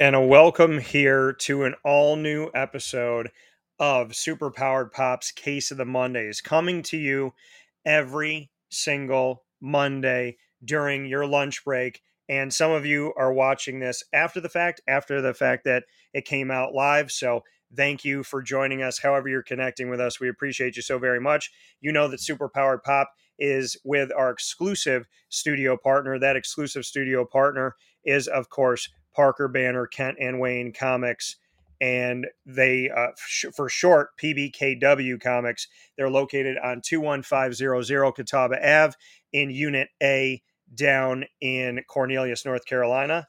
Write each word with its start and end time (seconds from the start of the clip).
and 0.00 0.14
a 0.14 0.20
welcome 0.20 0.78
here 0.78 1.32
to 1.32 1.64
an 1.64 1.74
all 1.84 2.14
new 2.14 2.50
episode 2.54 3.30
of 3.80 4.10
Superpowered 4.10 4.92
Pops 4.92 5.32
Case 5.32 5.72
of 5.72 5.76
the 5.76 5.84
Mondays, 5.84 6.40
coming 6.40 6.82
to 6.84 6.96
you 6.96 7.32
every 7.84 8.48
single 8.68 9.42
Monday 9.60 10.36
during 10.64 11.06
your 11.06 11.26
lunch 11.26 11.64
break. 11.64 12.00
And 12.28 12.54
some 12.54 12.70
of 12.70 12.86
you 12.86 13.12
are 13.16 13.32
watching 13.32 13.80
this 13.80 14.04
after 14.12 14.40
the 14.40 14.48
fact, 14.48 14.80
after 14.86 15.20
the 15.20 15.34
fact 15.34 15.64
that 15.64 15.82
it 16.14 16.24
came 16.24 16.52
out 16.52 16.74
live. 16.74 17.10
So 17.10 17.40
thank 17.74 18.04
you 18.04 18.22
for 18.22 18.40
joining 18.40 18.82
us, 18.82 19.00
however, 19.00 19.28
you're 19.28 19.42
connecting 19.42 19.90
with 19.90 20.00
us. 20.00 20.20
We 20.20 20.28
appreciate 20.28 20.76
you 20.76 20.82
so 20.82 21.00
very 21.00 21.20
much. 21.20 21.50
You 21.80 21.90
know 21.90 22.06
that 22.06 22.20
Superpowered 22.20 22.84
Pop 22.84 23.10
is 23.36 23.76
with 23.84 24.12
our 24.16 24.30
exclusive 24.30 25.06
studio 25.28 25.76
partner. 25.76 26.20
That 26.20 26.36
exclusive 26.36 26.84
studio 26.84 27.24
partner 27.24 27.74
is, 28.04 28.28
of 28.28 28.48
course, 28.48 28.88
Parker 29.14 29.48
Banner, 29.48 29.86
Kent 29.86 30.18
and 30.20 30.40
Wayne 30.40 30.72
Comics, 30.72 31.36
and 31.80 32.26
they, 32.44 32.90
uh, 32.90 33.08
sh- 33.16 33.46
for 33.54 33.68
short, 33.68 34.16
PBKW 34.18 35.20
Comics. 35.20 35.68
They're 35.96 36.10
located 36.10 36.58
on 36.58 36.80
21500 36.80 38.12
Catawba 38.12 38.56
Ave 38.56 38.94
in 39.32 39.50
Unit 39.50 39.88
A 40.02 40.42
down 40.74 41.24
in 41.40 41.82
Cornelius, 41.88 42.44
North 42.44 42.66
Carolina. 42.66 43.26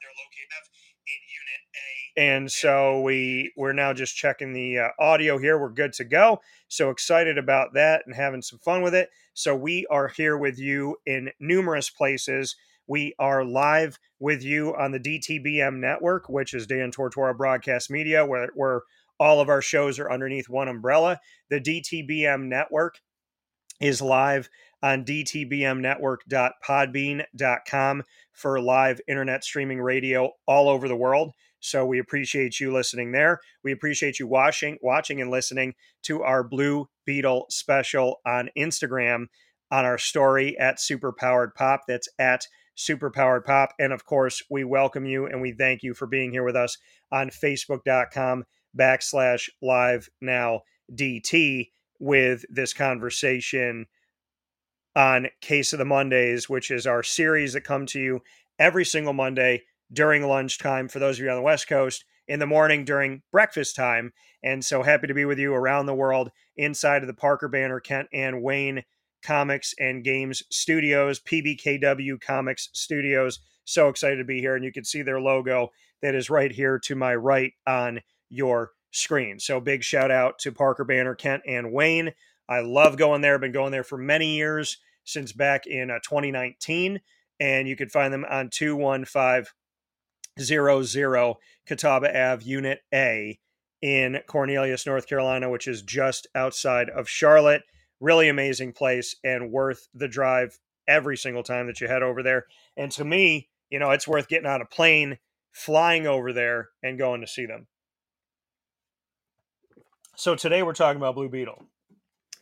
In 2.16 2.24
And 2.24 2.50
so 2.52 3.00
we 3.00 3.52
we're 3.56 3.72
now 3.72 3.92
just 3.92 4.16
checking 4.16 4.52
the 4.52 4.78
uh, 4.78 4.88
audio 4.98 5.38
here. 5.38 5.58
We're 5.58 5.70
good 5.70 5.92
to 5.94 6.04
go. 6.04 6.40
So 6.68 6.90
excited 6.90 7.38
about 7.38 7.74
that 7.74 8.02
and 8.06 8.14
having 8.14 8.42
some 8.42 8.58
fun 8.58 8.82
with 8.82 8.94
it. 8.94 9.10
So 9.32 9.54
we 9.54 9.86
are 9.86 10.08
here 10.08 10.36
with 10.36 10.58
you 10.58 10.96
in 11.06 11.30
numerous 11.38 11.88
places. 11.88 12.56
We 12.90 13.14
are 13.20 13.44
live 13.44 14.00
with 14.18 14.42
you 14.42 14.74
on 14.74 14.90
the 14.90 14.98
DTBM 14.98 15.76
network, 15.76 16.28
which 16.28 16.54
is 16.54 16.66
Dan 16.66 16.90
Tortora 16.90 17.36
Broadcast 17.36 17.88
Media, 17.88 18.26
where, 18.26 18.48
where 18.56 18.80
all 19.20 19.40
of 19.40 19.48
our 19.48 19.62
shows 19.62 20.00
are 20.00 20.10
underneath 20.10 20.48
one 20.48 20.66
umbrella. 20.66 21.20
The 21.50 21.60
DTBM 21.60 22.48
network 22.48 22.98
is 23.80 24.02
live 24.02 24.48
on 24.82 25.04
dtbmnetwork.podbean.com 25.04 28.02
for 28.32 28.60
live 28.60 29.00
internet 29.06 29.44
streaming 29.44 29.80
radio 29.80 30.32
all 30.48 30.68
over 30.68 30.88
the 30.88 30.96
world. 30.96 31.30
So 31.60 31.86
we 31.86 32.00
appreciate 32.00 32.58
you 32.58 32.72
listening 32.72 33.12
there. 33.12 33.38
We 33.62 33.70
appreciate 33.70 34.18
you 34.18 34.26
watching, 34.26 34.78
watching 34.82 35.20
and 35.20 35.30
listening 35.30 35.74
to 36.02 36.24
our 36.24 36.42
Blue 36.42 36.88
Beetle 37.06 37.46
special 37.50 38.16
on 38.26 38.50
Instagram 38.58 39.26
on 39.70 39.84
our 39.84 39.98
story 39.98 40.58
at 40.58 40.78
Superpowered 40.78 41.54
Pop. 41.54 41.82
That's 41.86 42.08
at 42.18 42.48
Superpowered 42.76 43.44
Pop. 43.44 43.72
And 43.78 43.92
of 43.92 44.04
course, 44.04 44.42
we 44.50 44.64
welcome 44.64 45.04
you 45.04 45.26
and 45.26 45.40
we 45.40 45.52
thank 45.52 45.82
you 45.82 45.94
for 45.94 46.06
being 46.06 46.32
here 46.32 46.44
with 46.44 46.56
us 46.56 46.78
on 47.12 47.30
Facebook.com 47.30 48.44
backslash 48.78 49.48
live 49.60 50.08
now 50.20 50.62
DT 50.94 51.70
with 51.98 52.44
this 52.48 52.72
conversation 52.72 53.86
on 54.96 55.28
Case 55.40 55.72
of 55.72 55.78
the 55.78 55.84
Mondays, 55.84 56.48
which 56.48 56.70
is 56.70 56.86
our 56.86 57.02
series 57.02 57.52
that 57.52 57.62
come 57.62 57.86
to 57.86 58.00
you 58.00 58.20
every 58.58 58.84
single 58.84 59.12
Monday 59.12 59.62
during 59.92 60.26
lunchtime 60.26 60.88
for 60.88 60.98
those 60.98 61.18
of 61.18 61.24
you 61.24 61.30
on 61.30 61.36
the 61.36 61.42
West 61.42 61.68
Coast, 61.68 62.04
in 62.28 62.38
the 62.38 62.46
morning 62.46 62.84
during 62.84 63.22
breakfast 63.32 63.74
time. 63.74 64.12
And 64.42 64.64
so 64.64 64.82
happy 64.82 65.06
to 65.08 65.14
be 65.14 65.24
with 65.24 65.38
you 65.38 65.52
around 65.52 65.86
the 65.86 65.94
world 65.94 66.30
inside 66.56 67.02
of 67.02 67.08
the 67.08 67.14
Parker 67.14 67.48
Banner, 67.48 67.80
Kent 67.80 68.08
and 68.12 68.42
Wayne 68.42 68.84
Comics 69.22 69.74
and 69.78 70.04
Games 70.04 70.42
Studios, 70.50 71.20
PBKW 71.20 72.20
Comics 72.20 72.68
Studios. 72.72 73.40
So 73.64 73.88
excited 73.88 74.16
to 74.16 74.24
be 74.24 74.40
here. 74.40 74.56
And 74.56 74.64
you 74.64 74.72
can 74.72 74.84
see 74.84 75.02
their 75.02 75.20
logo 75.20 75.70
that 76.02 76.14
is 76.14 76.30
right 76.30 76.50
here 76.50 76.78
to 76.80 76.94
my 76.94 77.14
right 77.14 77.52
on 77.66 78.00
your 78.28 78.70
screen. 78.90 79.38
So 79.38 79.60
big 79.60 79.82
shout 79.82 80.10
out 80.10 80.38
to 80.40 80.52
Parker 80.52 80.84
Banner, 80.84 81.14
Kent, 81.14 81.42
and 81.46 81.72
Wayne. 81.72 82.12
I 82.48 82.60
love 82.60 82.96
going 82.96 83.20
there. 83.20 83.38
Been 83.38 83.52
going 83.52 83.72
there 83.72 83.84
for 83.84 83.98
many 83.98 84.36
years 84.36 84.78
since 85.04 85.32
back 85.32 85.66
in 85.66 85.90
uh, 85.90 85.98
2019. 86.02 87.00
And 87.38 87.68
you 87.68 87.76
can 87.76 87.88
find 87.88 88.12
them 88.12 88.26
on 88.28 88.50
21500 88.50 91.36
Catawba 91.66 92.08
Ave, 92.08 92.44
Unit 92.44 92.80
A 92.92 93.38
in 93.80 94.20
Cornelius, 94.26 94.86
North 94.86 95.06
Carolina, 95.06 95.48
which 95.48 95.66
is 95.66 95.82
just 95.82 96.26
outside 96.34 96.90
of 96.90 97.08
Charlotte 97.08 97.62
really 98.00 98.28
amazing 98.28 98.72
place 98.72 99.16
and 99.22 99.52
worth 99.52 99.88
the 99.94 100.08
drive 100.08 100.58
every 100.88 101.16
single 101.16 101.42
time 101.42 101.66
that 101.66 101.80
you 101.80 101.86
head 101.86 102.02
over 102.02 102.22
there. 102.22 102.46
And 102.76 102.90
to 102.92 103.04
me, 103.04 103.48
you 103.70 103.78
know, 103.78 103.90
it's 103.90 104.08
worth 104.08 104.28
getting 104.28 104.48
on 104.48 104.60
a 104.60 104.66
plane, 104.66 105.18
flying 105.52 106.06
over 106.06 106.32
there, 106.32 106.70
and 106.82 106.98
going 106.98 107.20
to 107.20 107.26
see 107.26 107.46
them. 107.46 107.66
So 110.16 110.34
today 110.34 110.62
we're 110.62 110.74
talking 110.74 111.00
about 111.00 111.14
Blue 111.14 111.28
Beetle. 111.28 111.64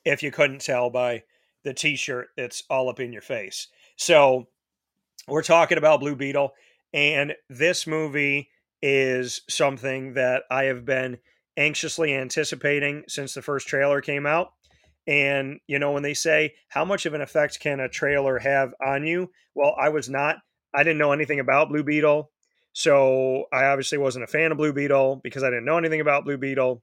If 0.04 0.22
you 0.22 0.30
couldn't 0.30 0.62
tell 0.62 0.91
by 0.91 1.24
the 1.64 1.75
t-shirt 1.75 2.28
it's 2.36 2.62
all 2.70 2.88
up 2.88 3.00
in 3.00 3.12
your 3.12 3.22
face. 3.22 3.69
So 3.96 4.48
we're 5.26 5.42
talking 5.42 5.78
about 5.78 6.00
Blue 6.00 6.16
Beetle 6.16 6.52
and 6.92 7.34
this 7.48 7.86
movie 7.86 8.50
is 8.80 9.42
something 9.48 10.14
that 10.14 10.44
I 10.50 10.64
have 10.64 10.84
been 10.84 11.19
anxiously 11.56 12.14
anticipating 12.14 13.04
since 13.08 13.34
the 13.34 13.42
first 13.42 13.66
trailer 13.69 14.00
came 14.00 14.25
out. 14.25 14.52
And, 15.08 15.58
you 15.66 15.78
know, 15.78 15.92
when 15.92 16.02
they 16.02 16.12
say, 16.12 16.52
how 16.69 16.84
much 16.84 17.06
of 17.06 17.14
an 17.14 17.22
effect 17.22 17.60
can 17.60 17.80
a 17.80 17.88
trailer 17.88 18.38
have 18.38 18.74
on 18.86 19.06
you? 19.06 19.30
Well, 19.54 19.74
I 19.80 19.88
was 19.88 20.10
not, 20.10 20.36
I 20.74 20.82
didn't 20.82 20.98
know 20.98 21.12
anything 21.12 21.41
about 21.41 21.70
Blue 21.70 21.82
Beetle. 21.82 22.30
So 22.74 23.46
I 23.50 23.64
obviously 23.64 23.96
wasn't 23.96 24.24
a 24.24 24.28
fan 24.28 24.52
of 24.52 24.58
Blue 24.58 24.74
Beetle 24.74 25.22
because 25.24 25.42
I 25.42 25.48
didn't 25.48 25.64
know 25.64 25.78
anything 25.78 26.02
about 26.02 26.26
Blue 26.26 26.36
Beetle. 26.36 26.82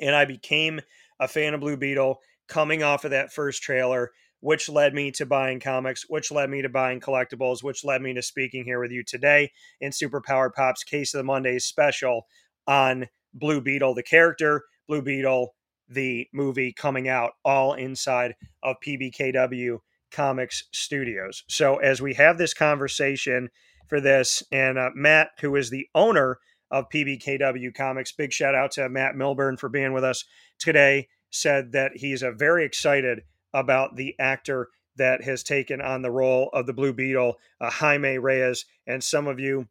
And 0.00 0.16
I 0.16 0.24
became 0.24 0.80
a 1.20 1.28
fan 1.28 1.52
of 1.52 1.60
Blue 1.60 1.76
Beetle 1.76 2.18
coming 2.48 2.82
off 2.82 3.04
of 3.04 3.10
that 3.10 3.30
first 3.30 3.62
trailer, 3.62 4.12
which 4.40 4.70
led 4.70 4.94
me 4.94 5.10
to 5.12 5.26
buying 5.26 5.60
comics, 5.60 6.06
which 6.08 6.32
led 6.32 6.48
me 6.48 6.62
to 6.62 6.70
buying 6.70 6.98
collectibles, 6.98 7.62
which 7.62 7.84
led 7.84 8.00
me 8.00 8.14
to 8.14 8.22
speaking 8.22 8.64
here 8.64 8.80
with 8.80 8.90
you 8.90 9.04
today 9.04 9.52
in 9.82 9.90
Superpowered 9.90 10.54
Pop's 10.54 10.82
Case 10.82 11.12
of 11.12 11.18
the 11.18 11.24
Mondays 11.24 11.66
special 11.66 12.26
on 12.66 13.06
Blue 13.34 13.60
Beetle, 13.60 13.94
the 13.94 14.02
character, 14.02 14.64
Blue 14.88 15.02
Beetle, 15.02 15.54
the 15.88 16.28
movie 16.32 16.72
coming 16.72 17.08
out 17.08 17.32
all 17.44 17.74
inside 17.74 18.34
of 18.62 18.76
PBKW 18.84 19.78
Comics 20.10 20.64
Studios. 20.72 21.44
So, 21.48 21.76
as 21.76 22.00
we 22.00 22.14
have 22.14 22.38
this 22.38 22.54
conversation 22.54 23.50
for 23.88 24.00
this, 24.00 24.42
and 24.52 24.78
uh, 24.78 24.90
Matt, 24.94 25.30
who 25.40 25.56
is 25.56 25.70
the 25.70 25.88
owner 25.94 26.38
of 26.70 26.88
PBKW 26.88 27.74
Comics, 27.74 28.12
big 28.12 28.32
shout 28.32 28.54
out 28.54 28.72
to 28.72 28.88
Matt 28.88 29.16
Milburn 29.16 29.56
for 29.56 29.68
being 29.68 29.92
with 29.92 30.04
us 30.04 30.24
today, 30.58 31.08
said 31.30 31.72
that 31.72 31.92
he's 31.96 32.22
uh, 32.22 32.30
very 32.32 32.64
excited 32.64 33.22
about 33.52 33.96
the 33.96 34.14
actor 34.18 34.68
that 34.96 35.24
has 35.24 35.42
taken 35.42 35.80
on 35.80 36.02
the 36.02 36.10
role 36.10 36.50
of 36.52 36.66
the 36.66 36.72
Blue 36.72 36.92
Beetle, 36.92 37.38
uh, 37.60 37.70
Jaime 37.70 38.18
Reyes. 38.18 38.64
And 38.86 39.02
some 39.02 39.26
of 39.26 39.40
you 39.40 39.68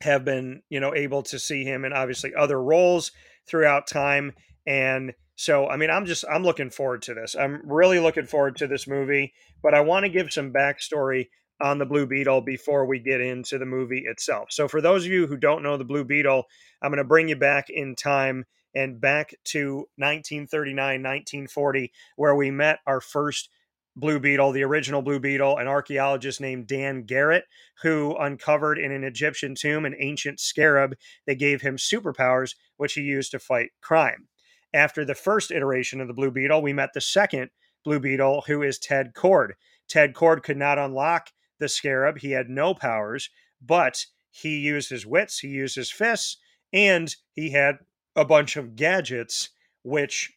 have 0.00 0.24
been, 0.24 0.62
you 0.68 0.80
know, 0.80 0.94
able 0.94 1.22
to 1.22 1.38
see 1.38 1.64
him 1.64 1.84
in 1.84 1.92
obviously 1.92 2.34
other 2.34 2.60
roles 2.60 3.12
throughout 3.46 3.86
time. 3.86 4.32
And 4.66 5.12
so, 5.36 5.68
I 5.68 5.76
mean, 5.76 5.90
I'm 5.90 6.06
just 6.06 6.24
I'm 6.30 6.44
looking 6.44 6.70
forward 6.70 7.02
to 7.02 7.14
this. 7.14 7.34
I'm 7.34 7.60
really 7.64 7.98
looking 7.98 8.26
forward 8.26 8.56
to 8.56 8.66
this 8.66 8.86
movie, 8.86 9.32
but 9.62 9.74
I 9.74 9.80
want 9.80 10.04
to 10.04 10.10
give 10.10 10.32
some 10.32 10.52
backstory 10.52 11.28
on 11.60 11.78
the 11.78 11.86
Blue 11.86 12.06
Beetle 12.06 12.40
before 12.42 12.86
we 12.86 12.98
get 12.98 13.20
into 13.20 13.58
the 13.58 13.66
movie 13.66 14.04
itself. 14.06 14.48
So, 14.50 14.68
for 14.68 14.80
those 14.80 15.04
of 15.04 15.12
you 15.12 15.26
who 15.26 15.36
don't 15.36 15.62
know 15.62 15.76
the 15.76 15.84
Blue 15.84 16.04
Beetle, 16.04 16.44
I'm 16.82 16.90
going 16.90 16.98
to 16.98 17.04
bring 17.04 17.28
you 17.28 17.36
back 17.36 17.68
in 17.68 17.94
time 17.94 18.44
and 18.74 19.00
back 19.00 19.34
to 19.44 19.86
1939, 19.96 20.76
1940, 20.76 21.92
where 22.16 22.34
we 22.34 22.50
met 22.50 22.80
our 22.86 23.00
first 23.00 23.50
Blue 23.96 24.18
Beetle, 24.18 24.50
the 24.50 24.64
original 24.64 25.02
Blue 25.02 25.20
Beetle, 25.20 25.58
an 25.58 25.68
archaeologist 25.68 26.40
named 26.40 26.66
Dan 26.66 27.04
Garrett, 27.04 27.44
who 27.82 28.16
uncovered 28.16 28.78
in 28.78 28.90
an 28.90 29.04
Egyptian 29.04 29.54
tomb 29.54 29.84
an 29.84 29.94
ancient 30.00 30.40
scarab 30.40 30.96
that 31.26 31.36
gave 31.36 31.62
him 31.62 31.76
superpowers, 31.76 32.56
which 32.76 32.94
he 32.94 33.02
used 33.02 33.30
to 33.30 33.38
fight 33.38 33.70
crime. 33.80 34.26
After 34.74 35.04
the 35.04 35.14
first 35.14 35.52
iteration 35.52 36.00
of 36.00 36.08
the 36.08 36.14
Blue 36.14 36.32
Beetle, 36.32 36.60
we 36.60 36.72
met 36.72 36.92
the 36.92 37.00
second 37.00 37.50
Blue 37.84 38.00
Beetle, 38.00 38.42
who 38.48 38.62
is 38.62 38.76
Ted 38.76 39.14
Kord. 39.14 39.52
Ted 39.88 40.14
Kord 40.14 40.42
could 40.42 40.56
not 40.56 40.80
unlock 40.80 41.30
the 41.60 41.68
scarab, 41.68 42.18
he 42.18 42.32
had 42.32 42.50
no 42.50 42.74
powers, 42.74 43.30
but 43.62 44.04
he 44.32 44.58
used 44.58 44.90
his 44.90 45.06
wits, 45.06 45.38
he 45.38 45.48
used 45.48 45.76
his 45.76 45.92
fists, 45.92 46.38
and 46.72 47.14
he 47.32 47.50
had 47.50 47.78
a 48.16 48.24
bunch 48.24 48.56
of 48.56 48.74
gadgets, 48.74 49.50
which 49.84 50.32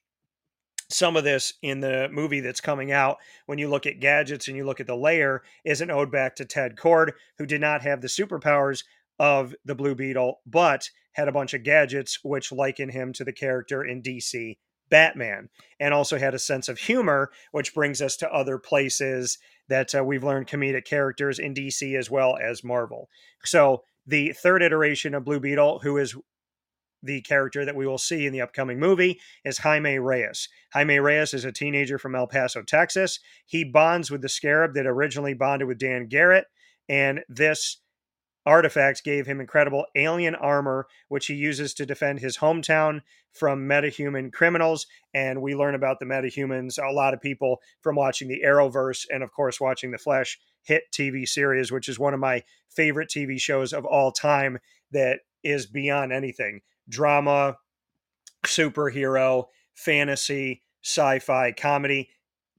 some 0.89 1.17
of 1.17 1.23
this 1.23 1.53
in 1.63 1.79
the 1.79 2.07
movie 2.11 2.39
that's 2.39 2.61
coming 2.61 2.91
out, 2.91 3.17
when 3.47 3.57
you 3.57 3.67
look 3.67 3.87
at 3.87 3.99
gadgets 3.99 4.47
and 4.47 4.55
you 4.55 4.65
look 4.65 4.79
at 4.79 4.87
the 4.87 4.95
layer, 4.95 5.41
is 5.65 5.81
an 5.81 5.89
ode 5.89 6.11
back 6.11 6.35
to 6.35 6.45
Ted 6.45 6.75
Kord, 6.75 7.13
who 7.39 7.47
did 7.47 7.59
not 7.59 7.81
have 7.81 8.01
the 8.01 8.07
superpowers 8.07 8.83
of 9.19 9.55
the 9.65 9.75
Blue 9.75 9.95
Beetle, 9.95 10.41
but 10.45 10.89
had 11.13 11.27
a 11.27 11.31
bunch 11.31 11.53
of 11.53 11.63
gadgets 11.63 12.19
which 12.23 12.51
liken 12.51 12.89
him 12.89 13.11
to 13.13 13.23
the 13.23 13.33
character 13.33 13.83
in 13.83 14.01
DC 14.01 14.57
Batman, 14.89 15.49
and 15.79 15.93
also 15.93 16.17
had 16.17 16.33
a 16.33 16.39
sense 16.39 16.69
of 16.69 16.77
humor, 16.77 17.31
which 17.51 17.73
brings 17.73 18.01
us 18.01 18.15
to 18.17 18.31
other 18.33 18.57
places 18.57 19.37
that 19.67 19.93
uh, 19.93 20.03
we've 20.03 20.23
learned 20.23 20.47
comedic 20.47 20.85
characters 20.85 21.39
in 21.39 21.53
DC 21.53 21.97
as 21.97 22.09
well 22.09 22.37
as 22.37 22.63
Marvel. 22.63 23.09
So 23.43 23.83
The 24.05 24.31
third 24.31 24.63
iteration 24.63 25.13
of 25.13 25.25
Blue 25.25 25.39
Beetle, 25.39 25.79
who 25.79 25.97
is 25.97 26.15
the 27.03 27.21
character 27.21 27.65
that 27.65 27.75
we 27.75 27.85
will 27.85 27.97
see 27.97 28.25
in 28.25 28.33
the 28.33 28.41
upcoming 28.41 28.79
movie 28.79 29.19
is 29.43 29.59
Jaime 29.59 29.99
Reyes. 29.99 30.49
Jaime 30.73 30.99
Reyes 30.99 31.33
is 31.33 31.45
a 31.45 31.51
teenager 31.51 31.97
from 31.97 32.15
El 32.15 32.27
Paso, 32.27 32.63
Texas. 32.63 33.19
He 33.45 33.63
bonds 33.63 34.09
with 34.09 34.21
the 34.21 34.29
scarab 34.29 34.73
that 34.73 34.87
originally 34.87 35.33
bonded 35.33 35.67
with 35.67 35.77
Dan 35.77 36.07
Garrett, 36.07 36.45
and 36.89 37.21
this 37.29 37.81
artifact 38.47 39.03
gave 39.03 39.27
him 39.27 39.41
incredible 39.41 39.85
alien 39.95 40.33
armor, 40.33 40.87
which 41.09 41.27
he 41.27 41.33
uses 41.33 41.73
to 41.73 41.85
defend 41.85 42.19
his 42.19 42.37
hometown 42.37 43.01
from 43.33 43.67
metahuman 43.67 44.31
criminals. 44.31 44.87
And 45.13 45.41
we 45.41 45.53
learn 45.53 45.75
about 45.75 45.99
the 45.99 46.05
metahumans, 46.05 46.81
a 46.81 46.93
lot 46.93 47.13
of 47.13 47.21
people 47.21 47.59
from 47.81 47.97
watching 47.97 48.29
the 48.29 48.41
Arrowverse 48.45 49.05
and, 49.11 49.21
of 49.21 49.33
course, 49.33 49.59
watching 49.59 49.91
the 49.91 49.97
Flash 49.97 50.39
hit 50.63 50.83
TV 50.93 51.27
series, 51.27 51.71
which 51.71 51.89
is 51.89 51.99
one 51.99 52.13
of 52.13 52.21
my 52.21 52.41
favorite 52.69 53.09
TV 53.09 53.39
shows 53.39 53.73
of 53.73 53.85
all 53.85 54.11
time 54.11 54.59
that 54.91 55.19
is 55.43 55.65
beyond 55.65 56.13
anything 56.13 56.61
drama, 56.89 57.57
superhero, 58.45 59.45
fantasy, 59.75 60.63
sci 60.83 61.19
fi, 61.19 61.51
comedy. 61.51 62.09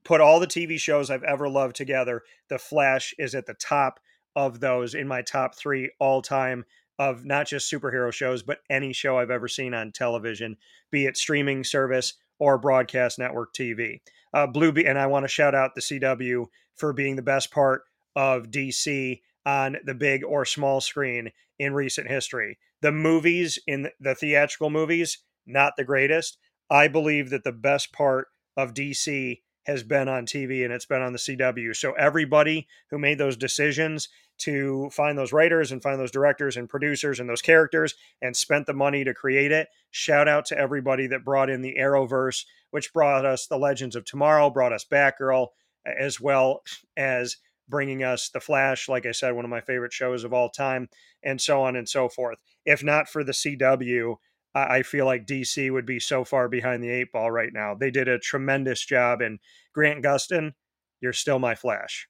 Put 0.03 0.21
all 0.21 0.39
the 0.39 0.47
TV 0.47 0.79
shows 0.79 1.09
I've 1.09 1.23
ever 1.23 1.49
loved 1.49 1.75
together. 1.75 2.21
The 2.47 2.59
Flash 2.59 3.13
is 3.17 3.33
at 3.33 3.47
the 3.47 3.55
top 3.55 3.99
of 4.35 4.59
those 4.59 4.95
in 4.95 5.07
my 5.07 5.21
top 5.21 5.55
three 5.55 5.91
all 5.99 6.21
time 6.21 6.65
of 6.97 7.25
not 7.25 7.47
just 7.47 7.71
superhero 7.71 8.11
shows, 8.11 8.43
but 8.43 8.59
any 8.69 8.91
show 8.91 9.17
I've 9.17 9.31
ever 9.31 9.47
seen 9.47 9.73
on 9.73 9.91
television, 9.91 10.57
be 10.91 11.05
it 11.05 11.17
streaming 11.17 11.63
service 11.63 12.13
or 12.39 12.57
broadcast 12.57 13.17
network 13.17 13.53
TV. 13.53 14.01
Uh, 14.33 14.47
Blue 14.47 14.71
Be- 14.71 14.85
and 14.85 14.99
I 14.99 15.07
want 15.07 15.23
to 15.23 15.29
shout 15.29 15.55
out 15.55 15.75
the 15.75 15.81
CW 15.81 16.45
for 16.75 16.93
being 16.93 17.15
the 17.15 17.21
best 17.21 17.51
part 17.51 17.83
of 18.15 18.51
DC 18.51 19.21
on 19.45 19.77
the 19.85 19.93
big 19.93 20.23
or 20.23 20.45
small 20.45 20.81
screen 20.81 21.31
in 21.57 21.73
recent 21.73 22.07
history. 22.07 22.59
The 22.81 22.91
movies 22.91 23.59
in 23.65 23.89
the 23.99 24.15
theatrical 24.15 24.69
movies, 24.69 25.19
not 25.45 25.73
the 25.77 25.83
greatest. 25.83 26.37
I 26.69 26.87
believe 26.87 27.29
that 27.29 27.43
the 27.43 27.51
best 27.51 27.91
part 27.91 28.27
of 28.55 28.73
DC 28.73 29.41
has 29.69 29.83
been 29.83 30.09
on 30.09 30.25
TV 30.25 30.63
and 30.63 30.73
it's 30.73 30.85
been 30.85 31.01
on 31.01 31.13
the 31.13 31.19
CW. 31.19 31.75
So 31.75 31.93
everybody 31.93 32.67
who 32.89 32.97
made 32.97 33.19
those 33.19 33.37
decisions 33.37 34.09
to 34.39 34.89
find 34.91 35.17
those 35.17 35.33
writers 35.33 35.71
and 35.71 35.83
find 35.83 35.99
those 35.99 36.11
directors 36.11 36.57
and 36.57 36.67
producers 36.67 37.19
and 37.19 37.29
those 37.29 37.41
characters 37.41 37.93
and 38.21 38.35
spent 38.35 38.65
the 38.65 38.73
money 38.73 39.03
to 39.03 39.13
create 39.13 39.51
it, 39.51 39.67
shout 39.91 40.27
out 40.27 40.45
to 40.45 40.57
everybody 40.57 41.07
that 41.07 41.23
brought 41.23 41.49
in 41.49 41.61
the 41.61 41.75
Arrowverse, 41.79 42.45
which 42.71 42.93
brought 42.93 43.25
us 43.25 43.47
the 43.47 43.57
Legends 43.57 43.95
of 43.95 44.05
Tomorrow, 44.05 44.49
brought 44.49 44.73
us 44.73 44.85
Batgirl, 44.89 45.47
as 45.85 46.19
well 46.19 46.61
as 46.97 47.37
bringing 47.67 48.03
us 48.03 48.29
The 48.29 48.39
Flash, 48.39 48.89
like 48.89 49.05
I 49.05 49.11
said, 49.11 49.35
one 49.35 49.45
of 49.45 49.51
my 49.51 49.61
favorite 49.61 49.93
shows 49.93 50.23
of 50.23 50.33
all 50.33 50.49
time, 50.49 50.89
and 51.23 51.39
so 51.39 51.61
on 51.61 51.75
and 51.75 51.87
so 51.87 52.09
forth. 52.09 52.39
If 52.65 52.83
not 52.83 53.07
for 53.07 53.23
the 53.23 53.33
CW, 53.33 54.15
I 54.55 54.81
feel 54.83 55.05
like 55.05 55.27
DC 55.27 55.71
would 55.71 55.85
be 55.85 55.99
so 55.99 56.23
far 56.23 56.49
behind 56.49 56.83
the 56.83 56.89
eight 56.89 57.11
ball 57.11 57.29
right 57.29 57.53
now. 57.53 57.75
They 57.75 57.91
did 57.91 58.07
a 58.07 58.19
tremendous 58.19 58.83
job, 58.83 59.21
and 59.21 59.39
Grant 59.73 60.03
Gustin, 60.03 60.53
you're 61.01 61.13
still 61.13 61.39
my 61.39 61.55
Flash. 61.55 62.07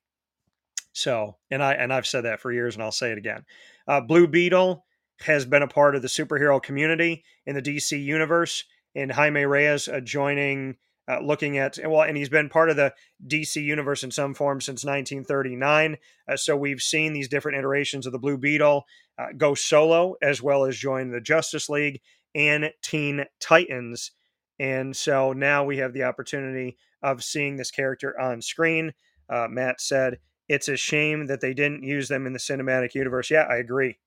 So, 0.93 1.37
and 1.51 1.61
I 1.61 1.73
and 1.73 1.93
I've 1.93 2.07
said 2.07 2.25
that 2.25 2.39
for 2.39 2.51
years, 2.51 2.75
and 2.75 2.83
I'll 2.83 2.91
say 2.91 3.11
it 3.11 3.17
again. 3.17 3.45
Uh, 3.87 4.01
Blue 4.01 4.27
Beetle 4.27 4.85
has 5.21 5.45
been 5.45 5.63
a 5.63 5.67
part 5.67 5.95
of 5.95 6.01
the 6.01 6.07
superhero 6.07 6.61
community 6.61 7.23
in 7.45 7.55
the 7.55 7.61
DC 7.61 8.01
universe, 8.01 8.63
and 8.95 9.11
Jaime 9.11 9.45
Reyes 9.45 9.87
uh, 9.87 9.99
joining 9.99 10.77
uh, 11.09 11.19
looking 11.21 11.57
at 11.57 11.77
well, 11.83 12.03
and 12.03 12.15
he's 12.15 12.29
been 12.29 12.49
part 12.49 12.69
of 12.69 12.75
the 12.75 12.93
DC 13.27 13.61
universe 13.61 14.03
in 14.03 14.11
some 14.11 14.33
form 14.33 14.61
since 14.61 14.85
1939. 14.85 15.97
Uh, 16.27 16.37
so 16.37 16.55
we've 16.55 16.81
seen 16.81 17.13
these 17.13 17.27
different 17.27 17.57
iterations 17.57 18.05
of 18.05 18.11
the 18.11 18.19
Blue 18.19 18.37
Beetle 18.37 18.85
uh, 19.17 19.27
go 19.35 19.55
solo 19.55 20.15
as 20.21 20.41
well 20.41 20.65
as 20.65 20.77
join 20.77 21.09
the 21.09 21.21
Justice 21.21 21.67
League 21.67 22.01
and 22.35 22.71
Teen 22.81 23.25
Titans. 23.39 24.11
And 24.59 24.95
so 24.95 25.33
now 25.33 25.63
we 25.63 25.77
have 25.77 25.93
the 25.93 26.03
opportunity 26.03 26.77
of 27.01 27.23
seeing 27.23 27.55
this 27.55 27.71
character 27.71 28.19
on 28.19 28.41
screen. 28.41 28.93
Uh, 29.29 29.47
Matt 29.49 29.79
said 29.79 30.19
it's 30.47 30.67
a 30.67 30.75
shame 30.75 31.27
that 31.27 31.41
they 31.41 31.53
didn't 31.53 31.83
use 31.83 32.07
them 32.07 32.25
in 32.25 32.33
the 32.33 32.39
cinematic 32.39 32.93
universe. 32.93 33.29
Yeah, 33.29 33.47
I 33.49 33.57
agree. 33.57 33.99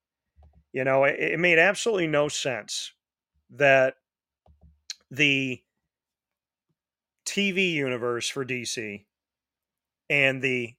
You 0.73 0.83
know, 0.83 1.03
it, 1.05 1.15
it 1.19 1.39
made 1.39 1.59
absolutely 1.59 2.07
no 2.07 2.27
sense 2.27 2.91
that 3.51 3.95
the 5.09 5.61
TV 7.25 7.71
universe 7.71 8.27
for 8.27 8.43
DC 8.43 9.05
and 10.09 10.41
the 10.41 10.73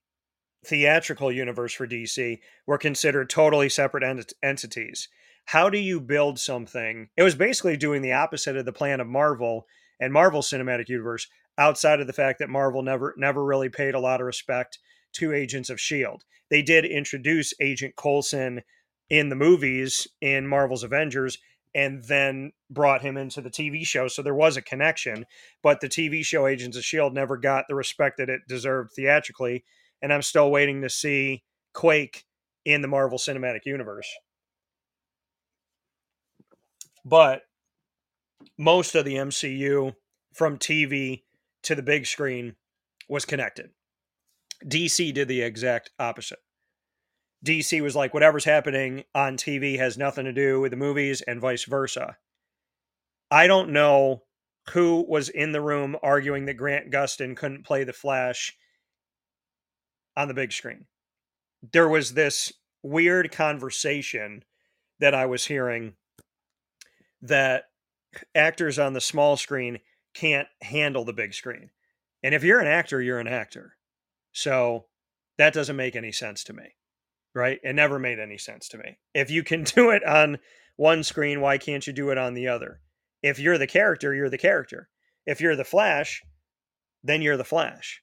theatrical 0.65 1.31
universe 1.31 1.73
for 1.73 1.87
DC 1.87 2.39
were 2.65 2.77
considered 2.77 3.29
totally 3.29 3.69
separate 3.69 4.03
ent- 4.03 4.33
entities. 4.43 5.07
How 5.45 5.69
do 5.69 5.77
you 5.77 5.99
build 5.99 6.39
something? 6.39 7.09
It 7.15 7.23
was 7.23 7.35
basically 7.35 7.77
doing 7.77 8.01
the 8.01 8.13
opposite 8.13 8.57
of 8.57 8.65
the 8.65 8.73
plan 8.73 8.99
of 8.99 9.07
Marvel 9.07 9.67
and 9.99 10.11
Marvel 10.11 10.41
Cinematic 10.41 10.89
Universe 10.89 11.27
outside 11.57 12.01
of 12.01 12.07
the 12.07 12.13
fact 12.13 12.39
that 12.39 12.49
Marvel 12.49 12.81
never 12.81 13.13
never 13.17 13.43
really 13.43 13.69
paid 13.69 13.95
a 13.95 13.99
lot 13.99 14.21
of 14.21 14.27
respect 14.27 14.79
to 15.13 15.33
Agents 15.33 15.69
of 15.69 15.79
Shield. 15.79 16.23
They 16.49 16.61
did 16.61 16.83
introduce 16.83 17.53
Agent 17.61 17.95
Coulson 17.95 18.61
in 19.09 19.29
the 19.29 19.35
movies 19.35 20.07
in 20.19 20.47
Marvel's 20.47 20.83
Avengers 20.83 21.37
and 21.75 22.03
then 22.05 22.51
brought 22.69 23.01
him 23.01 23.17
into 23.17 23.41
the 23.41 23.49
TV 23.49 23.85
show. 23.85 24.07
So 24.07 24.21
there 24.21 24.33
was 24.33 24.57
a 24.57 24.61
connection, 24.61 25.25
but 25.61 25.79
the 25.79 25.89
TV 25.89 26.25
show 26.25 26.47
Agents 26.47 26.77
of 26.77 26.81
S.H.I.E.L.D. 26.81 27.13
never 27.13 27.37
got 27.37 27.65
the 27.67 27.75
respect 27.75 28.17
that 28.17 28.29
it 28.29 28.41
deserved 28.47 28.93
theatrically. 28.95 29.63
And 30.01 30.11
I'm 30.11 30.21
still 30.21 30.49
waiting 30.49 30.81
to 30.81 30.89
see 30.89 31.43
Quake 31.73 32.25
in 32.63 32.81
the 32.81 32.87
Marvel 32.87 33.17
Cinematic 33.17 33.65
Universe. 33.65 34.07
But 37.05 37.43
most 38.57 38.95
of 38.95 39.05
the 39.05 39.15
MCU 39.15 39.93
from 40.33 40.57
TV 40.57 41.21
to 41.63 41.75
the 41.75 41.83
big 41.83 42.07
screen 42.07 42.55
was 43.07 43.25
connected. 43.25 43.69
DC 44.65 45.13
did 45.13 45.27
the 45.27 45.41
exact 45.41 45.91
opposite. 45.99 46.39
DC 47.45 47.81
was 47.81 47.95
like, 47.95 48.13
whatever's 48.13 48.45
happening 48.45 49.03
on 49.13 49.37
TV 49.37 49.77
has 49.77 49.97
nothing 49.97 50.25
to 50.25 50.33
do 50.33 50.59
with 50.59 50.71
the 50.71 50.77
movies 50.77 51.21
and 51.21 51.39
vice 51.39 51.65
versa. 51.65 52.17
I 53.29 53.45
don't 53.45 53.71
know 53.71 54.23
who 54.71 55.05
was 55.07 55.29
in 55.29 55.51
the 55.51 55.61
room 55.61 55.95
arguing 56.01 56.45
that 56.45 56.55
Grant 56.55 56.91
Gustin 56.91 57.35
couldn't 57.35 57.65
play 57.65 57.83
the 57.83 57.93
Flash 57.93 58.57
on 60.17 60.27
the 60.27 60.33
big 60.33 60.51
screen. 60.51 60.85
There 61.71 61.89
was 61.89 62.13
this 62.13 62.51
weird 62.81 63.31
conversation 63.31 64.43
that 64.99 65.13
I 65.13 65.27
was 65.27 65.45
hearing 65.45 65.93
that 67.27 67.65
actors 68.33 68.79
on 68.79 68.93
the 68.93 69.01
small 69.01 69.37
screen 69.37 69.79
can't 70.13 70.47
handle 70.61 71.05
the 71.05 71.13
big 71.13 71.33
screen. 71.33 71.69
And 72.23 72.33
if 72.33 72.43
you're 72.43 72.59
an 72.59 72.67
actor, 72.67 73.01
you're 73.01 73.19
an 73.19 73.27
actor. 73.27 73.75
So 74.31 74.85
that 75.37 75.53
doesn't 75.53 75.75
make 75.75 75.95
any 75.95 76.11
sense 76.11 76.43
to 76.45 76.53
me 76.53 76.75
right? 77.35 77.59
It 77.61 77.75
never 77.75 77.99
made 77.99 78.17
any 78.17 78.37
sense 78.39 78.69
to 78.69 78.77
me. 78.79 78.97
If 79.13 79.29
you 79.29 79.43
can 79.43 79.63
do 79.75 79.91
it 79.91 80.03
on 80.03 80.39
one 80.77 81.03
screen, 81.03 81.41
why 81.41 81.59
can't 81.59 81.85
you 81.85 81.93
do 81.93 82.09
it 82.09 82.17
on 82.17 82.33
the 82.33 82.47
other? 82.47 82.79
If 83.21 83.37
you're 83.37 83.57
the 83.59 83.67
character, 83.67 84.15
you're 84.15 84.29
the 84.29 84.37
character. 84.37 84.89
If 85.25 85.41
you're 85.41 85.55
the 85.55 85.63
Flash, 85.63 86.23
then 87.03 87.21
you're 87.21 87.37
the 87.37 87.43
Flash. 87.43 88.01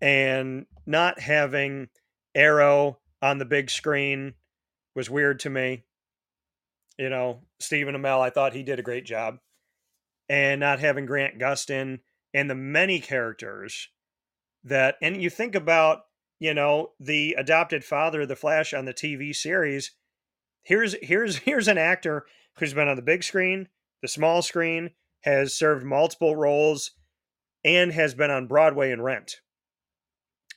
And 0.00 0.66
not 0.86 1.20
having 1.20 1.88
Arrow 2.34 2.98
on 3.22 3.38
the 3.38 3.44
big 3.44 3.70
screen 3.70 4.34
was 4.94 5.10
weird 5.10 5.40
to 5.40 5.50
me. 5.50 5.84
You 7.00 7.08
know, 7.08 7.40
Stephen 7.58 7.94
Amell, 7.94 8.20
I 8.20 8.30
thought 8.30 8.52
he 8.52 8.62
did 8.62 8.78
a 8.78 8.82
great 8.82 9.06
job. 9.06 9.38
And 10.28 10.60
not 10.60 10.78
having 10.78 11.06
Grant 11.06 11.40
Gustin 11.40 12.00
and 12.32 12.48
the 12.48 12.54
many 12.54 13.00
characters 13.00 13.88
that, 14.62 14.94
and 15.02 15.20
you 15.20 15.28
think 15.28 15.56
about 15.56 16.02
you 16.40 16.54
know, 16.54 16.92
the 16.98 17.36
adopted 17.38 17.84
father 17.84 18.22
of 18.22 18.28
the 18.28 18.34
Flash 18.34 18.74
on 18.74 18.86
the 18.86 18.94
TV 18.94 19.36
series. 19.36 19.92
Here's 20.62 20.96
here's 21.02 21.36
here's 21.46 21.68
an 21.68 21.78
actor 21.78 22.26
who's 22.58 22.74
been 22.74 22.88
on 22.88 22.96
the 22.96 23.02
big 23.02 23.22
screen, 23.22 23.68
the 24.02 24.08
small 24.08 24.42
screen, 24.42 24.90
has 25.20 25.54
served 25.54 25.84
multiple 25.84 26.34
roles, 26.34 26.92
and 27.64 27.92
has 27.92 28.14
been 28.14 28.30
on 28.30 28.48
Broadway 28.48 28.90
and 28.90 29.04
Rent. 29.04 29.36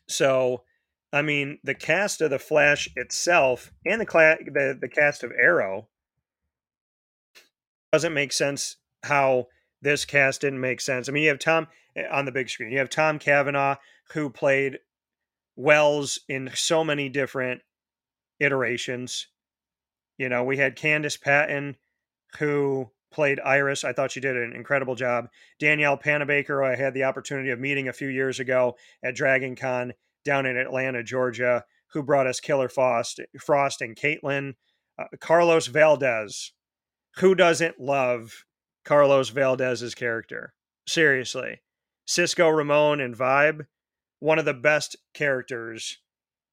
So, 0.08 0.64
I 1.12 1.22
mean, 1.22 1.60
the 1.64 1.76
cast 1.76 2.22
of 2.22 2.30
the 2.30 2.40
Flash 2.40 2.90
itself 2.96 3.72
and 3.86 4.02
the 4.02 4.06
cla- 4.06 4.38
the, 4.44 4.78
the 4.80 4.90
cast 4.90 5.24
of 5.24 5.32
Arrow 5.32 5.90
doesn't 7.94 8.14
make 8.14 8.34
sense 8.34 8.78
how 9.04 9.46
this 9.82 10.04
cast 10.04 10.42
didn't 10.42 10.60
make 10.60 10.82
sense. 10.82 11.08
I 11.08 11.12
mean, 11.12 11.24
you 11.24 11.30
have 11.30 11.40
Tom 11.40 11.68
eh, 11.96 12.06
on 12.12 12.26
the 12.26 12.32
big 12.32 12.50
screen. 12.50 12.72
You 12.72 12.80
have 12.80 12.90
Tom 12.90 13.20
Cavanagh 13.20 13.76
who 14.14 14.32
played 14.32 14.80
Wells 15.56 16.20
in 16.28 16.50
so 16.56 16.84
many 16.84 17.08
different 17.08 17.62
iterations. 18.40 19.28
You 20.18 20.28
know, 20.28 20.44
we 20.44 20.58
had 20.58 20.76
Candice 20.76 21.22
Patton 21.22 21.78
who 22.40 22.90
played 23.12 23.40
Iris. 23.40 23.84
I 23.84 23.94
thought 23.94 24.12
she 24.12 24.20
did 24.20 24.36
an 24.36 24.54
incredible 24.54 24.96
job. 24.96 25.28
Danielle 25.60 25.98
Panabaker, 25.98 26.66
I 26.66 26.76
had 26.76 26.96
the 26.96 27.04
opportunity 27.04 27.52
of 27.52 27.60
meeting 27.60 27.88
a 27.88 27.94
few 27.94 28.08
years 28.08 28.40
ago 28.40 28.76
at 29.04 29.16
Dragon 29.16 29.56
Con 29.56 29.94
down 30.26 30.48
in 30.48 30.58
Atlanta, 30.58 31.04
Georgia, 31.04 31.64
who 31.90 32.02
brought 32.02 32.26
us 32.26 32.40
Killer 32.40 32.70
Frost, 32.70 33.20
Frost 33.40 33.82
and 33.82 33.96
Caitlin. 33.96 34.56
Uh, 34.98 35.06
Carlos 35.20 35.68
Valdes. 35.68 36.54
Who 37.18 37.36
doesn't 37.36 37.80
love 37.80 38.46
Carlos 38.86 39.30
Valdes's 39.30 39.96
character? 39.96 40.54
Seriously. 40.88 41.62
Cisco 42.06 42.50
Ramon 42.50 43.00
and 43.00 43.16
Vibe, 43.16 43.68
one 44.20 44.40
of 44.40 44.46
the 44.46 44.54
best 44.54 44.96
characters 45.14 46.00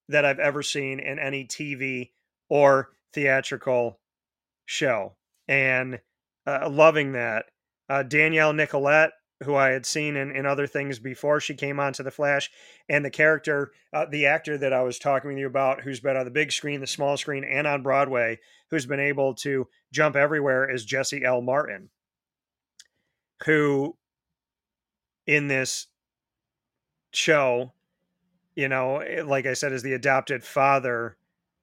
that 0.09 0.25
I've 0.25 0.39
ever 0.39 0.63
seen 0.63 1.01
in 1.01 1.19
any 1.19 1.45
TV 1.45 2.11
or 2.49 2.91
theatrical 3.13 4.01
show. 4.67 5.17
And 5.49 6.01
uh, 6.47 6.69
loving 6.69 7.13
that. 7.13 7.47
Uh, 7.89 8.03
Danielle 8.03 8.53
Nicolet, 8.53 9.11
who 9.43 9.55
I 9.55 9.71
had 9.71 9.87
seen 9.87 10.17
in, 10.17 10.31
in 10.31 10.45
other 10.45 10.67
things 10.67 10.99
before 10.99 11.41
she 11.41 11.55
came 11.55 11.81
onto 11.81 12.03
The 12.03 12.11
Flash, 12.11 12.51
and 12.89 13.05
the 13.05 13.11
character, 13.11 13.73
uh, 13.93 14.07
the 14.11 14.27
actor 14.27 14.59
that 14.59 14.73
I 14.73 14.83
was 14.83 14.99
talking 14.99 15.29
with 15.29 15.39
you 15.39 15.47
about, 15.47 15.81
who's 15.81 16.01
been 16.01 16.17
on 16.17 16.25
the 16.25 16.31
big 16.31 16.53
screen, 16.53 16.81
the 16.81 16.87
small 16.87 17.17
screen, 17.17 17.45
and 17.45 17.67
on 17.67 17.83
Broadway, 17.83 18.39
who's 18.69 18.87
been 18.87 19.01
able 19.01 19.35
to 19.37 19.67
jump 19.93 20.15
everywhere, 20.15 20.71
is 20.71 20.85
Jesse 20.85 21.25
L. 21.25 21.41
Martin, 21.41 21.89
who 23.45 23.97
in 25.27 25.49
this 25.49 25.87
show, 27.13 27.73
you 28.55 28.69
know, 28.69 28.99
eh, 28.99 29.23
like 29.23 29.47
I 29.47 29.55
said, 29.55 29.73
is 29.73 29.83
the 29.83 29.95
adopted 29.95 30.45
father 30.45 31.17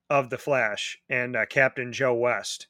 of 0.10 0.30
the 0.30 0.38
Flash 0.38 1.00
and 1.10 1.36
uh, 1.36 1.46
Captain 1.46 1.94
Joe 1.94 2.16
West. 2.16 2.68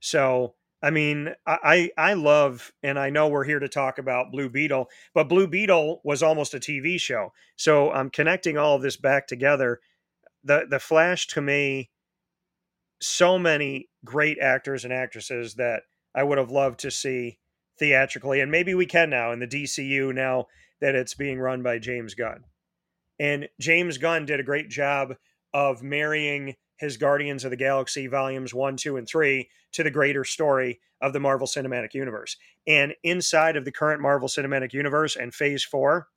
So 0.00 0.54
I 0.84 0.90
mean, 0.90 1.34
I 1.46 1.90
I 1.96 2.12
love, 2.12 2.70
and 2.82 2.98
I 2.98 3.08
know 3.08 3.28
we're 3.28 3.44
here 3.44 3.58
to 3.58 3.70
talk 3.70 3.96
about 3.96 4.30
Blue 4.30 4.50
Beetle, 4.50 4.90
but 5.14 5.30
Blue 5.30 5.46
Beetle 5.46 6.02
was 6.04 6.22
almost 6.22 6.52
a 6.52 6.60
TV 6.60 7.00
show. 7.00 7.32
So 7.56 7.90
I'm 7.90 8.10
connecting 8.10 8.58
all 8.58 8.76
of 8.76 8.82
this 8.82 8.98
back 8.98 9.26
together. 9.26 9.80
The 10.44 10.66
the 10.68 10.78
Flash 10.78 11.26
to 11.28 11.40
me, 11.40 11.88
so 13.00 13.38
many 13.38 13.88
great 14.04 14.38
actors 14.38 14.84
and 14.84 14.92
actresses 14.92 15.54
that 15.54 15.84
I 16.14 16.22
would 16.22 16.36
have 16.36 16.50
loved 16.50 16.80
to 16.80 16.90
see 16.90 17.38
theatrically, 17.78 18.40
and 18.40 18.50
maybe 18.50 18.74
we 18.74 18.84
can 18.84 19.08
now 19.08 19.32
in 19.32 19.38
the 19.38 19.46
DCU 19.46 20.14
now 20.14 20.48
that 20.82 20.94
it's 20.94 21.14
being 21.14 21.40
run 21.40 21.62
by 21.62 21.78
James 21.78 22.12
Gunn. 22.14 22.44
And 23.18 23.48
James 23.58 23.96
Gunn 23.96 24.26
did 24.26 24.38
a 24.38 24.44
great 24.44 24.68
job 24.68 25.14
of 25.54 25.82
marrying 25.82 26.56
his 26.76 26.96
Guardians 26.96 27.44
of 27.44 27.50
the 27.50 27.56
Galaxy 27.56 28.06
volumes 28.06 28.52
one, 28.52 28.76
two, 28.76 28.96
and 28.96 29.06
three 29.06 29.48
to 29.72 29.82
the 29.82 29.90
greater 29.90 30.24
story 30.24 30.80
of 31.00 31.12
the 31.12 31.20
Marvel 31.20 31.46
Cinematic 31.46 31.94
Universe. 31.94 32.36
And 32.66 32.94
inside 33.02 33.56
of 33.56 33.64
the 33.64 33.72
current 33.72 34.00
Marvel 34.00 34.28
Cinematic 34.28 34.72
Universe 34.72 35.16
and 35.16 35.34
phase 35.34 35.62
four, 35.64 36.08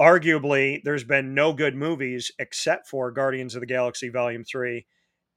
arguably 0.00 0.82
there's 0.84 1.04
been 1.04 1.34
no 1.34 1.52
good 1.52 1.74
movies 1.74 2.30
except 2.38 2.88
for 2.88 3.10
Guardians 3.10 3.54
of 3.54 3.60
the 3.60 3.66
Galaxy 3.66 4.08
volume 4.08 4.44
three 4.44 4.86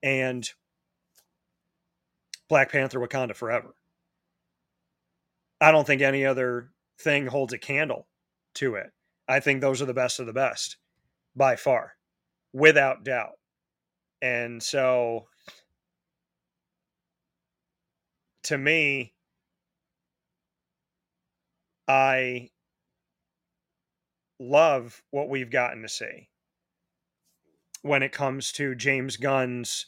and 0.02 0.50
Black 2.48 2.72
Panther 2.72 3.00
Wakanda 3.00 3.36
Forever. 3.36 3.76
I 5.62 5.72
don't 5.72 5.86
think 5.86 6.02
any 6.02 6.26
other 6.26 6.72
thing 7.00 7.28
holds 7.28 7.54
a 7.54 7.58
candle 7.58 8.08
to 8.56 8.76
it. 8.76 8.92
I 9.28 9.40
think 9.40 9.62
those 9.62 9.82
are 9.82 9.86
the 9.86 9.94
best 9.94 10.20
of 10.20 10.26
the 10.26 10.34
best 10.34 10.78
by 11.36 11.56
far, 11.56 11.94
without 12.54 13.04
doubt. 13.04 13.34
And 14.22 14.62
so 14.62 15.28
to 18.44 18.58
me, 18.58 19.14
I 21.88 22.50
love 24.40 25.02
what 25.12 25.30
we've 25.30 25.52
gotten 25.52 25.82
to 25.82 25.90
see 25.90 26.30
when 27.82 28.04
it 28.04 28.12
comes 28.12 28.52
to 28.54 28.76
James 28.76 29.18
Gunn's 29.18 29.88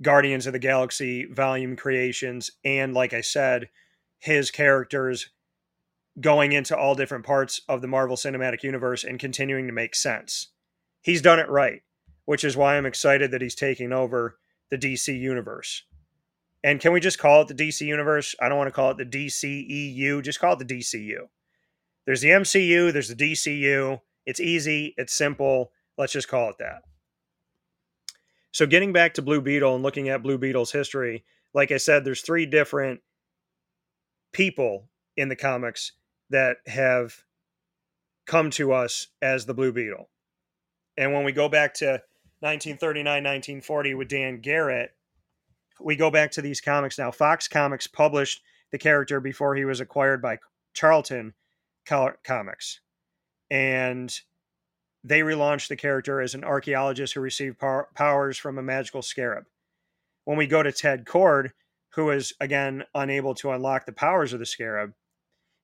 Guardians 0.00 0.46
of 0.46 0.52
the 0.52 0.58
Galaxy 0.58 1.24
volume 1.26 1.76
creations. 1.76 2.50
And 2.64 2.94
like 2.94 3.12
I 3.12 3.20
said, 3.20 3.68
his 4.18 4.50
characters 4.50 5.30
going 6.20 6.52
into 6.52 6.76
all 6.76 6.94
different 6.94 7.26
parts 7.26 7.60
of 7.68 7.82
the 7.82 7.88
Marvel 7.88 8.16
Cinematic 8.16 8.62
Universe 8.62 9.04
and 9.04 9.18
continuing 9.18 9.66
to 9.66 9.72
make 9.72 9.94
sense. 9.94 10.48
He's 11.02 11.22
done 11.22 11.38
it 11.38 11.48
right 11.48 11.82
which 12.28 12.44
is 12.44 12.58
why 12.58 12.76
I'm 12.76 12.84
excited 12.84 13.30
that 13.30 13.40
he's 13.40 13.54
taking 13.54 13.90
over 13.90 14.36
the 14.70 14.76
DC 14.76 15.18
universe. 15.18 15.84
And 16.62 16.78
can 16.78 16.92
we 16.92 17.00
just 17.00 17.18
call 17.18 17.40
it 17.40 17.48
the 17.48 17.54
DC 17.54 17.80
universe? 17.80 18.34
I 18.38 18.50
don't 18.50 18.58
want 18.58 18.68
to 18.68 18.72
call 18.72 18.90
it 18.90 18.98
the 18.98 19.06
DCEU, 19.06 20.22
just 20.22 20.38
call 20.38 20.52
it 20.52 20.58
the 20.58 20.76
DCU. 20.76 21.20
There's 22.04 22.20
the 22.20 22.28
MCU, 22.28 22.92
there's 22.92 23.08
the 23.08 23.14
DCU. 23.14 24.02
It's 24.26 24.40
easy, 24.40 24.92
it's 24.98 25.14
simple. 25.14 25.72
Let's 25.96 26.12
just 26.12 26.28
call 26.28 26.50
it 26.50 26.56
that. 26.58 26.82
So, 28.52 28.66
getting 28.66 28.92
back 28.92 29.14
to 29.14 29.22
Blue 29.22 29.40
Beetle 29.40 29.74
and 29.74 29.82
looking 29.82 30.10
at 30.10 30.22
Blue 30.22 30.36
Beetle's 30.36 30.70
history, 30.70 31.24
like 31.54 31.72
I 31.72 31.78
said, 31.78 32.04
there's 32.04 32.20
three 32.20 32.44
different 32.44 33.00
people 34.34 34.90
in 35.16 35.30
the 35.30 35.36
comics 35.36 35.92
that 36.28 36.58
have 36.66 37.24
come 38.26 38.50
to 38.50 38.74
us 38.74 39.06
as 39.22 39.46
the 39.46 39.54
Blue 39.54 39.72
Beetle. 39.72 40.10
And 40.98 41.14
when 41.14 41.24
we 41.24 41.32
go 41.32 41.48
back 41.48 41.72
to 41.74 42.02
1939, 42.40 43.04
1940 43.04 43.94
with 43.94 44.08
Dan 44.08 44.40
Garrett. 44.40 44.90
We 45.80 45.96
go 45.96 46.10
back 46.10 46.30
to 46.32 46.42
these 46.42 46.60
comics 46.60 46.98
now. 46.98 47.10
Fox 47.10 47.48
Comics 47.48 47.86
published 47.86 48.42
the 48.70 48.78
character 48.78 49.20
before 49.20 49.54
he 49.56 49.64
was 49.64 49.80
acquired 49.80 50.22
by 50.22 50.38
Charlton 50.72 51.34
Comics. 51.86 52.80
And 53.50 54.14
they 55.02 55.20
relaunched 55.20 55.68
the 55.68 55.76
character 55.76 56.20
as 56.20 56.34
an 56.34 56.44
archaeologist 56.44 57.14
who 57.14 57.20
received 57.20 57.58
power, 57.58 57.88
powers 57.94 58.36
from 58.36 58.58
a 58.58 58.62
magical 58.62 59.02
scarab. 59.02 59.44
When 60.24 60.36
we 60.36 60.46
go 60.46 60.62
to 60.62 60.72
Ted 60.72 61.04
Kord, 61.06 61.50
who 61.94 62.10
is 62.10 62.32
again 62.40 62.84
unable 62.94 63.34
to 63.36 63.50
unlock 63.50 63.86
the 63.86 63.92
powers 63.92 64.32
of 64.32 64.38
the 64.38 64.46
scarab, 64.46 64.92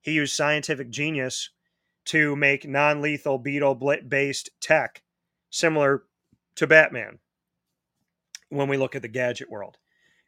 he 0.01 0.13
used 0.13 0.35
scientific 0.35 0.91
genius 0.91 1.51
to 2.07 2.37
make 2.37 2.67
non 2.67 3.01
lethal 3.01 3.39
beetle 3.39 3.75
based 4.09 4.51
tech 4.61 5.03
similar 5.51 6.05
to 6.57 6.67
Batman 6.67 7.19
when 8.49 8.69
we 8.69 8.77
look 8.77 8.95
at 8.95 9.03
the 9.03 9.09
gadget 9.09 9.51
world. 9.51 9.77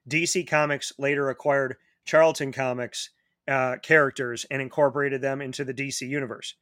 DC 0.08 0.46
Comics 0.48 0.92
later 0.98 1.30
acquired 1.30 1.76
Charlton 2.04 2.52
Comics 2.52 3.10
uh, 3.48 3.76
characters 3.82 4.46
and 4.50 4.60
incorporated 4.60 5.20
them 5.20 5.40
into 5.40 5.64
the 5.64 5.74
DC 5.74 6.08
universe. 6.08 6.54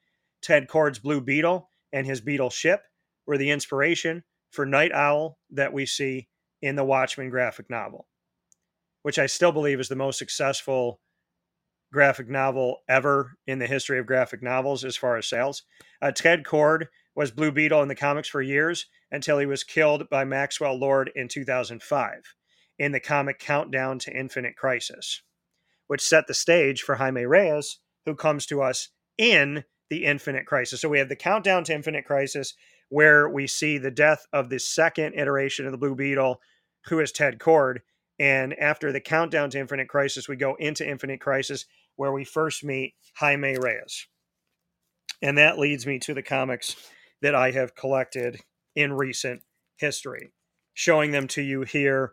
Ted 0.43 0.69
Kord's 0.69 0.99
Blue 0.99 1.21
Beetle 1.21 1.69
and 1.93 2.07
his 2.07 2.21
Beetle 2.21 2.51
ship 2.51 2.83
were 3.27 3.39
the 3.39 3.51
inspiration 3.51 4.23
for 4.51 4.67
Night 4.67 4.93
Owl 4.93 5.39
that 5.51 5.73
we 5.73 5.87
see 5.87 6.29
in 6.63 6.77
the 6.77 6.85
Watchmen 6.85 7.31
graphic 7.31 7.69
novel, 7.71 8.07
which 9.03 9.19
I 9.19 9.27
still 9.27 9.53
believe 9.53 9.81
is 9.81 9.89
the 9.89 9.97
most 9.97 10.19
successful 10.19 11.01
graphic 11.93 12.29
novel 12.29 12.79
ever 12.89 13.37
in 13.47 13.59
the 13.59 13.67
history 13.67 13.99
of 13.99 14.07
graphic 14.07 14.43
novels 14.43 14.85
as 14.85 14.97
far 14.97 15.17
as 15.17 15.27
sales. 15.27 15.63
Uh, 16.03 16.11
Ted 16.11 16.43
Kord 16.43 16.87
was 17.15 17.31
Blue 17.31 17.53
Beetle 17.53 17.83
in 17.83 17.89
the 17.89 17.95
comics 17.95 18.29
for 18.29 18.43
years 18.43 18.87
until 19.11 19.39
he 19.39 19.47
was 19.47 19.65
killed 19.65 20.09
by 20.11 20.25
Maxwell 20.25 20.79
Lord 20.79 21.11
in 21.15 21.29
2005 21.29 22.35
in 22.79 22.93
the 22.93 23.01
comic 23.01 23.39
Countdown 23.39 23.99
to 24.01 24.17
Infinite 24.17 24.57
Crisis, 24.57 25.23
which 25.87 26.03
set 26.03 26.27
the 26.27 26.35
stage 26.35 26.83
for 26.83 26.97
Jaime 26.97 27.25
Reyes, 27.25 27.79
who 28.05 28.15
comes 28.15 28.47
to 28.47 28.63
us 28.63 28.89
in 29.17 29.65
the 29.91 30.05
Infinite 30.05 30.47
Crisis. 30.47 30.81
So 30.81 30.89
we 30.89 30.99
have 30.99 31.09
the 31.09 31.17
Countdown 31.17 31.65
to 31.65 31.75
Infinite 31.75 32.05
Crisis, 32.05 32.55
where 32.89 33.29
we 33.29 33.47
see 33.47 33.79
the 33.79 33.91
death 33.91 34.27
of 34.33 34.49
the 34.49 34.59
second 34.59 35.15
iteration 35.15 35.67
of 35.67 35.73
the 35.73 35.79
Blue 35.79 35.95
Beetle, 35.95 36.41
who 36.87 36.99
is 36.99 37.13
Ted 37.13 37.39
Kord. 37.39 37.79
And 38.19 38.55
after 38.55 38.93
the 38.93 39.01
Countdown 39.01 39.51
to 39.51 39.59
Infinite 39.59 39.89
Crisis, 39.89 40.29
we 40.29 40.37
go 40.37 40.57
into 40.57 40.89
Infinite 40.89 41.21
Crisis, 41.21 41.67
where 41.97 42.13
we 42.13 42.25
first 42.25 42.65
meet 42.65 42.95
Jaime 43.17 43.57
Reyes. 43.57 44.07
And 45.23 45.39
that 45.39 45.59
leads 45.59 45.87
me 45.87 45.99
to 46.01 46.15
the 46.15 46.23
comics 46.23 46.77
that 47.25 47.35
I 47.35 47.53
have 47.53 47.75
collected 47.75 48.43
in 48.77 48.93
recent 48.93 49.41
history, 49.77 50.35
showing 50.75 51.11
them 51.11 51.27
to 51.29 51.41
you 51.41 51.63
here 51.63 52.13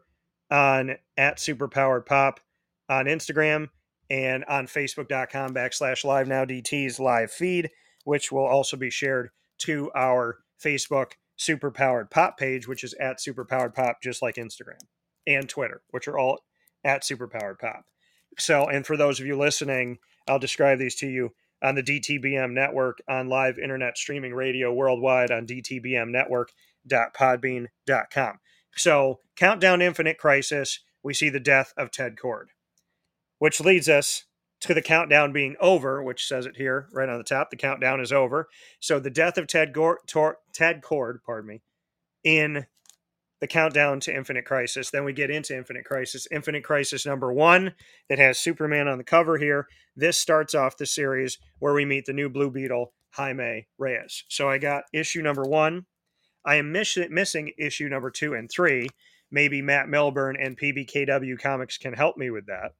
on 0.49 0.95
at 1.17 1.35
Superpowered 1.35 2.05
Pop 2.05 2.39
on 2.87 3.07
Instagram 3.07 3.67
and 4.09 4.45
on 4.45 4.67
Facebook.com 4.67 5.53
backslash 5.53 6.05
live 6.05 6.29
now 6.29 6.45
DT's 6.45 6.97
live 6.97 7.29
feed, 7.29 7.71
which 8.05 8.31
will 8.31 8.45
also 8.45 8.77
be 8.77 8.89
shared 8.89 9.31
to 9.57 9.91
our 9.95 10.37
Facebook 10.63 11.11
Superpowered 11.37 12.09
Pop 12.09 12.37
page, 12.37 12.65
which 12.69 12.85
is 12.85 12.93
at 12.93 13.19
Superpowered 13.19 13.75
Pop, 13.75 13.97
just 14.01 14.21
like 14.21 14.35
Instagram 14.35 14.79
and 15.27 15.49
Twitter, 15.49 15.81
which 15.89 16.07
are 16.07 16.17
all 16.17 16.39
at 16.85 17.03
Superpowered 17.03 17.59
Pop. 17.59 17.83
So, 18.39 18.65
and 18.65 18.87
for 18.87 18.95
those 18.95 19.19
of 19.19 19.25
you 19.25 19.37
listening, 19.37 19.97
I'll 20.29 20.39
describe 20.39 20.79
these 20.79 20.95
to 20.95 21.07
you 21.09 21.33
on 21.61 21.75
the 21.75 21.83
DTBM 21.83 22.51
network 22.51 23.01
on 23.07 23.29
live 23.29 23.57
internet 23.59 23.97
streaming 23.97 24.33
radio 24.33 24.73
worldwide 24.73 25.31
on 25.31 25.47
dtbmnetwork.podbean.com. 25.47 28.39
So, 28.75 29.19
Countdown 29.35 29.81
Infinite 29.81 30.17
Crisis, 30.17 30.79
we 31.03 31.13
see 31.13 31.29
the 31.29 31.39
death 31.39 31.73
of 31.77 31.91
Ted 31.91 32.15
Kord, 32.15 32.47
which 33.39 33.59
leads 33.59 33.89
us 33.89 34.25
to 34.61 34.73
the 34.73 34.81
countdown 34.81 35.33
being 35.33 35.55
over, 35.59 36.01
which 36.03 36.25
says 36.25 36.45
it 36.45 36.55
here 36.57 36.87
right 36.93 37.09
on 37.09 37.17
the 37.17 37.23
top. 37.23 37.49
The 37.49 37.57
countdown 37.57 37.99
is 37.99 38.13
over. 38.13 38.47
So, 38.79 38.99
the 38.99 39.09
death 39.09 39.37
of 39.37 39.47
Ted, 39.47 39.73
Gore, 39.73 39.99
Tor, 40.07 40.37
Ted 40.53 40.81
Kord, 40.81 41.17
pardon 41.25 41.49
me, 41.49 41.63
in 42.23 42.67
the 43.41 43.47
countdown 43.47 43.99
to 43.99 44.15
Infinite 44.15 44.45
Crisis. 44.45 44.91
Then 44.91 45.03
we 45.03 45.13
get 45.13 45.31
into 45.31 45.57
Infinite 45.57 45.83
Crisis. 45.83 46.27
Infinite 46.31 46.63
Crisis 46.63 47.05
number 47.05 47.33
one 47.33 47.73
that 48.07 48.19
has 48.19 48.37
Superman 48.37 48.87
on 48.87 48.99
the 48.99 49.03
cover 49.03 49.37
here. 49.37 49.67
This 49.95 50.17
starts 50.17 50.55
off 50.55 50.77
the 50.77 50.85
series 50.85 51.39
where 51.59 51.73
we 51.73 51.83
meet 51.83 52.05
the 52.05 52.13
new 52.13 52.29
Blue 52.29 52.51
Beetle, 52.51 52.93
Jaime 53.09 53.67
Reyes. 53.77 54.23
So 54.29 54.49
I 54.49 54.59
got 54.59 54.83
issue 54.93 55.23
number 55.23 55.43
one. 55.43 55.85
I 56.45 56.55
am 56.55 56.71
miss- 56.71 56.97
missing 57.09 57.51
issue 57.57 57.89
number 57.89 58.11
two 58.11 58.35
and 58.35 58.49
three. 58.49 58.87
Maybe 59.31 59.61
Matt 59.61 59.89
Melbourne 59.89 60.37
and 60.39 60.57
PBKW 60.57 61.39
Comics 61.39 61.77
can 61.77 61.93
help 61.93 62.17
me 62.17 62.29
with 62.29 62.45
that. 62.45 62.73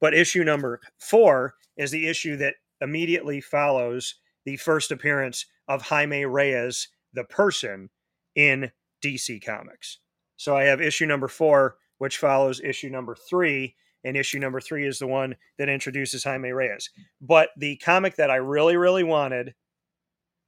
But 0.00 0.14
issue 0.14 0.44
number 0.44 0.80
four 0.98 1.54
is 1.78 1.90
the 1.90 2.08
issue 2.08 2.36
that 2.36 2.56
immediately 2.80 3.40
follows 3.40 4.16
the 4.44 4.56
first 4.58 4.92
appearance 4.92 5.46
of 5.66 5.82
Jaime 5.82 6.26
Reyes, 6.26 6.88
the 7.14 7.24
person, 7.24 7.88
in 8.34 8.70
DC 9.04 9.44
Comics. 9.44 9.98
So 10.36 10.56
I 10.56 10.64
have 10.64 10.80
issue 10.80 11.06
number 11.06 11.28
four, 11.28 11.76
which 11.98 12.18
follows 12.18 12.60
issue 12.60 12.88
number 12.88 13.14
three, 13.14 13.76
and 14.04 14.16
issue 14.16 14.38
number 14.38 14.60
three 14.60 14.86
is 14.86 14.98
the 14.98 15.06
one 15.06 15.36
that 15.58 15.68
introduces 15.68 16.24
Jaime 16.24 16.50
Reyes. 16.50 16.90
But 17.20 17.50
the 17.56 17.76
comic 17.76 18.16
that 18.16 18.30
I 18.30 18.36
really, 18.36 18.76
really 18.76 19.04
wanted 19.04 19.54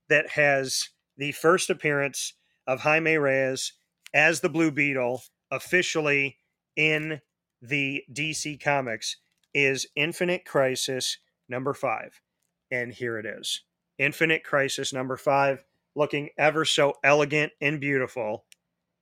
that 0.09 0.31
has 0.31 0.91
the 1.17 1.33
first 1.33 1.71
appearance 1.71 2.35
of 2.67 2.81
Jaime 2.81 3.17
Reyes 3.17 3.73
as 4.13 4.41
the 4.41 4.49
Blue 4.49 4.71
Beetle 4.71 5.23
officially 5.51 6.39
in 6.77 7.21
the 7.63 8.03
DC 8.13 8.63
Comics 8.63 9.17
is 9.55 9.87
Infinite 9.97 10.45
Crisis 10.45 11.19
number 11.49 11.73
five. 11.73 12.21
And 12.71 12.93
here 12.93 13.19
it 13.19 13.27
is 13.27 13.63
Infinite 13.99 14.45
Crisis 14.45 14.93
number 14.93 15.17
five, 15.17 15.65
looking 15.95 16.31
ever 16.39 16.65
so 16.65 16.95
elegant 17.03 17.53
and 17.61 17.81
beautiful. 17.81 18.46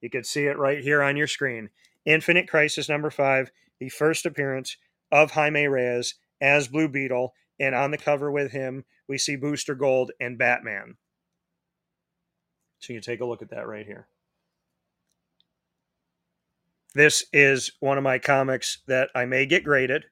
You 0.04 0.10
can 0.10 0.22
see 0.22 0.44
it 0.44 0.58
right 0.58 0.84
here 0.84 1.02
on 1.02 1.16
your 1.16 1.26
screen. 1.26 1.70
Infinite 2.04 2.46
Crisis 2.46 2.90
number 2.90 3.10
five, 3.10 3.50
the 3.80 3.88
first 3.88 4.26
appearance 4.26 4.76
of 5.10 5.30
Jaime 5.30 5.66
Reyes 5.66 6.16
as 6.42 6.68
Blue 6.68 6.88
Beetle. 6.88 7.32
And 7.58 7.74
on 7.74 7.90
the 7.90 7.96
cover 7.96 8.30
with 8.30 8.52
him, 8.52 8.84
we 9.08 9.16
see 9.16 9.34
Booster 9.34 9.74
Gold 9.74 10.10
and 10.20 10.36
Batman. 10.36 10.98
So 12.80 12.92
you 12.92 13.00
take 13.00 13.22
a 13.22 13.24
look 13.24 13.40
at 13.40 13.48
that 13.48 13.66
right 13.66 13.86
here. 13.86 14.06
This 16.94 17.24
is 17.32 17.72
one 17.80 17.96
of 17.96 18.04
my 18.04 18.18
comics 18.18 18.80
that 18.86 19.08
I 19.14 19.24
may 19.24 19.46
get 19.46 19.64
graded. 19.64 20.04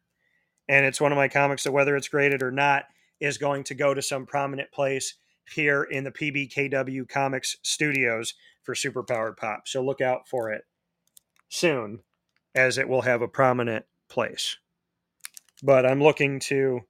And 0.70 0.86
it's 0.86 1.02
one 1.02 1.12
of 1.12 1.16
my 1.16 1.28
comics 1.28 1.64
that, 1.64 1.72
whether 1.72 1.96
it's 1.96 2.08
graded 2.08 2.42
or 2.42 2.50
not, 2.50 2.84
is 3.20 3.36
going 3.36 3.64
to 3.64 3.74
go 3.74 3.92
to 3.92 4.00
some 4.00 4.24
prominent 4.24 4.72
place 4.72 5.16
here 5.54 5.82
in 5.82 6.04
the 6.04 6.10
PBKW 6.10 7.06
Comics 7.10 7.58
studios 7.60 8.32
for 8.62 8.74
Superpowered 8.74 9.36
Pop. 9.36 9.66
So 9.66 9.82
look 9.82 10.00
out 10.00 10.28
for 10.28 10.50
it 10.50 10.64
soon, 11.48 12.00
as 12.54 12.78
it 12.78 12.88
will 12.88 13.02
have 13.02 13.22
a 13.22 13.28
prominent 13.28 13.84
place. 14.08 14.56
But 15.62 15.86
I'm 15.86 16.02
looking 16.02 16.40
to 16.40 16.80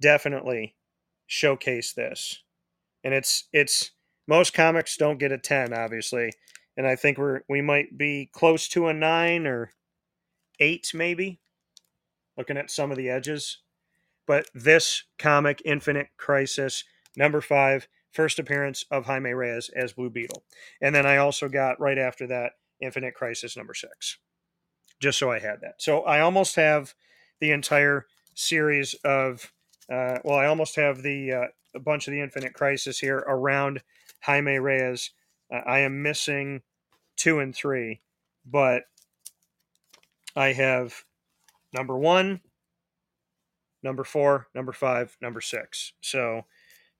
definitely 0.00 0.74
showcase 1.26 1.92
this. 1.92 2.42
And 3.04 3.14
it's 3.14 3.48
it's 3.52 3.92
most 4.28 4.54
comics 4.54 4.96
don't 4.96 5.18
get 5.18 5.32
a 5.32 5.38
10 5.38 5.72
obviously, 5.72 6.32
and 6.76 6.86
I 6.86 6.96
think 6.96 7.18
we're 7.18 7.40
we 7.48 7.60
might 7.60 7.98
be 7.98 8.30
close 8.32 8.68
to 8.68 8.88
a 8.88 8.94
9 8.94 9.46
or 9.46 9.70
8 10.60 10.92
maybe 10.94 11.40
looking 12.36 12.56
at 12.56 12.70
some 12.70 12.90
of 12.90 12.96
the 12.96 13.10
edges. 13.10 13.58
But 14.26 14.48
this 14.54 15.04
comic 15.18 15.60
Infinite 15.64 16.08
Crisis 16.16 16.84
number 17.16 17.40
5 17.40 17.88
first 18.12 18.38
appearance 18.38 18.84
of 18.90 19.06
Jaime 19.06 19.32
Reyes 19.32 19.70
as 19.74 19.92
Blue 19.92 20.10
Beetle. 20.10 20.44
And 20.80 20.94
then 20.94 21.06
I 21.06 21.16
also 21.16 21.48
got 21.48 21.80
right 21.80 21.98
after 21.98 22.26
that 22.28 22.52
Infinite 22.80 23.14
Crisis 23.14 23.56
number 23.56 23.74
6. 23.74 24.18
Just 25.00 25.18
so 25.18 25.30
I 25.30 25.38
had 25.38 25.60
that. 25.62 25.74
So 25.78 26.02
I 26.02 26.20
almost 26.20 26.56
have 26.56 26.94
the 27.40 27.50
entire 27.50 28.06
series 28.34 28.94
of 29.04 29.52
uh, 29.92 30.18
well, 30.24 30.38
I 30.38 30.46
almost 30.46 30.76
have 30.76 31.02
the 31.02 31.32
uh, 31.32 31.46
a 31.74 31.80
bunch 31.80 32.06
of 32.06 32.12
the 32.12 32.20
Infinite 32.20 32.54
Crisis 32.54 32.98
here 32.98 33.18
around 33.18 33.82
Jaime 34.20 34.58
Reyes. 34.58 35.10
Uh, 35.52 35.60
I 35.66 35.80
am 35.80 36.02
missing 36.02 36.62
two 37.16 37.40
and 37.40 37.54
three, 37.54 38.00
but 38.46 38.84
I 40.36 40.52
have 40.52 41.04
number 41.72 41.98
one, 41.98 42.40
number 43.82 44.04
four, 44.04 44.48
number 44.54 44.72
five, 44.72 45.16
number 45.20 45.40
six. 45.40 45.92
So 46.00 46.42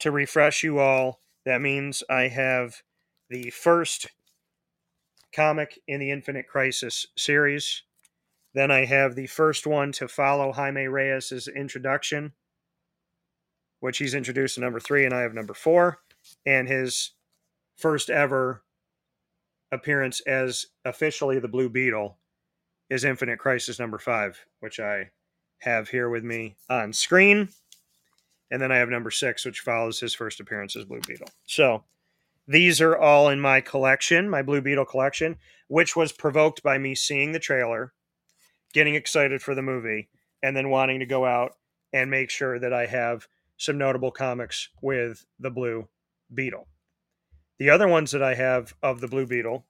to 0.02 0.10
refresh 0.10 0.64
you 0.64 0.80
all, 0.80 1.20
that 1.44 1.60
means 1.60 2.02
I 2.10 2.22
have 2.22 2.82
the 3.30 3.50
first 3.50 4.08
comic 5.32 5.78
in 5.86 6.00
the 6.00 6.10
Infinite 6.10 6.48
Crisis 6.48 7.06
series. 7.16 7.84
Then 8.52 8.70
I 8.72 8.84
have 8.84 9.14
the 9.14 9.28
first 9.28 9.64
one 9.64 9.92
to 9.92 10.08
follow 10.08 10.52
Jaime 10.52 10.88
Reyes' 10.88 11.48
introduction, 11.48 12.32
which 13.78 13.98
he's 13.98 14.14
introduced 14.14 14.58
in 14.58 14.64
number 14.64 14.80
three, 14.80 15.04
and 15.04 15.14
I 15.14 15.20
have 15.20 15.34
number 15.34 15.54
four, 15.54 16.00
and 16.44 16.68
his 16.68 17.12
first 17.76 18.10
ever 18.10 18.64
appearance 19.70 20.20
as 20.26 20.66
officially 20.84 21.38
the 21.38 21.48
Blue 21.48 21.68
Beetle 21.68 22.18
is 22.90 23.04
Infinite 23.04 23.38
Crisis 23.38 23.78
number 23.78 23.98
five, 23.98 24.44
which 24.58 24.80
I 24.80 25.10
have 25.60 25.90
here 25.90 26.10
with 26.10 26.24
me 26.24 26.56
on 26.68 26.92
screen. 26.92 27.48
And 28.52 28.60
then 28.60 28.70
I 28.70 28.76
have 28.76 28.90
number 28.90 29.10
six, 29.10 29.46
which 29.46 29.60
follows 29.60 29.98
his 29.98 30.14
first 30.14 30.38
appearance 30.38 30.76
as 30.76 30.84
Blue 30.84 31.00
Beetle. 31.00 31.28
So 31.46 31.84
these 32.46 32.82
are 32.82 32.94
all 32.94 33.30
in 33.30 33.40
my 33.40 33.62
collection, 33.62 34.28
my 34.28 34.42
Blue 34.42 34.60
Beetle 34.60 34.84
collection, 34.84 35.36
which 35.68 35.96
was 35.96 36.12
provoked 36.12 36.62
by 36.62 36.76
me 36.76 36.94
seeing 36.94 37.32
the 37.32 37.38
trailer, 37.38 37.94
getting 38.74 38.94
excited 38.94 39.40
for 39.40 39.54
the 39.54 39.62
movie, 39.62 40.10
and 40.42 40.54
then 40.54 40.68
wanting 40.68 41.00
to 41.00 41.06
go 41.06 41.24
out 41.24 41.52
and 41.94 42.10
make 42.10 42.28
sure 42.28 42.58
that 42.58 42.74
I 42.74 42.84
have 42.84 43.26
some 43.56 43.78
notable 43.78 44.10
comics 44.10 44.68
with 44.82 45.24
the 45.40 45.50
Blue 45.50 45.88
Beetle. 46.34 46.68
The 47.58 47.70
other 47.70 47.88
ones 47.88 48.10
that 48.10 48.22
I 48.22 48.34
have 48.34 48.74
of 48.82 49.00
the 49.00 49.08
Blue 49.08 49.26
Beetle, 49.26 49.64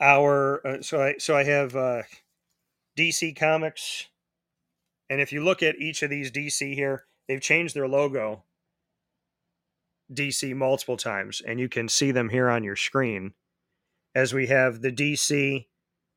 our 0.00 0.66
uh, 0.66 0.82
so 0.82 1.00
I 1.00 1.14
so 1.16 1.34
I 1.34 1.44
have 1.44 1.74
uh, 1.74 2.02
DC 2.98 3.34
Comics, 3.38 4.08
and 5.08 5.18
if 5.18 5.32
you 5.32 5.42
look 5.42 5.62
at 5.62 5.76
each 5.76 6.02
of 6.02 6.10
these 6.10 6.30
DC 6.30 6.74
here, 6.74 7.06
they've 7.32 7.40
changed 7.40 7.74
their 7.74 7.88
logo 7.88 8.42
DC 10.12 10.54
multiple 10.54 10.98
times, 10.98 11.40
and 11.40 11.58
you 11.58 11.66
can 11.66 11.88
see 11.88 12.10
them 12.10 12.28
here 12.28 12.50
on 12.50 12.62
your 12.62 12.76
screen. 12.76 13.32
As 14.14 14.34
we 14.34 14.48
have 14.48 14.82
the 14.82 14.92
DC 14.92 15.66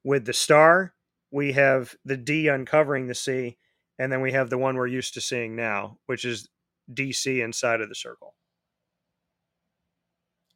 with 0.03 0.25
the 0.25 0.33
star, 0.33 0.93
we 1.31 1.53
have 1.53 1.95
the 2.03 2.17
D 2.17 2.49
uncovering 2.49 3.07
the 3.07 3.15
C, 3.15 3.55
and 3.97 4.11
then 4.11 4.19
we 4.19 4.33
have 4.33 4.49
the 4.49 4.57
one 4.57 4.75
we're 4.75 4.87
used 4.87 5.13
to 5.13 5.21
seeing 5.21 5.55
now, 5.55 5.99
which 6.05 6.25
is 6.25 6.49
DC 6.93 7.41
inside 7.41 7.79
of 7.79 7.87
the 7.87 7.95
circle. 7.95 8.35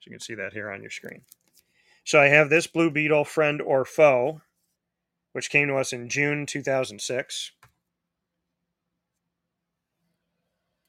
So 0.01 0.07
you 0.07 0.11
can 0.11 0.19
see 0.19 0.35
that 0.35 0.51
here 0.51 0.69
on 0.69 0.81
your 0.81 0.91
screen. 0.91 1.21
So 2.03 2.19
I 2.19 2.27
have 2.27 2.49
this 2.49 2.67
Blue 2.67 2.91
Beetle 2.91 3.23
friend 3.23 3.61
or 3.61 3.85
foe, 3.85 4.41
which 5.31 5.49
came 5.49 5.69
to 5.69 5.77
us 5.77 5.93
in 5.93 6.09
June 6.09 6.45
2006. 6.45 7.51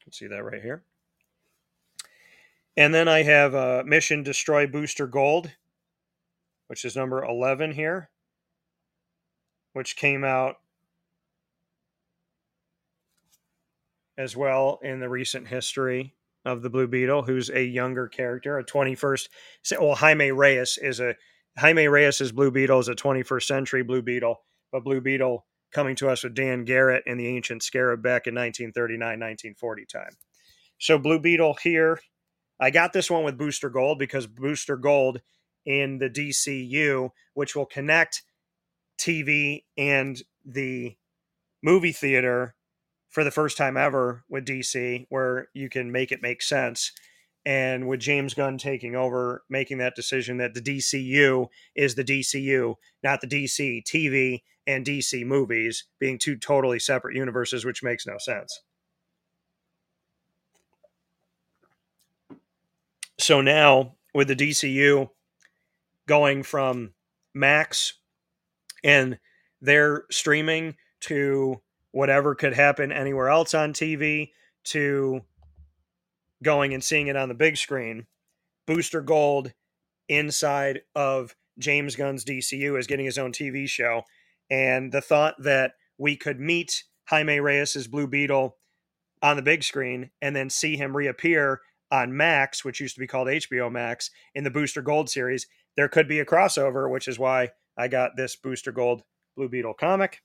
can 0.11 0.17
see 0.17 0.27
that 0.27 0.43
right 0.43 0.61
here. 0.61 0.83
And 2.75 2.93
then 2.93 3.07
I 3.07 3.23
have 3.23 3.55
uh, 3.55 3.83
Mission 3.85 4.23
Destroy 4.23 4.67
Booster 4.67 5.07
Gold, 5.07 5.51
which 6.67 6.85
is 6.85 6.95
number 6.95 7.23
11 7.23 7.71
here, 7.71 8.09
which 9.73 9.95
came 9.95 10.23
out 10.23 10.57
as 14.17 14.35
well 14.35 14.79
in 14.83 14.99
the 14.99 15.09
recent 15.09 15.47
history 15.47 16.13
of 16.43 16.61
the 16.61 16.69
Blue 16.69 16.87
Beetle, 16.87 17.23
who's 17.23 17.49
a 17.49 17.63
younger 17.63 18.07
character, 18.07 18.57
a 18.57 18.65
21st. 18.65 19.27
Well, 19.79 19.95
Jaime 19.95 20.31
Reyes 20.31 20.77
is 20.81 20.99
a 20.99 21.15
Jaime 21.57 21.87
Reyes' 21.87 22.31
Blue 22.31 22.51
Beetle 22.51 22.79
is 22.79 22.87
a 22.87 22.95
21st 22.95 23.43
century 23.43 23.83
Blue 23.83 24.01
Beetle, 24.01 24.41
but 24.71 24.83
Blue 24.83 25.01
Beetle 25.01 25.45
coming 25.71 25.95
to 25.97 26.09
us 26.09 26.23
with 26.23 26.35
Dan 26.35 26.65
Garrett 26.65 27.03
and 27.05 27.19
the 27.19 27.27
Ancient 27.27 27.63
Scarab 27.63 28.01
back 28.01 28.27
in 28.27 28.35
1939, 28.35 28.99
1940 28.99 29.85
time. 29.85 30.15
So 30.77 30.97
Blue 30.97 31.19
Beetle 31.19 31.57
here, 31.63 31.99
I 32.59 32.69
got 32.71 32.93
this 32.93 33.09
one 33.09 33.23
with 33.23 33.37
Booster 33.37 33.69
Gold 33.69 33.99
because 33.99 34.27
Booster 34.27 34.77
Gold 34.77 35.21
in 35.65 35.99
the 35.99 36.09
DCU, 36.09 37.11
which 37.33 37.55
will 37.55 37.65
connect 37.65 38.23
TV 38.97 39.63
and 39.77 40.21
the 40.45 40.95
movie 41.63 41.91
theater 41.91 42.55
for 43.09 43.23
the 43.23 43.31
first 43.31 43.57
time 43.57 43.77
ever 43.77 44.23
with 44.29 44.45
DC, 44.45 45.05
where 45.09 45.49
you 45.53 45.69
can 45.69 45.91
make 45.91 46.11
it 46.11 46.21
make 46.21 46.41
sense. 46.41 46.91
And 47.45 47.87
with 47.87 47.99
James 47.99 48.33
Gunn 48.35 48.57
taking 48.57 48.95
over, 48.95 49.43
making 49.49 49.79
that 49.79 49.95
decision 49.95 50.37
that 50.37 50.53
the 50.53 50.61
DCU 50.61 51.47
is 51.75 51.95
the 51.95 52.03
DCU, 52.03 52.75
not 53.03 53.21
the 53.21 53.27
DC 53.27 53.83
TV 53.83 54.43
and 54.67 54.85
DC 54.85 55.25
movies 55.25 55.85
being 55.99 56.19
two 56.19 56.37
totally 56.37 56.77
separate 56.77 57.15
universes, 57.15 57.65
which 57.65 57.81
makes 57.81 58.05
no 58.05 58.17
sense. 58.19 58.61
So 63.17 63.41
now 63.41 63.95
with 64.13 64.27
the 64.27 64.35
DCU 64.35 65.09
going 66.07 66.43
from 66.43 66.93
Max 67.33 67.93
and 68.83 69.19
their 69.61 70.05
streaming 70.11 70.75
to 71.01 71.61
whatever 71.91 72.35
could 72.35 72.53
happen 72.53 72.91
anywhere 72.91 73.29
else 73.29 73.53
on 73.53 73.73
TV 73.73 74.31
to 74.63 75.21
going 76.43 76.73
and 76.73 76.83
seeing 76.83 77.07
it 77.07 77.15
on 77.15 77.29
the 77.29 77.35
big 77.35 77.57
screen. 77.57 78.07
Booster 78.67 79.01
Gold 79.01 79.53
inside 80.09 80.81
of 80.95 81.35
James 81.59 81.95
Gunn's 81.95 82.25
DCU 82.25 82.77
is 82.79 82.87
getting 82.87 83.05
his 83.05 83.17
own 83.17 83.31
TV 83.31 83.67
show. 83.67 84.03
And 84.49 84.91
the 84.91 85.01
thought 85.01 85.35
that 85.39 85.73
we 85.97 86.15
could 86.15 86.39
meet 86.39 86.83
Jaime 87.05 87.39
Reyes' 87.39 87.87
Blue 87.87 88.07
Beetle 88.07 88.57
on 89.21 89.35
the 89.35 89.41
big 89.41 89.63
screen 89.63 90.09
and 90.21 90.35
then 90.35 90.49
see 90.49 90.75
him 90.75 90.95
reappear 90.95 91.61
on 91.91 92.15
Max, 92.15 92.63
which 92.63 92.79
used 92.79 92.95
to 92.95 92.99
be 92.99 93.07
called 93.07 93.27
HBO 93.27 93.71
Max, 93.71 94.09
in 94.33 94.43
the 94.43 94.49
Booster 94.49 94.81
Gold 94.81 95.09
series, 95.09 95.47
there 95.75 95.89
could 95.89 96.07
be 96.07 96.19
a 96.19 96.25
crossover, 96.25 96.89
which 96.89 97.07
is 97.07 97.19
why 97.19 97.49
I 97.77 97.87
got 97.87 98.15
this 98.15 98.35
Booster 98.35 98.71
Gold 98.71 99.03
Blue 99.35 99.49
Beetle 99.49 99.73
comic. 99.73 100.21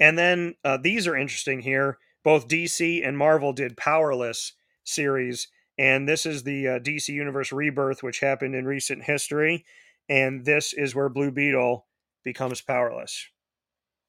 And 0.00 0.18
then 0.18 0.54
uh, 0.64 0.78
these 0.82 1.06
are 1.06 1.16
interesting 1.16 1.60
here. 1.60 1.98
Both 2.24 2.48
DC 2.48 3.06
and 3.06 3.16
Marvel 3.16 3.52
did 3.52 3.76
Powerless 3.76 4.54
series, 4.82 5.48
and 5.78 6.08
this 6.08 6.26
is 6.26 6.42
the 6.42 6.68
uh, 6.68 6.78
DC 6.78 7.08
Universe 7.08 7.52
rebirth, 7.52 8.02
which 8.02 8.20
happened 8.20 8.54
in 8.54 8.64
recent 8.64 9.04
history. 9.04 9.64
And 10.08 10.44
this 10.44 10.72
is 10.72 10.94
where 10.94 11.08
Blue 11.08 11.30
Beetle 11.30 11.86
becomes 12.24 12.60
powerless. 12.60 13.26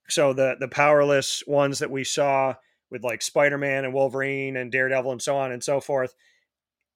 So 0.10 0.34
the 0.34 0.56
the 0.60 0.68
powerless 0.68 1.44
ones 1.48 1.80
that 1.80 1.92
we 1.92 2.04
saw 2.04 2.56
with 2.92 3.04
like 3.04 3.22
Spider-Man 3.22 3.86
and 3.86 3.94
Wolverine 3.94 4.56
and 4.56 4.72
Daredevil 4.72 5.12
and 5.12 5.22
so 5.22 5.38
on 5.38 5.52
and 5.52 5.64
so 5.64 5.80
forth 5.80 6.14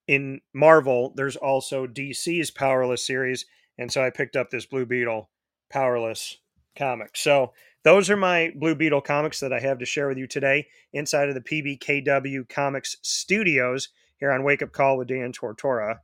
in 0.09 0.41
Marvel, 0.55 1.13
there's 1.15 1.35
also 1.35 1.85
DC's 1.85 2.49
Powerless 2.49 3.05
series, 3.05 3.45
and 3.77 3.91
so 3.91 4.03
I 4.03 4.09
picked 4.09 4.35
up 4.35 4.49
this 4.49 4.65
Blue 4.65 4.87
Beetle 4.87 5.29
Powerless 5.69 6.39
comic. 6.79 7.15
So 7.15 7.51
those 7.83 8.09
are 8.09 8.17
my 8.17 8.51
Blue 8.55 8.73
Beetle 8.73 9.01
comics 9.01 9.39
that 9.41 9.53
I 9.53 9.59
have 9.59 9.77
to 9.79 9.85
share 9.85 10.07
with 10.07 10.17
you 10.17 10.27
today 10.27 10.67
inside 10.93 11.29
of 11.29 11.35
the 11.35 11.41
PBKW 11.41 12.49
Comics 12.49 12.97
Studios 13.01 13.89
here 14.17 14.31
on 14.31 14.43
Wake 14.43 14.61
Up 14.61 14.71
Call 14.71 14.97
with 14.97 15.09
Dan 15.09 15.31
Tortora. 15.31 15.99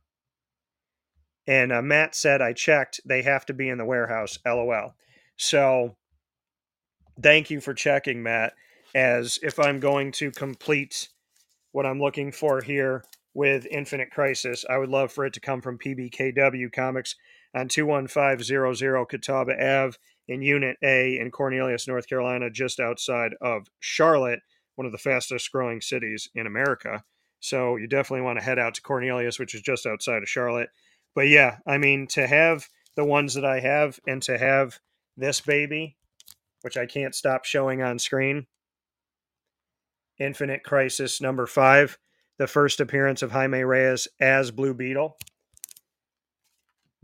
And 1.46 1.72
uh, 1.72 1.82
Matt 1.82 2.14
said, 2.14 2.42
I 2.42 2.52
checked, 2.52 3.00
they 3.04 3.22
have 3.22 3.46
to 3.46 3.54
be 3.54 3.68
in 3.68 3.78
the 3.78 3.84
warehouse, 3.84 4.38
lol. 4.44 4.94
So 5.36 5.96
thank 7.20 7.50
you 7.50 7.60
for 7.60 7.74
checking, 7.74 8.22
Matt. 8.22 8.54
As 8.94 9.38
if 9.42 9.58
I'm 9.58 9.78
going 9.78 10.12
to 10.12 10.30
complete 10.30 11.08
what 11.72 11.86
I'm 11.86 12.00
looking 12.00 12.32
for 12.32 12.62
here 12.62 13.04
with 13.34 13.66
Infinite 13.70 14.10
Crisis, 14.10 14.64
I 14.68 14.78
would 14.78 14.88
love 14.88 15.12
for 15.12 15.26
it 15.26 15.34
to 15.34 15.40
come 15.40 15.60
from 15.60 15.78
PBKW 15.78 16.72
Comics 16.72 17.16
on 17.54 17.68
21500 17.68 19.04
Catawba 19.06 19.52
Ave 19.52 19.98
in 20.28 20.42
Unit 20.42 20.76
A 20.82 21.18
in 21.18 21.30
Cornelius, 21.30 21.86
North 21.86 22.08
Carolina, 22.08 22.50
just 22.50 22.80
outside 22.80 23.34
of 23.40 23.66
Charlotte, 23.80 24.40
one 24.74 24.86
of 24.86 24.92
the 24.92 24.98
fastest 24.98 25.50
growing 25.52 25.80
cities 25.80 26.28
in 26.34 26.46
America. 26.46 27.04
So 27.40 27.76
you 27.76 27.86
definitely 27.86 28.24
want 28.24 28.38
to 28.38 28.44
head 28.44 28.58
out 28.58 28.74
to 28.74 28.82
Cornelius, 28.82 29.38
which 29.38 29.54
is 29.54 29.62
just 29.62 29.86
outside 29.86 30.22
of 30.22 30.28
Charlotte. 30.28 30.70
But 31.14 31.28
yeah, 31.28 31.58
I 31.66 31.78
mean, 31.78 32.06
to 32.08 32.26
have 32.26 32.66
the 32.96 33.04
ones 33.04 33.34
that 33.34 33.44
I 33.44 33.60
have 33.60 34.00
and 34.06 34.22
to 34.22 34.36
have 34.36 34.80
this 35.16 35.40
baby, 35.40 35.96
which 36.62 36.76
I 36.76 36.86
can't 36.86 37.14
stop 37.14 37.44
showing 37.44 37.82
on 37.82 37.98
screen, 37.98 38.46
Infinite 40.18 40.64
Crisis 40.64 41.20
number 41.20 41.46
five, 41.46 41.98
the 42.38 42.46
first 42.46 42.80
appearance 42.80 43.22
of 43.22 43.30
Jaime 43.30 43.62
Reyes 43.62 44.08
as 44.20 44.50
Blue 44.50 44.74
Beetle 44.74 45.16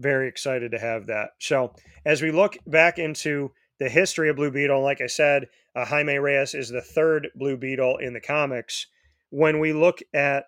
very 0.03 0.29
excited 0.29 0.73
to 0.73 0.79
have 0.79 1.07
that. 1.07 1.31
So, 1.39 1.75
as 2.05 2.21
we 2.21 2.31
look 2.31 2.59
back 2.67 2.99
into 2.99 3.53
the 3.79 3.89
history 3.89 4.29
of 4.29 4.37
Blue 4.37 4.51
Beetle, 4.51 4.83
like 4.83 5.01
I 5.01 5.07
said, 5.07 5.49
uh, 5.75 5.85
Jaime 5.85 6.19
Reyes 6.19 6.55
is 6.55 6.69
the 6.69 6.83
third 6.83 7.29
Blue 7.35 7.57
Beetle 7.57 7.99
in 7.99 8.13
the 8.13 8.21
comics. 8.21 8.87
When 9.31 9.59
we 9.59 9.73
look 9.73 10.01
at 10.13 10.45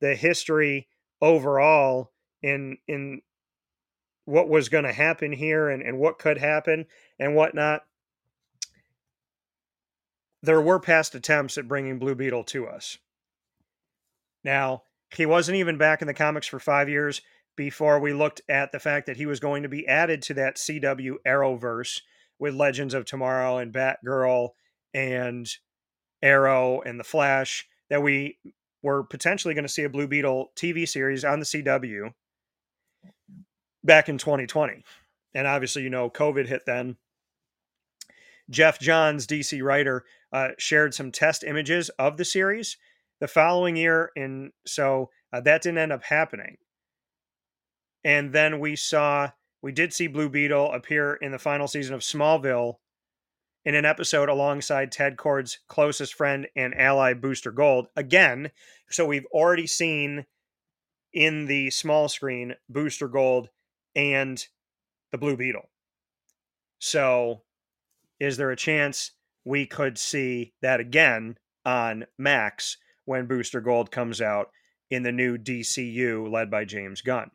the 0.00 0.14
history 0.14 0.88
overall 1.20 2.12
in 2.42 2.78
in 2.88 3.20
what 4.24 4.48
was 4.48 4.68
going 4.68 4.84
to 4.84 4.92
happen 4.92 5.32
here 5.32 5.68
and, 5.68 5.82
and 5.82 5.98
what 5.98 6.18
could 6.18 6.38
happen 6.38 6.86
and 7.18 7.34
whatnot, 7.34 7.82
there 10.42 10.60
were 10.60 10.80
past 10.80 11.14
attempts 11.14 11.58
at 11.58 11.68
bringing 11.68 11.98
Blue 11.98 12.14
Beetle 12.14 12.44
to 12.44 12.66
us. 12.66 12.98
Now, 14.44 14.84
he 15.14 15.26
wasn't 15.26 15.56
even 15.56 15.78
back 15.78 16.02
in 16.02 16.06
the 16.06 16.14
comics 16.14 16.46
for 16.46 16.58
five 16.58 16.88
years 16.88 17.20
before 17.56 18.00
we 18.00 18.12
looked 18.12 18.40
at 18.48 18.72
the 18.72 18.80
fact 18.80 19.06
that 19.06 19.16
he 19.16 19.26
was 19.26 19.40
going 19.40 19.62
to 19.62 19.68
be 19.68 19.86
added 19.86 20.22
to 20.22 20.34
that 20.34 20.56
CW 20.56 21.16
Arrowverse 21.26 22.00
with 22.38 22.54
Legends 22.54 22.94
of 22.94 23.04
Tomorrow 23.04 23.58
and 23.58 23.72
Batgirl 23.72 24.50
and 24.94 25.48
Arrow 26.22 26.80
and 26.80 26.98
The 26.98 27.04
Flash, 27.04 27.66
that 27.90 28.02
we 28.02 28.38
were 28.82 29.04
potentially 29.04 29.54
going 29.54 29.66
to 29.66 29.72
see 29.72 29.84
a 29.84 29.88
Blue 29.88 30.08
Beetle 30.08 30.52
TV 30.56 30.88
series 30.88 31.24
on 31.24 31.38
the 31.38 31.46
CW 31.46 32.12
back 33.84 34.08
in 34.08 34.18
2020. 34.18 34.82
And 35.34 35.46
obviously, 35.46 35.82
you 35.82 35.90
know, 35.90 36.10
COVID 36.10 36.46
hit 36.46 36.62
then. 36.66 36.96
Geoff 38.50 38.78
Johns, 38.78 39.26
DC 39.26 39.62
writer, 39.62 40.04
uh, 40.32 40.48
shared 40.58 40.94
some 40.94 41.12
test 41.12 41.44
images 41.44 41.90
of 41.90 42.16
the 42.16 42.24
series 42.24 42.76
the 43.20 43.28
following 43.28 43.76
year. 43.76 44.10
And 44.16 44.52
so 44.66 45.10
uh, 45.32 45.40
that 45.42 45.62
didn't 45.62 45.78
end 45.78 45.92
up 45.92 46.02
happening. 46.02 46.56
And 48.04 48.32
then 48.32 48.58
we 48.58 48.76
saw, 48.76 49.30
we 49.62 49.72
did 49.72 49.92
see 49.92 50.06
Blue 50.06 50.28
Beetle 50.28 50.72
appear 50.72 51.14
in 51.14 51.32
the 51.32 51.38
final 51.38 51.68
season 51.68 51.94
of 51.94 52.00
Smallville 52.00 52.76
in 53.64 53.74
an 53.74 53.84
episode 53.84 54.28
alongside 54.28 54.90
Ted 54.90 55.16
Kord's 55.16 55.60
closest 55.68 56.14
friend 56.14 56.48
and 56.56 56.74
ally, 56.74 57.14
Booster 57.14 57.52
Gold. 57.52 57.88
Again, 57.96 58.50
so 58.90 59.06
we've 59.06 59.26
already 59.32 59.66
seen 59.66 60.26
in 61.12 61.46
the 61.46 61.70
small 61.70 62.08
screen 62.08 62.54
Booster 62.68 63.08
Gold 63.08 63.48
and 63.94 64.44
the 65.12 65.18
Blue 65.18 65.36
Beetle. 65.36 65.68
So, 66.78 67.42
is 68.18 68.36
there 68.36 68.50
a 68.50 68.56
chance 68.56 69.12
we 69.44 69.66
could 69.66 69.98
see 69.98 70.54
that 70.62 70.80
again 70.80 71.36
on 71.64 72.06
Max 72.18 72.78
when 73.04 73.26
Booster 73.26 73.60
Gold 73.60 73.90
comes 73.90 74.20
out 74.20 74.50
in 74.90 75.02
the 75.02 75.12
new 75.12 75.38
DCU 75.38 76.30
led 76.30 76.50
by 76.50 76.64
James 76.64 77.00
Gunn? 77.02 77.30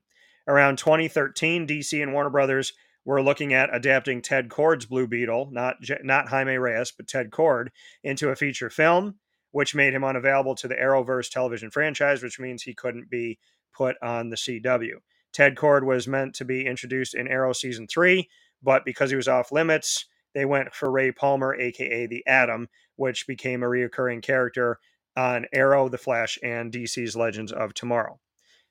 Around 0.47 0.77
2013, 0.77 1.67
DC 1.67 2.01
and 2.01 2.13
Warner 2.13 2.29
Brothers 2.29 2.73
were 3.05 3.21
looking 3.21 3.53
at 3.53 3.73
adapting 3.73 4.21
Ted 4.21 4.49
Kord's 4.49 4.85
Blue 4.85 5.07
Beetle, 5.07 5.49
not 5.51 5.77
not 6.03 6.29
Jaime 6.29 6.57
Reyes, 6.57 6.91
but 6.91 7.07
Ted 7.07 7.31
Kord, 7.31 7.67
into 8.03 8.29
a 8.29 8.35
feature 8.35 8.69
film, 8.69 9.15
which 9.51 9.75
made 9.75 9.93
him 9.93 10.03
unavailable 10.03 10.55
to 10.55 10.67
the 10.67 10.75
Arrowverse 10.75 11.29
television 11.29 11.71
franchise, 11.71 12.23
which 12.23 12.39
means 12.39 12.63
he 12.63 12.73
couldn't 12.73 13.09
be 13.09 13.39
put 13.73 13.95
on 14.01 14.29
the 14.29 14.35
CW. 14.35 14.95
Ted 15.33 15.55
Kord 15.55 15.83
was 15.83 16.07
meant 16.07 16.33
to 16.35 16.45
be 16.45 16.65
introduced 16.65 17.13
in 17.13 17.27
Arrow 17.27 17.53
season 17.53 17.87
three, 17.87 18.29
but 18.63 18.85
because 18.85 19.09
he 19.09 19.15
was 19.15 19.27
off 19.27 19.51
limits, 19.51 20.05
they 20.33 20.45
went 20.45 20.73
for 20.73 20.91
Ray 20.91 21.11
Palmer, 21.11 21.55
aka 21.55 22.07
the 22.07 22.25
Atom, 22.25 22.69
which 22.95 23.27
became 23.27 23.63
a 23.63 23.67
reoccurring 23.67 24.21
character 24.21 24.79
on 25.15 25.45
Arrow, 25.51 25.89
The 25.89 25.97
Flash, 25.97 26.37
and 26.43 26.71
DC's 26.71 27.15
Legends 27.15 27.51
of 27.51 27.73
Tomorrow. 27.73 28.19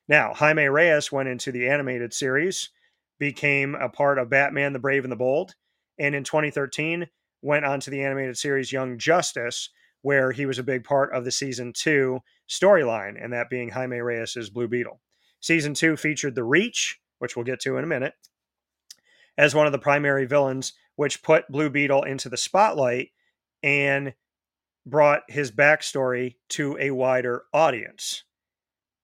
Now, 0.07 0.33
Jaime 0.33 0.67
Reyes 0.67 1.11
went 1.11 1.27
into 1.27 1.51
the 1.51 1.67
animated 1.67 2.13
series, 2.13 2.69
became 3.19 3.75
a 3.75 3.89
part 3.89 4.17
of 4.17 4.29
Batman 4.29 4.73
the 4.73 4.79
Brave 4.79 5.03
and 5.03 5.11
the 5.11 5.17
Bold, 5.17 5.55
and 5.99 6.15
in 6.15 6.23
2013 6.23 7.07
went 7.41 7.65
on 7.65 7.79
to 7.81 7.89
the 7.89 8.03
animated 8.03 8.37
series 8.37 8.71
Young 8.71 8.97
Justice, 8.97 9.69
where 10.01 10.31
he 10.31 10.45
was 10.45 10.59
a 10.59 10.63
big 10.63 10.83
part 10.83 11.13
of 11.13 11.25
the 11.25 11.31
season 11.31 11.73
two 11.73 12.19
storyline, 12.49 13.21
and 13.21 13.33
that 13.33 13.49
being 13.49 13.69
Jaime 13.69 13.99
Reyes' 13.99 14.49
Blue 14.49 14.67
Beetle. 14.67 15.01
Season 15.41 15.73
two 15.73 15.97
featured 15.97 16.35
the 16.35 16.43
Reach, 16.43 16.99
which 17.19 17.35
we'll 17.35 17.45
get 17.45 17.59
to 17.61 17.77
in 17.77 17.83
a 17.83 17.87
minute, 17.87 18.13
as 19.37 19.53
one 19.53 19.65
of 19.65 19.71
the 19.71 19.79
primary 19.79 20.25
villains, 20.25 20.73
which 20.95 21.21
put 21.21 21.51
Blue 21.51 21.69
Beetle 21.69 22.03
into 22.03 22.29
the 22.29 22.37
spotlight 22.37 23.09
and 23.61 24.13
brought 24.85 25.23
his 25.27 25.51
backstory 25.51 26.35
to 26.49 26.77
a 26.79 26.91
wider 26.91 27.43
audience 27.53 28.23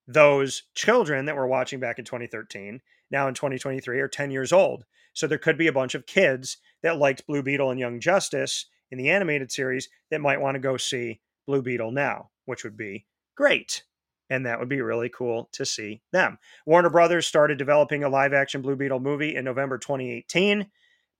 those 0.06 0.64
children 0.74 1.26
that 1.26 1.36
were 1.36 1.46
watching 1.46 1.80
back 1.80 1.98
in 1.98 2.04
2013 2.04 2.80
now 3.10 3.28
in 3.28 3.34
2023 3.34 4.00
are 4.00 4.08
10 4.08 4.30
years 4.30 4.52
old. 4.52 4.84
So 5.12 5.26
there 5.26 5.38
could 5.38 5.56
be 5.56 5.68
a 5.68 5.72
bunch 5.72 5.94
of 5.94 6.06
kids 6.06 6.56
that 6.82 6.98
liked 6.98 7.26
blue 7.26 7.42
beetle 7.42 7.70
and 7.70 7.78
young 7.78 8.00
justice 8.00 8.66
in 8.90 8.98
the 8.98 9.10
animated 9.10 9.52
series 9.52 9.88
that 10.10 10.20
might 10.20 10.40
want 10.40 10.56
to 10.56 10.60
go 10.60 10.76
see 10.76 11.20
blue 11.46 11.62
beetle 11.62 11.90
now 11.90 12.30
which 12.46 12.64
would 12.64 12.76
be 12.76 13.06
great. 13.36 13.84
And 14.30 14.46
that 14.46 14.58
would 14.58 14.68
be 14.68 14.80
really 14.80 15.10
cool 15.10 15.48
to 15.52 15.66
see 15.66 16.02
them. 16.12 16.38
Warner 16.66 16.90
brothers 16.90 17.26
started 17.26 17.58
developing 17.58 18.04
a 18.04 18.08
live 18.08 18.32
action 18.32 18.62
blue 18.62 18.76
beetle 18.76 19.00
movie 19.00 19.34
in 19.34 19.44
november 19.44 19.78
2018 19.78 20.66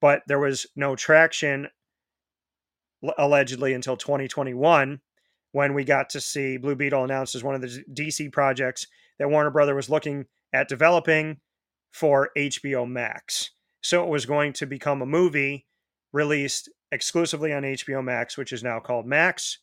but 0.01 0.23
there 0.27 0.38
was 0.38 0.66
no 0.77 0.97
traction 0.97 1.68
allegedly 3.16 3.73
until 3.73 3.97
2021 3.97 5.01
when 5.55 5.73
we 5.73 5.85
got 5.85 6.11
to 6.11 6.21
see 6.21 6.57
Blue 6.57 6.75
Beetle 6.75 7.05
announced 7.05 7.37
as 7.37 7.45
one 7.45 7.55
of 7.55 7.61
the 7.61 7.85
DC 7.93 8.33
projects 8.33 8.88
that 9.21 9.31
Warner 9.31 9.53
Brother 9.53 9.77
was 9.77 9.88
looking 9.88 10.27
at 10.53 10.69
developing 10.69 11.37
for 11.93 12.31
HBO 12.37 12.90
Max. 12.90 13.53
So 13.81 14.03
it 14.03 14.09
was 14.09 14.27
going 14.27 14.53
to 14.55 14.67
become 14.67 15.01
a 15.01 15.07
movie 15.07 15.69
released 16.12 16.69
exclusively 16.90 17.53
on 17.53 17.62
HBO 17.62 18.03
Max, 18.03 18.37
which 18.37 18.53
is 18.53 18.64
now 18.64 18.81
called 18.81 19.07
Max. 19.07 19.61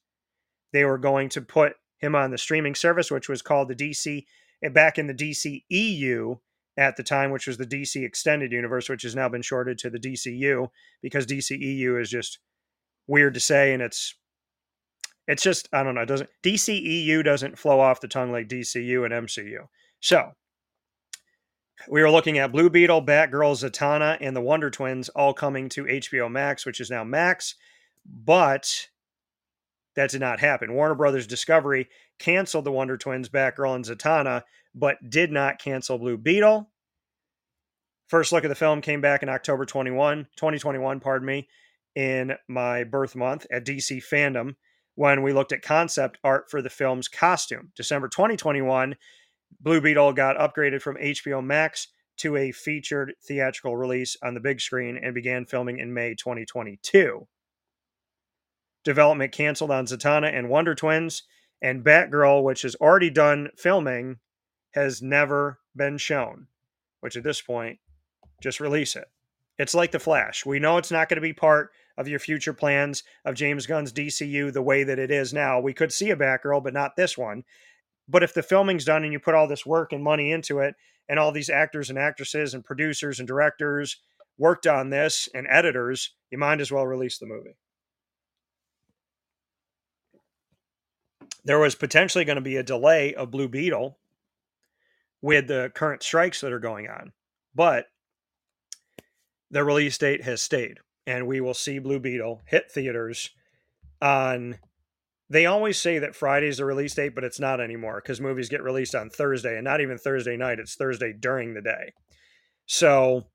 They 0.71 0.86
were 0.86 0.97
going 0.97 1.27
to 1.27 1.41
put 1.41 1.73
him 1.99 2.15
on 2.15 2.32
the 2.32 2.38
streaming 2.38 2.73
service, 2.73 3.12
which 3.12 3.27
was 3.27 3.41
called 3.41 3.67
the 3.67 3.75
DC, 3.75 4.23
eh, 4.63 4.69
back 4.69 4.97
in 4.97 5.08
the 5.08 5.13
DC 5.13 5.65
EU 5.67 6.38
at 6.77 6.95
the 6.95 7.04
time, 7.04 7.32
which 7.32 7.47
was 7.47 7.58
the 7.58 7.67
DC 7.67 8.01
Extended 8.01 8.54
Universe, 8.54 8.88
which 8.88 9.04
has 9.04 9.13
now 9.13 9.27
been 9.27 9.41
shorted 9.41 9.77
to 9.80 9.89
the 9.89 9.99
DCU 9.99 10.69
because 11.01 11.25
DC 11.25 11.60
EU 11.60 11.97
is 11.97 12.10
just 12.10 12.39
weird 13.08 13.34
to 13.34 13.41
say 13.41 13.73
and 13.73 13.84
it's 13.84 14.15
it's 15.32 15.44
just 15.44 15.70
I 15.72 15.82
don't 15.82 15.96
know, 15.96 16.02
it 16.02 16.08
doesn't 16.08 16.30
DCEU 16.44 17.24
doesn't 17.24 17.58
flow 17.58 17.80
off 17.80 18.02
the 18.02 18.10
tongue 18.10 18.34
like 18.34 18.50
DCU 18.50 19.06
and 19.06 19.28
MCU. 19.28 19.65
So 20.02 20.32
we 21.89 22.02
were 22.02 22.12
looking 22.12 22.38
at 22.38 22.52
Blue 22.52 22.70
Beetle, 22.70 23.06
Batgirl, 23.06 23.56
Zatanna, 23.56 24.17
and 24.20 24.36
the 24.36 24.41
Wonder 24.41 24.70
Twins 24.70 25.08
all 25.10 25.34
coming 25.34 25.70
to 25.70 25.86
HBO 25.86 26.30
Max, 26.30 26.65
which 26.65 26.82
is 26.82 26.91
now 26.91 27.06
Max, 27.06 27.56
but 28.06 28.89
that 29.96 30.10
did 30.10 30.20
not 30.20 30.41
happen. 30.41 30.74
Warner 30.74 30.96
Brothers 30.96 31.28
Discovery 31.28 31.88
canceled 32.20 32.65
the 32.65 32.72
Wonder 32.72 32.98
Twins, 32.98 33.30
Batgirl, 33.30 33.76
and 33.76 33.86
Zatanna, 33.86 34.44
but 34.76 34.98
did 35.10 35.32
not 35.32 35.60
cancel 35.60 35.98
Blue 35.98 36.17
Beetle. 36.17 36.70
First 38.08 38.34
look 38.34 38.44
at 38.44 38.50
the 38.50 38.56
film 38.56 38.82
came 38.82 39.00
back 39.00 39.24
in 39.24 39.30
October 39.30 39.65
21, 39.65 40.28
2021, 40.36 41.00
pardon 41.00 41.26
me, 41.26 41.48
in 41.96 42.34
my 42.50 42.84
birth 42.84 43.15
month 43.15 43.48
at 43.50 43.65
DC 43.65 44.04
Fandom 44.04 44.56
when 45.01 45.23
we 45.23 45.33
looked 45.33 45.51
at 45.51 45.63
concept 45.63 46.19
art 46.23 46.47
for 46.47 46.61
the 46.61 46.69
film's 46.69 47.07
costume. 47.07 47.71
December 47.75 48.07
2021, 48.07 48.95
Blue 49.59 49.81
Beetle 49.81 50.13
got 50.13 50.37
upgraded 50.37 50.79
from 50.79 50.95
HBO 50.97 51.43
Max 51.43 51.87
to 52.17 52.37
a 52.37 52.51
featured 52.51 53.15
theatrical 53.23 53.75
release 53.75 54.15
on 54.21 54.35
the 54.35 54.39
big 54.39 54.61
screen 54.61 54.99
and 55.01 55.15
began 55.15 55.47
filming 55.47 55.79
in 55.79 55.91
May 55.91 56.13
2022. 56.13 57.27
Development 58.83 59.31
canceled 59.31 59.71
on 59.71 59.87
Zatanna 59.87 60.31
and 60.31 60.49
Wonder 60.49 60.75
Twins, 60.75 61.23
and 61.63 61.83
Batgirl, 61.83 62.43
which 62.43 62.61
has 62.61 62.75
already 62.75 63.09
done 63.09 63.49
filming, 63.57 64.17
has 64.75 65.01
never 65.01 65.61
been 65.75 65.97
shown, 65.97 66.45
which 66.99 67.17
at 67.17 67.23
this 67.23 67.41
point, 67.41 67.79
just 68.39 68.59
release 68.59 68.95
it. 68.95 69.09
It's 69.57 69.73
like 69.73 69.93
The 69.93 69.99
Flash. 69.99 70.45
We 70.45 70.59
know 70.59 70.77
it's 70.77 70.91
not 70.91 71.09
going 71.09 71.17
to 71.17 71.21
be 71.21 71.33
part 71.33 71.71
of 72.01 72.09
your 72.09 72.19
future 72.19 72.53
plans 72.53 73.03
of 73.23 73.35
James 73.35 73.65
Gunn's 73.65 73.93
DCU 73.93 74.51
the 74.51 74.61
way 74.61 74.83
that 74.83 74.99
it 74.99 75.11
is 75.11 75.33
now. 75.33 75.61
We 75.61 75.73
could 75.73 75.93
see 75.93 76.09
a 76.09 76.17
Batgirl, 76.17 76.63
but 76.63 76.73
not 76.73 76.97
this 76.97 77.17
one. 77.17 77.45
But 78.09 78.23
if 78.23 78.33
the 78.33 78.43
filming's 78.43 78.83
done 78.83 79.05
and 79.05 79.13
you 79.13 79.19
put 79.19 79.35
all 79.35 79.47
this 79.47 79.65
work 79.65 79.93
and 79.93 80.03
money 80.03 80.31
into 80.31 80.59
it, 80.59 80.75
and 81.11 81.19
all 81.19 81.31
these 81.33 81.49
actors 81.49 81.89
and 81.89 81.99
actresses 81.99 82.53
and 82.53 82.63
producers 82.63 83.19
and 83.19 83.27
directors 83.27 83.97
worked 84.37 84.65
on 84.65 84.89
this 84.89 85.27
and 85.33 85.45
editors, 85.49 86.11
you 86.31 86.37
might 86.37 86.61
as 86.61 86.71
well 86.71 86.87
release 86.87 87.17
the 87.17 87.25
movie. 87.25 87.57
There 91.43 91.59
was 91.59 91.75
potentially 91.75 92.23
going 92.23 92.37
to 92.37 92.41
be 92.41 92.55
a 92.55 92.63
delay 92.63 93.13
of 93.13 93.29
Blue 93.29 93.49
Beetle 93.49 93.97
with 95.21 95.47
the 95.47 95.71
current 95.75 96.01
strikes 96.01 96.39
that 96.41 96.53
are 96.53 96.59
going 96.59 96.87
on, 96.87 97.11
but 97.53 97.87
the 99.49 99.63
release 99.63 99.97
date 99.97 100.23
has 100.23 100.41
stayed 100.41 100.79
and 101.12 101.28
we 101.28 101.41
will 101.41 101.54
see 101.54 101.78
Blue 101.78 102.00
Beetle 102.00 102.41
hit 102.45 102.71
theaters 102.71 103.32
on. 104.02 104.58
They 105.30 105.45
always 105.45 105.80
say 105.80 106.00
that 106.00 106.15
Friday 106.15 106.47
is 106.47 106.58
the 106.58 106.65
release 106.65 106.93
date, 106.93 107.15
but 107.15 107.24
it's 107.24 107.39
not 107.39 107.60
anymore 107.60 108.02
because 108.02 108.21
movies 108.21 108.50
get 108.50 108.63
released 108.63 108.95
on 108.95 109.10
Thursday 109.10 109.56
and 109.56 109.65
not 109.65 109.82
even 109.82 109.97
Thursday 109.97 110.38
night. 110.38 110.60
It's 110.60 110.76
Thursday 110.76 111.13
during 111.13 111.54
the 111.54 111.62
day. 111.62 111.93
So 112.65 113.26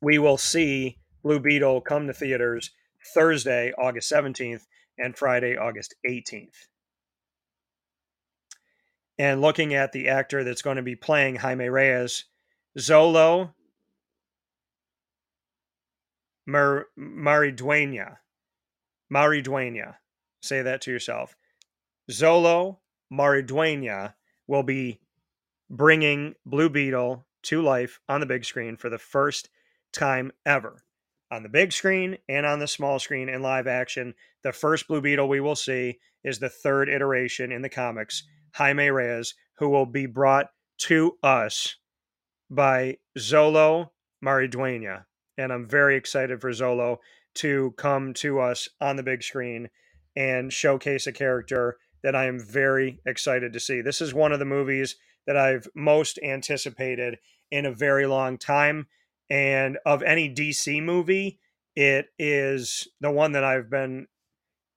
we 0.00 0.18
will 0.18 0.38
see 0.38 0.98
Blue 1.22 1.40
Beetle 1.40 1.80
come 1.80 2.06
to 2.06 2.12
theaters 2.12 2.70
Thursday, 3.14 3.72
August 3.76 4.10
17th, 4.12 4.62
and 4.98 5.16
Friday, 5.16 5.56
August 5.56 5.94
18th. 6.08 6.68
And 9.18 9.40
looking 9.40 9.74
at 9.74 9.92
the 9.92 10.08
actor 10.08 10.44
that's 10.44 10.62
going 10.62 10.76
to 10.76 10.82
be 10.82 10.96
playing 10.96 11.36
Jaime 11.36 11.68
Reyes, 11.68 12.24
Xolo 12.78 13.54
Mar- 16.46 16.86
Mariduena. 16.98 18.18
Mariduena. 19.12 19.96
Say 20.42 20.62
that 20.62 20.80
to 20.82 20.90
yourself. 20.90 21.36
Xolo 22.10 22.78
Mariduena 23.12 24.14
will 24.46 24.62
be 24.62 25.00
bringing 25.68 26.34
Blue 26.44 26.68
Beetle 26.68 27.26
to 27.44 27.62
life 27.62 28.00
on 28.08 28.20
the 28.20 28.26
big 28.26 28.44
screen 28.44 28.76
for 28.76 28.88
the 28.88 28.98
first 28.98 29.48
time 29.92 30.32
ever. 30.44 30.84
On 31.30 31.42
the 31.42 31.48
big 31.48 31.72
screen 31.72 32.18
and 32.28 32.46
on 32.46 32.60
the 32.60 32.68
small 32.68 33.00
screen 33.00 33.28
in 33.28 33.42
live 33.42 33.66
action, 33.66 34.14
the 34.42 34.52
first 34.52 34.86
Blue 34.86 35.00
Beetle 35.00 35.28
we 35.28 35.40
will 35.40 35.56
see 35.56 35.98
is 36.22 36.38
the 36.38 36.48
third 36.48 36.88
iteration 36.88 37.50
in 37.50 37.62
the 37.62 37.68
comics, 37.68 38.22
Jaime 38.54 38.90
Reyes, 38.90 39.34
who 39.58 39.68
will 39.68 39.86
be 39.86 40.06
brought 40.06 40.50
to 40.78 41.18
us 41.22 41.76
by 42.48 42.98
Xolo 43.18 43.90
Mariduena 44.24 45.04
and 45.38 45.52
I'm 45.52 45.68
very 45.68 45.96
excited 45.96 46.40
for 46.40 46.50
Xolo 46.50 46.98
to 47.36 47.74
come 47.76 48.14
to 48.14 48.40
us 48.40 48.68
on 48.80 48.96
the 48.96 49.02
big 49.02 49.22
screen 49.22 49.68
and 50.16 50.52
showcase 50.52 51.06
a 51.06 51.12
character 51.12 51.76
that 52.02 52.16
I 52.16 52.26
am 52.26 52.40
very 52.40 53.00
excited 53.04 53.52
to 53.52 53.60
see. 53.60 53.80
This 53.80 54.00
is 54.00 54.14
one 54.14 54.32
of 54.32 54.38
the 54.38 54.44
movies 54.44 54.96
that 55.26 55.36
I've 55.36 55.68
most 55.74 56.18
anticipated 56.22 57.18
in 57.50 57.66
a 57.66 57.72
very 57.72 58.06
long 58.06 58.38
time. 58.38 58.86
And 59.28 59.78
of 59.84 60.02
any 60.02 60.32
DC 60.32 60.82
movie, 60.82 61.40
it 61.74 62.06
is 62.18 62.88
the 63.00 63.10
one 63.10 63.32
that 63.32 63.44
I've 63.44 63.68
been 63.68 64.06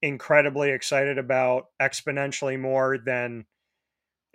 incredibly 0.02 0.72
excited 0.72 1.18
about 1.18 1.68
exponentially 1.82 2.60
more 2.60 2.98
than 2.98 3.46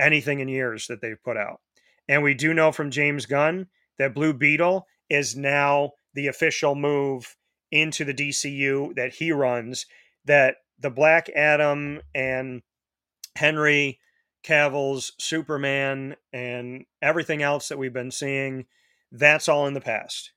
anything 0.01 0.41
in 0.41 0.49
years 0.49 0.87
that 0.87 1.01
they've 1.01 1.23
put 1.23 1.37
out. 1.37 1.61
And 2.09 2.23
we 2.23 2.35
do 2.35 2.55
know 2.55 2.73
from 2.73 2.91
James 2.91 3.27
Gunn 3.27 3.67
that 3.99 4.15
Blue 4.15 4.33
Beetle 4.33 4.87
is 5.09 5.37
now 5.37 5.93
the 6.15 6.27
official 6.27 6.75
move 6.75 7.37
into 7.71 8.05
the 8.05 8.15
DCU 8.15 8.95
that 8.95 9.15
he 9.15 9.33
runs 9.33 9.87
that 10.25 10.57
the 10.79 10.91
Black 10.91 11.29
Adam 11.31 12.01
and 12.15 12.63
Henry 13.37 13.99
Cavill's 14.43 15.13
Superman 15.19 16.17
and 16.33 16.85
everything 17.03 17.43
else 17.43 17.69
that 17.69 17.79
we've 17.79 17.93
been 17.93 18.11
seeing, 18.11 18.67
that's 19.11 19.49
all 19.49 19.67
in 19.67 19.75
the 19.75 19.81
past. 19.81 20.33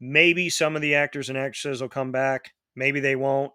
Maybe 0.00 0.50
some 0.50 0.74
of 0.74 0.82
the 0.82 0.94
actors 0.94 1.28
and 1.28 1.38
actresses 1.38 1.80
will 1.80 1.88
come 1.88 2.10
back, 2.10 2.52
maybe 2.74 2.98
they 2.98 3.14
won't, 3.14 3.52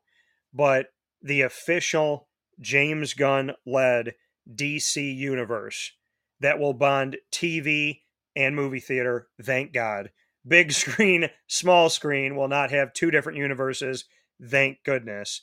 but 0.54 0.88
the 1.22 1.42
official 1.42 2.30
James 2.60 3.14
Gunn 3.14 3.52
led 3.66 4.14
DC 4.50 5.16
universe 5.16 5.92
that 6.40 6.60
will 6.60 6.74
bond 6.74 7.18
TV 7.32 8.02
and 8.36 8.56
movie 8.56 8.80
theater, 8.80 9.28
thank 9.42 9.74
God, 9.74 10.12
big 10.48 10.72
screen, 10.72 11.30
small 11.48 11.90
screen 11.90 12.36
will 12.36 12.48
not 12.48 12.72
have 12.72 12.94
two 12.94 13.12
different 13.12 13.38
universes. 13.38 14.06
Thank 14.44 14.84
goodness. 14.84 15.42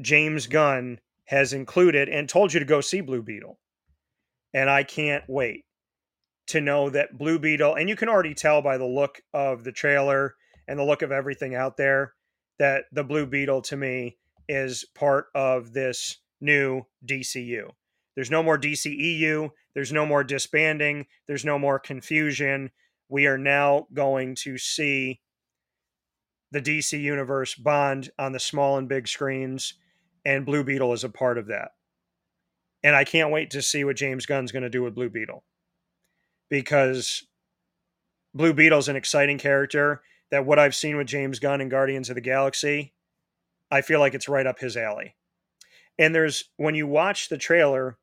James 0.00 0.46
Gunn 0.46 0.98
has 1.26 1.52
included 1.52 2.08
and 2.08 2.28
told 2.28 2.52
you 2.52 2.60
to 2.60 2.66
go 2.66 2.80
see 2.80 3.00
Blue 3.00 3.22
Beetle. 3.22 3.58
And 4.52 4.68
I 4.68 4.82
can't 4.82 5.24
wait 5.28 5.64
to 6.48 6.60
know 6.60 6.90
that 6.90 7.16
Blue 7.16 7.38
Beetle, 7.38 7.76
and 7.76 7.88
you 7.88 7.96
can 7.96 8.08
already 8.08 8.34
tell 8.34 8.60
by 8.60 8.76
the 8.76 8.84
look 8.84 9.22
of 9.32 9.64
the 9.64 9.72
trailer 9.72 10.34
and 10.68 10.78
the 10.78 10.84
look 10.84 11.02
of 11.02 11.12
everything 11.12 11.54
out 11.54 11.76
there, 11.76 12.14
that 12.58 12.84
the 12.92 13.04
Blue 13.04 13.26
Beetle 13.26 13.62
to 13.62 13.76
me 13.76 14.18
is 14.48 14.84
part 14.94 15.26
of 15.34 15.72
this 15.72 16.18
new 16.40 16.82
DCU. 17.06 17.70
There's 18.14 18.30
no 18.30 18.42
more 18.42 18.58
DCEU. 18.58 19.50
There's 19.74 19.92
no 19.92 20.04
more 20.04 20.24
disbanding. 20.24 21.06
There's 21.26 21.44
no 21.44 21.58
more 21.58 21.78
confusion 21.78 22.70
we 23.12 23.26
are 23.26 23.36
now 23.36 23.86
going 23.92 24.34
to 24.34 24.56
see 24.56 25.20
the 26.50 26.62
DC 26.62 26.98
Universe 26.98 27.54
bond 27.54 28.10
on 28.18 28.32
the 28.32 28.40
small 28.40 28.78
and 28.78 28.88
big 28.88 29.06
screens, 29.06 29.74
and 30.24 30.46
Blue 30.46 30.64
Beetle 30.64 30.94
is 30.94 31.04
a 31.04 31.10
part 31.10 31.36
of 31.36 31.48
that. 31.48 31.72
And 32.82 32.96
I 32.96 33.04
can't 33.04 33.30
wait 33.30 33.50
to 33.50 33.60
see 33.60 33.84
what 33.84 33.96
James 33.96 34.24
Gunn's 34.24 34.50
going 34.50 34.62
to 34.62 34.70
do 34.70 34.82
with 34.82 34.94
Blue 34.94 35.10
Beetle 35.10 35.44
because 36.48 37.24
Blue 38.34 38.54
Beetle's 38.54 38.88
an 38.88 38.96
exciting 38.96 39.36
character 39.36 40.00
that 40.30 40.46
what 40.46 40.58
I've 40.58 40.74
seen 40.74 40.96
with 40.96 41.06
James 41.06 41.38
Gunn 41.38 41.60
and 41.60 41.70
Guardians 41.70 42.08
of 42.08 42.14
the 42.14 42.22
Galaxy, 42.22 42.94
I 43.70 43.82
feel 43.82 44.00
like 44.00 44.14
it's 44.14 44.28
right 44.28 44.46
up 44.46 44.58
his 44.58 44.74
alley. 44.74 45.16
And 45.98 46.14
there's 46.14 46.44
when 46.56 46.74
you 46.74 46.86
watch 46.86 47.28
the 47.28 47.36
trailer, 47.36 47.98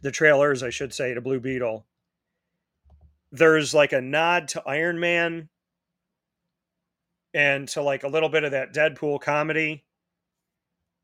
the 0.00 0.10
trailers, 0.10 0.62
I 0.62 0.70
should 0.70 0.94
say, 0.94 1.12
to 1.12 1.20
Blue 1.20 1.40
Beetle, 1.40 1.84
there's 3.34 3.74
like 3.74 3.92
a 3.92 4.00
nod 4.00 4.48
to 4.48 4.62
Iron 4.66 5.00
Man 5.00 5.48
and 7.34 7.68
to 7.68 7.82
like 7.82 8.04
a 8.04 8.08
little 8.08 8.28
bit 8.28 8.44
of 8.44 8.52
that 8.52 8.72
Deadpool 8.74 9.20
comedy. 9.20 9.84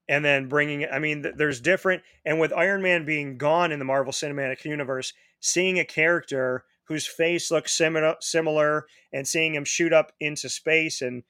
and 0.08 0.24
then 0.24 0.48
bringing. 0.48 0.86
I 0.90 0.98
mean, 0.98 1.24
there's 1.36 1.60
different, 1.60 2.02
and 2.24 2.40
with 2.40 2.52
Iron 2.52 2.82
Man 2.82 3.04
being 3.04 3.38
gone 3.38 3.72
in 3.72 3.78
the 3.78 3.84
Marvel 3.84 4.12
Cinematic 4.12 4.64
Universe, 4.64 5.12
seeing 5.40 5.78
a 5.78 5.84
character 5.84 6.64
whose 6.84 7.06
face 7.06 7.50
looks 7.50 7.72
similar, 7.72 8.16
similar, 8.20 8.86
and 9.12 9.26
seeing 9.26 9.54
him 9.54 9.64
shoot 9.64 9.92
up 9.92 10.12
into 10.20 10.48
space 10.48 11.02
and 11.02 11.22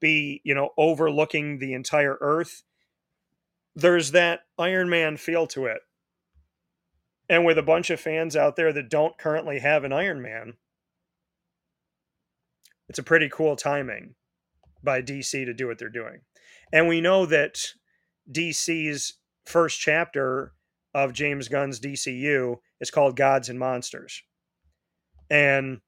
be, 0.00 0.40
you 0.44 0.54
know, 0.54 0.70
overlooking 0.78 1.58
the 1.58 1.72
entire 1.74 2.16
Earth, 2.20 2.62
there's 3.74 4.12
that 4.12 4.42
Iron 4.58 4.88
Man 4.88 5.16
feel 5.16 5.46
to 5.48 5.66
it. 5.66 5.80
And 7.28 7.44
with 7.44 7.58
a 7.58 7.62
bunch 7.62 7.90
of 7.90 8.00
fans 8.00 8.36
out 8.36 8.56
there 8.56 8.72
that 8.72 8.88
don't 8.88 9.18
currently 9.18 9.58
have 9.58 9.84
an 9.84 9.92
Iron 9.92 10.22
Man, 10.22 10.54
it's 12.88 12.98
a 12.98 13.02
pretty 13.02 13.28
cool 13.28 13.54
timing 13.54 14.14
by 14.82 15.02
DC 15.02 15.44
to 15.44 15.52
do 15.52 15.66
what 15.66 15.78
they're 15.78 15.90
doing. 15.90 16.20
And 16.72 16.88
we 16.88 17.00
know 17.00 17.26
that 17.26 17.58
DC's 18.30 19.14
first 19.44 19.78
chapter 19.78 20.52
of 20.94 21.12
James 21.12 21.48
Gunn's 21.48 21.80
DCU 21.80 22.56
is 22.80 22.90
called 22.90 23.16
Gods 23.16 23.48
and 23.48 23.58
Monsters. 23.58 24.22
And 25.30 25.80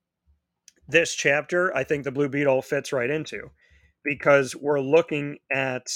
this 0.88 1.14
chapter, 1.14 1.74
I 1.74 1.84
think 1.84 2.04
the 2.04 2.12
Blue 2.12 2.28
Beetle 2.28 2.62
fits 2.62 2.92
right 2.92 3.10
into 3.10 3.50
because 4.04 4.56
we're 4.56 4.80
looking 4.80 5.38
at 5.52 5.86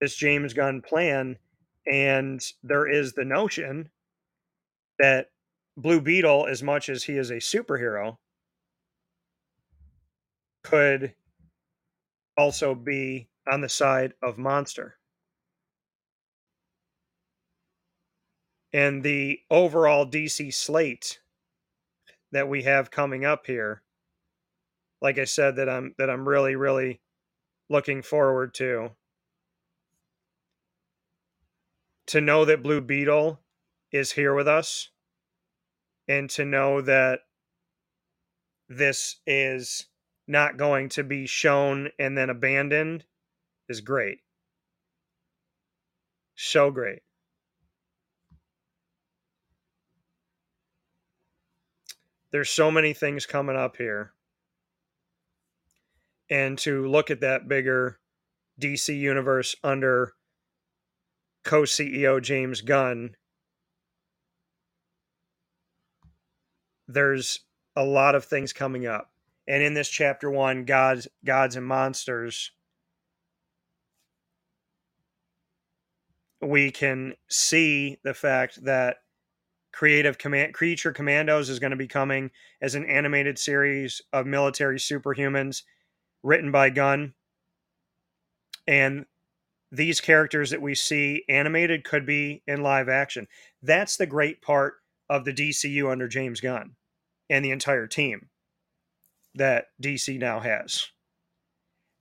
this 0.00 0.16
James 0.16 0.52
Gunn 0.54 0.82
plan, 0.82 1.38
and 1.90 2.40
there 2.62 2.88
is 2.90 3.12
the 3.12 3.24
notion 3.24 3.90
that 4.98 5.30
Blue 5.76 6.00
Beetle, 6.00 6.46
as 6.46 6.62
much 6.62 6.88
as 6.88 7.04
he 7.04 7.16
is 7.16 7.30
a 7.30 7.36
superhero, 7.36 8.18
could 10.62 11.14
also 12.36 12.74
be 12.74 13.28
on 13.50 13.60
the 13.60 13.68
side 13.68 14.14
of 14.22 14.38
Monster. 14.38 14.96
And 18.72 19.02
the 19.02 19.40
overall 19.50 20.04
DC 20.04 20.52
slate 20.52 21.20
that 22.32 22.48
we 22.48 22.64
have 22.64 22.90
coming 22.90 23.24
up 23.24 23.46
here, 23.46 23.82
like 25.00 25.18
I 25.18 25.24
said, 25.24 25.56
that 25.56 25.68
I'm 25.68 25.94
that 25.98 26.10
I'm 26.10 26.28
really, 26.28 26.56
really 26.56 27.00
looking 27.68 28.02
forward 28.02 28.54
to. 28.54 28.90
To 32.08 32.20
know 32.20 32.44
that 32.44 32.62
Blue 32.62 32.80
Beetle 32.80 33.40
is 33.94 34.10
here 34.10 34.34
with 34.34 34.48
us 34.48 34.88
and 36.08 36.28
to 36.28 36.44
know 36.44 36.80
that 36.80 37.20
this 38.68 39.20
is 39.24 39.86
not 40.26 40.56
going 40.56 40.88
to 40.88 41.04
be 41.04 41.26
shown 41.26 41.88
and 41.96 42.18
then 42.18 42.28
abandoned 42.28 43.04
is 43.68 43.80
great. 43.80 44.18
So 46.34 46.72
great. 46.72 47.02
There's 52.32 52.50
so 52.50 52.72
many 52.72 52.94
things 52.94 53.26
coming 53.26 53.54
up 53.54 53.76
here. 53.76 54.12
And 56.28 56.58
to 56.58 56.88
look 56.88 57.12
at 57.12 57.20
that 57.20 57.46
bigger 57.46 58.00
DC 58.60 58.98
universe 58.98 59.54
under 59.62 60.14
co 61.44 61.62
CEO 61.62 62.20
James 62.20 62.60
Gunn, 62.60 63.14
there's 66.94 67.40
a 67.76 67.84
lot 67.84 68.14
of 68.14 68.24
things 68.24 68.52
coming 68.52 68.86
up. 68.86 69.10
And 69.46 69.62
in 69.62 69.74
this 69.74 69.88
chapter 69.88 70.30
one, 70.30 70.64
gods, 70.64 71.06
gods 71.24 71.56
and 71.56 71.66
monsters, 71.66 72.52
we 76.40 76.70
can 76.70 77.14
see 77.28 77.98
the 78.04 78.14
fact 78.14 78.64
that 78.64 78.98
creative 79.72 80.18
command 80.18 80.54
creature 80.54 80.92
commandos 80.92 81.50
is 81.50 81.58
going 81.58 81.72
to 81.72 81.76
be 81.76 81.88
coming 81.88 82.30
as 82.62 82.74
an 82.74 82.86
animated 82.86 83.38
series 83.38 84.00
of 84.12 84.26
military 84.26 84.78
superhumans 84.78 85.62
written 86.22 86.52
by 86.52 86.70
gunn. 86.70 87.12
And 88.66 89.04
these 89.72 90.00
characters 90.00 90.50
that 90.50 90.62
we 90.62 90.74
see 90.74 91.24
animated 91.28 91.84
could 91.84 92.06
be 92.06 92.42
in 92.46 92.62
live 92.62 92.88
action. 92.88 93.26
That's 93.62 93.96
the 93.96 94.06
great 94.06 94.40
part 94.40 94.74
of 95.08 95.24
the 95.24 95.32
dcu 95.32 95.90
under 95.90 96.08
james 96.08 96.40
gunn 96.40 96.74
and 97.30 97.44
the 97.44 97.50
entire 97.50 97.86
team 97.86 98.28
that 99.34 99.66
DC 99.82 100.18
now 100.18 100.40
has 100.40 100.86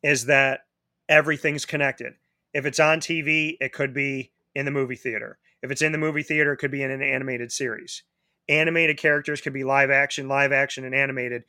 is 0.04 0.26
that 0.26 0.62
everything's 1.10 1.66
connected. 1.66 2.14
If 2.54 2.66
it's 2.66 2.80
on 2.80 3.00
TV, 3.00 3.58
it 3.60 3.74
could 3.74 3.94
be 3.94 4.32
in 4.54 4.66
the 4.66 4.72
movie 4.72 4.96
theater. 4.96 5.40
If 5.62 5.72
it's 5.72 5.82
in 5.82 5.92
the 5.92 5.98
movie 5.98 6.24
theater, 6.24 6.54
it 6.54 6.58
could 6.58 6.72
be 6.72 6.84
in 6.84 6.92
an 6.92 7.02
animated 7.02 7.52
series. 7.52 8.04
Animated 8.50 8.98
characters 8.98 9.42
could 9.42 9.54
be 9.54 9.64
live 9.64 9.90
action, 9.90 10.28
live 10.28 10.52
action, 10.52 10.84
and 10.84 10.94
animated. 10.94 11.44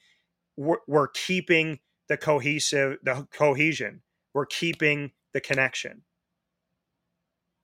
We're, 0.57 0.79
we're 0.87 1.09
keeping 1.09 1.81
the 2.09 2.17
cohesive, 2.17 2.99
the 3.03 3.27
cohesion. 3.33 4.03
We're 4.33 4.47
keeping 4.47 5.11
the 5.33 5.41
connection. 5.41 6.03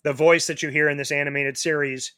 The 0.03 0.13
voice 0.13 0.47
that 0.49 0.63
you 0.63 0.71
hear 0.71 0.89
in 0.89 0.97
this 0.97 1.13
animated 1.13 1.57
series, 1.57 2.15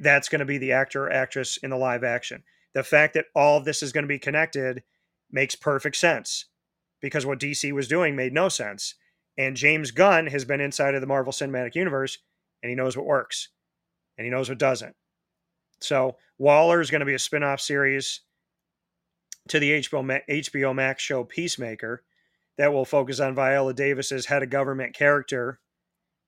that's 0.00 0.28
going 0.28 0.40
to 0.40 0.44
be 0.44 0.58
the 0.58 0.72
actor 0.72 1.06
or 1.06 1.12
actress 1.12 1.56
in 1.62 1.70
the 1.70 1.76
live 1.76 2.04
action 2.04 2.44
the 2.74 2.82
fact 2.82 3.14
that 3.14 3.26
all 3.34 3.60
this 3.60 3.82
is 3.82 3.92
going 3.92 4.04
to 4.04 4.08
be 4.08 4.18
connected 4.18 4.82
makes 5.30 5.54
perfect 5.54 5.96
sense 5.96 6.46
because 7.00 7.26
what 7.26 7.40
DC 7.40 7.72
was 7.72 7.88
doing 7.88 8.16
made 8.16 8.32
no 8.32 8.48
sense. 8.48 8.94
And 9.36 9.56
James 9.56 9.90
Gunn 9.90 10.26
has 10.26 10.44
been 10.44 10.60
inside 10.60 10.94
of 10.94 11.00
the 11.00 11.06
Marvel 11.06 11.32
Cinematic 11.32 11.74
Universe 11.74 12.18
and 12.62 12.70
he 12.70 12.76
knows 12.76 12.96
what 12.96 13.06
works 13.06 13.48
and 14.16 14.24
he 14.24 14.30
knows 14.30 14.48
what 14.48 14.58
doesn't. 14.58 14.96
So 15.80 16.16
Waller 16.38 16.80
is 16.80 16.90
going 16.90 17.00
to 17.00 17.06
be 17.06 17.14
a 17.14 17.20
spin-off 17.20 17.60
series 17.60 18.20
to 19.48 19.58
the 19.58 19.80
HBO, 19.80 20.20
HBO 20.28 20.74
Max 20.74 21.02
show 21.02 21.24
Peacemaker 21.24 22.02
that 22.56 22.72
will 22.72 22.84
focus 22.84 23.20
on 23.20 23.34
Viola 23.34 23.72
Davis's 23.72 24.26
head 24.26 24.42
of 24.42 24.50
government 24.50 24.94
character. 24.94 25.60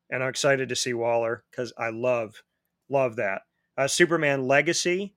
And 0.09 0.23
I'm 0.23 0.31
excited 0.31 0.69
to 0.69 0.77
see 0.77 0.95
Waller 0.95 1.45
because 1.51 1.73
I 1.77 1.91
love, 1.91 2.43
love 2.89 3.17
that. 3.17 3.43
Uh, 3.77 3.89
Superman 3.89 4.47
Legacy 4.47 5.15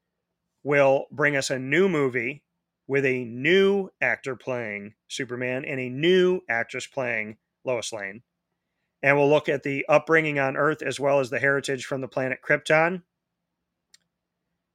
will 0.63 1.06
bring 1.12 1.36
us 1.36 1.49
a 1.49 1.60
new 1.60 1.89
movie 1.89 2.43
with 2.88 3.06
a 3.06 3.26
new 3.26 3.89
actor 4.02 4.36
playing 4.36 4.93
Superman 5.08 5.65
and 5.65 5.80
a 5.80 5.89
new 5.89 6.41
actress 6.49 6.88
playing 6.88 7.38
Lois 7.65 7.93
Lane. 7.93 8.23
And 9.02 9.17
we'll 9.17 9.30
look 9.30 9.49
at 9.49 9.63
the 9.63 9.86
upbringing 9.88 10.39
on 10.39 10.58
Earth 10.58 10.82
as 10.82 10.99
well 10.99 11.19
as 11.19 11.30
the 11.30 11.39
heritage 11.39 11.86
from 11.86 12.02
the 12.02 12.08
planet 12.08 12.39
Krypton. 12.45 13.04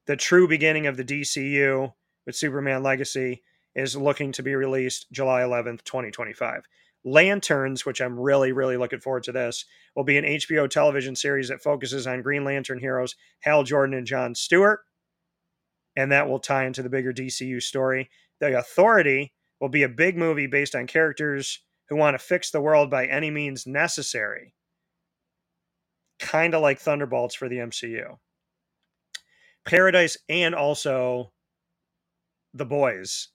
The 0.07 0.17
true 0.17 0.49
beginning 0.49 0.87
of 0.87 0.97
the 0.97 1.05
DCU 1.05 1.93
with 2.27 2.37
Superman 2.37 2.83
Legacy 2.83 3.43
is 3.75 3.97
looking 3.97 4.33
to 4.33 4.43
be 4.43 4.55
released 4.55 5.07
July 5.13 5.43
11th, 5.43 5.85
2025. 5.85 6.65
Lanterns, 7.05 7.87
which 7.87 8.01
I'm 8.01 8.19
really, 8.19 8.53
really 8.53 8.77
looking 8.77 9.01
forward 9.01 9.23
to 9.25 9.33
this, 9.33 9.65
will 9.95 10.05
be 10.05 10.19
an 10.19 10.25
HBO 10.25 10.69
television 10.69 11.15
series 11.15 11.49
that 11.49 11.63
focuses 11.63 12.07
on 12.07 12.23
Green 12.23 12.45
Lantern 12.45 12.81
heroes 12.81 13.15
Hal 13.41 13.63
Jordan 13.63 13.97
and 13.97 14.07
John 14.07 14.35
Stewart 14.35 14.81
and 15.99 16.13
that 16.13 16.29
will 16.29 16.39
tie 16.39 16.65
into 16.65 16.81
the 16.81 16.89
bigger 16.89 17.13
DCU 17.13 17.61
story. 17.61 18.09
The 18.39 18.57
Authority 18.57 19.33
will 19.61 19.69
be 19.69 19.83
a 19.83 19.89
big 19.89 20.17
movie 20.17 20.47
based 20.47 20.77
on 20.77 20.87
characters 20.87 21.61
who 21.89 21.97
want 21.97 22.15
to 22.15 22.25
fix 22.25 22.53
the 22.53 22.61
world 22.61 22.89
by 22.89 23.07
any 23.07 23.33
means 23.33 23.67
necessary. 23.67 24.55
Kind 26.21 26.55
of 26.55 26.63
like 26.63 26.79
Thunderbolts 26.79 27.35
for 27.35 27.49
the 27.49 27.57
MCU. 27.57 28.19
Paradise 29.67 30.17
and 30.29 30.55
also 30.55 31.33
The 32.55 32.65
Boys 32.65 33.31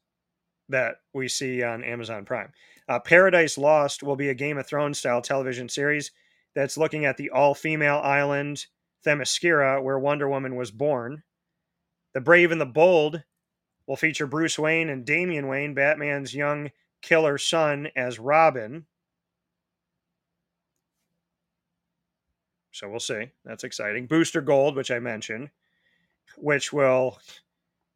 that 0.70 0.96
we 1.14 1.28
see 1.28 1.64
on 1.64 1.84
Amazon 1.84 2.24
Prime. 2.24 2.54
Uh, 2.88 3.00
Paradise 3.00 3.58
Lost 3.58 4.04
will 4.04 4.16
be 4.16 4.30
a 4.30 4.34
Game 4.34 4.58
of 4.58 4.66
Thrones 4.66 5.00
style 5.00 5.22
television 5.22 5.68
series 5.68 6.12
that's 6.56 6.78
looking 6.78 7.04
at 7.04 7.18
the 7.18 7.30
all 7.30 7.56
female 7.56 7.98
island 7.98 8.68
Themyscira, 9.06 9.84
where 9.84 10.00
Wonder 10.00 10.30
Woman 10.30 10.56
was 10.56 10.72
born. 10.72 11.24
The 12.14 12.22
Brave 12.22 12.52
and 12.52 12.62
the 12.62 12.66
Bold 12.66 13.24
will 13.88 13.96
feature 13.96 14.28
Bruce 14.28 14.58
Wayne 14.58 14.90
and 14.90 15.06
Damian 15.06 15.48
Wayne, 15.48 15.74
Batman's 15.74 16.34
young 16.34 16.72
killer 17.02 17.38
son, 17.38 17.90
as 17.96 18.20
Robin. 18.20 18.86
So 22.72 22.90
we'll 22.90 23.00
see. 23.00 23.32
That's 23.46 23.64
exciting. 23.64 24.08
Booster 24.08 24.42
Gold, 24.42 24.76
which 24.76 24.90
I 24.90 25.00
mentioned, 25.00 25.50
which 26.38 26.74
will, 26.74 27.20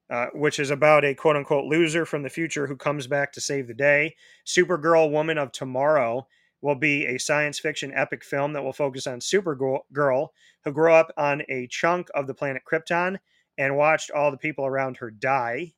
uh, 0.10 0.28
which 0.34 0.60
is 0.60 0.70
about 0.70 1.06
a 1.06 1.16
quote 1.16 1.36
unquote 1.36 1.66
loser 1.66 2.06
from 2.06 2.24
the 2.24 2.30
future 2.30 2.68
who 2.68 2.76
comes 2.76 3.08
back 3.08 3.32
to 3.34 3.42
save 3.42 3.68
the 3.68 3.74
day. 3.74 4.16
Supergirl, 4.46 5.12
Woman 5.12 5.38
of 5.38 5.52
Tomorrow, 5.52 6.28
will 6.62 6.76
be 6.76 7.06
a 7.06 7.18
science 7.18 7.60
fiction 7.60 7.92
epic 7.94 8.24
film 8.24 8.54
that 8.54 8.64
will 8.64 8.74
focus 8.74 9.08
on 9.08 9.20
Supergirl, 9.20 10.30
who 10.64 10.72
grew 10.72 10.92
up 10.92 11.12
on 11.18 11.44
a 11.50 11.68
chunk 11.68 12.10
of 12.14 12.28
the 12.28 12.34
planet 12.34 12.64
Krypton 12.70 13.20
and 13.58 13.78
watched 13.78 14.12
all 14.12 14.32
the 14.32 14.38
people 14.38 14.66
around 14.66 14.98
her 14.98 15.12
die. 15.12 15.74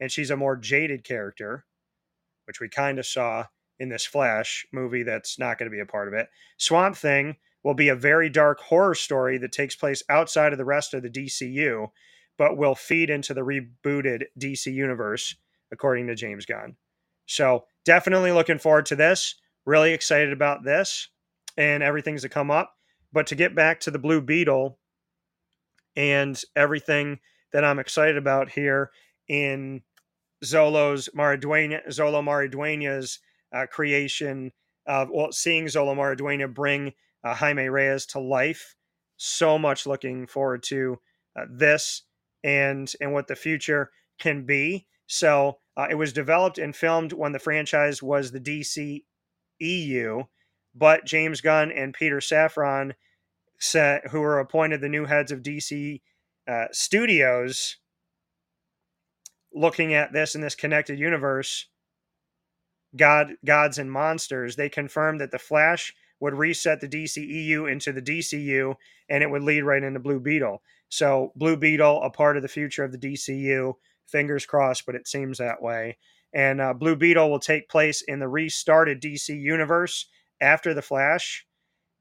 And 0.00 0.10
she's 0.10 0.30
a 0.30 0.36
more 0.36 0.56
jaded 0.56 1.04
character, 1.04 1.64
which 2.46 2.60
we 2.60 2.68
kind 2.68 2.98
of 2.98 3.06
saw 3.06 3.46
in 3.78 3.88
this 3.88 4.04
Flash 4.04 4.66
movie 4.72 5.02
that's 5.02 5.38
not 5.38 5.58
going 5.58 5.70
to 5.70 5.74
be 5.74 5.80
a 5.80 5.86
part 5.86 6.08
of 6.08 6.14
it. 6.14 6.28
Swamp 6.58 6.96
Thing 6.96 7.36
will 7.62 7.74
be 7.74 7.88
a 7.88 7.94
very 7.94 8.28
dark 8.28 8.60
horror 8.60 8.94
story 8.94 9.38
that 9.38 9.52
takes 9.52 9.76
place 9.76 10.02
outside 10.08 10.52
of 10.52 10.58
the 10.58 10.64
rest 10.64 10.94
of 10.94 11.02
the 11.02 11.10
DCU, 11.10 11.88
but 12.36 12.56
will 12.56 12.74
feed 12.74 13.10
into 13.10 13.34
the 13.34 13.42
rebooted 13.42 14.24
DC 14.38 14.72
universe, 14.72 15.36
according 15.70 16.08
to 16.08 16.14
James 16.14 16.46
Gunn. 16.46 16.76
So, 17.26 17.66
definitely 17.84 18.32
looking 18.32 18.58
forward 18.58 18.86
to 18.86 18.96
this. 18.96 19.36
Really 19.64 19.92
excited 19.92 20.32
about 20.32 20.64
this 20.64 21.08
and 21.56 21.82
everything's 21.82 22.22
to 22.22 22.28
come 22.28 22.50
up. 22.50 22.74
But 23.12 23.26
to 23.28 23.34
get 23.34 23.54
back 23.54 23.80
to 23.80 23.90
the 23.90 23.98
Blue 23.98 24.20
Beetle 24.20 24.78
and 25.96 26.40
everything 26.56 27.18
that 27.52 27.64
I'm 27.64 27.78
excited 27.78 28.16
about 28.16 28.50
here 28.50 28.90
in 29.28 29.82
Xolo's 30.44 31.08
Mariduena, 31.16 31.86
Xolo 31.88 32.22
Maridueña's 32.22 33.20
uh, 33.54 33.66
creation 33.70 34.52
of 34.86 35.10
well, 35.10 35.32
seeing 35.32 35.66
Xolo 35.66 35.94
Maridueña 35.94 36.52
bring 36.52 36.92
uh, 37.24 37.34
Jaime 37.34 37.68
Reyes 37.68 38.06
to 38.06 38.20
life. 38.20 38.74
So 39.16 39.58
much 39.58 39.86
looking 39.86 40.26
forward 40.26 40.64
to 40.64 40.98
uh, 41.38 41.44
this 41.48 42.02
and 42.42 42.92
and 43.00 43.12
what 43.12 43.28
the 43.28 43.36
future 43.36 43.90
can 44.18 44.44
be. 44.44 44.86
So 45.06 45.58
uh, 45.76 45.86
it 45.90 45.94
was 45.94 46.12
developed 46.12 46.58
and 46.58 46.74
filmed 46.74 47.12
when 47.12 47.32
the 47.32 47.38
franchise 47.38 48.02
was 48.02 48.30
the 48.30 48.40
DC 48.40 49.04
EU, 49.60 50.22
but 50.74 51.04
James 51.04 51.40
Gunn 51.40 51.70
and 51.70 51.94
Peter 51.94 52.18
Safran, 52.18 52.92
set, 53.62 54.08
who 54.08 54.20
were 54.20 54.40
appointed 54.40 54.80
the 54.80 54.88
new 54.88 55.06
heads 55.06 55.30
of 55.30 55.42
DC 55.42 56.00
uh, 56.48 56.66
Studios, 56.72 57.76
looking 59.54 59.94
at 59.94 60.12
this 60.12 60.34
in 60.34 60.40
this 60.40 60.54
connected 60.54 60.98
universe, 60.98 61.68
God, 62.96 63.34
gods 63.44 63.78
and 63.78 63.90
monsters, 63.90 64.56
they 64.56 64.68
confirmed 64.68 65.20
that 65.20 65.30
the 65.30 65.38
Flash 65.38 65.94
would 66.20 66.34
reset 66.34 66.80
the 66.80 66.88
DCEU 66.88 67.70
into 67.70 67.92
the 67.92 68.02
DCU, 68.02 68.74
and 69.08 69.22
it 69.22 69.30
would 69.30 69.42
lead 69.42 69.62
right 69.62 69.82
into 69.82 70.00
Blue 70.00 70.20
Beetle. 70.20 70.62
So 70.88 71.32
Blue 71.36 71.56
Beetle, 71.56 72.02
a 72.02 72.10
part 72.10 72.36
of 72.36 72.42
the 72.42 72.48
future 72.48 72.84
of 72.84 72.92
the 72.92 72.98
DCU. 72.98 73.74
Fingers 74.06 74.44
crossed, 74.44 74.84
but 74.84 74.94
it 74.94 75.08
seems 75.08 75.38
that 75.38 75.62
way. 75.62 75.96
And 76.34 76.60
uh, 76.60 76.74
Blue 76.74 76.96
Beetle 76.96 77.30
will 77.30 77.38
take 77.38 77.68
place 77.68 78.02
in 78.02 78.18
the 78.18 78.28
restarted 78.28 79.00
DC 79.00 79.28
universe 79.28 80.06
after 80.40 80.74
the 80.74 80.82
Flash. 80.82 81.46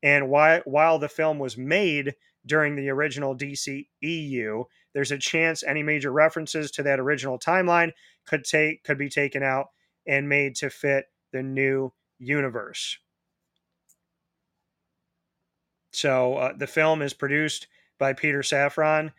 And 0.04 0.30
while 0.30 0.62
while 0.66 0.99
the 0.99 1.10
film 1.10 1.39
was 1.39 1.58
made 1.58 2.16
during 2.45 2.76
the 2.76 2.89
original 2.89 3.36
DC 3.36 3.88
EU, 4.02 4.64
there's 4.93 5.12
a 5.12 5.18
chance 5.18 5.64
any 5.64 5.84
major 5.84 6.12
references 6.12 6.72
to 6.72 6.84
that 6.84 6.99
original 6.99 7.38
timeline 7.38 7.91
could 8.26 8.43
take 8.43 8.84
could 8.84 8.97
be 8.97 9.10
taken 9.10 9.43
out 9.43 9.68
and 10.08 10.28
made 10.28 10.56
to 10.56 10.70
fit 10.70 11.06
the 11.32 11.43
new 11.43 11.93
universe. 12.20 12.97
So 15.93 16.36
uh, 16.36 16.54
the 16.58 16.68
film 16.68 17.02
is 17.02 17.14
produced 17.14 17.68
by 17.99 18.14
Peter 18.14 18.39
Safran, 18.39 19.12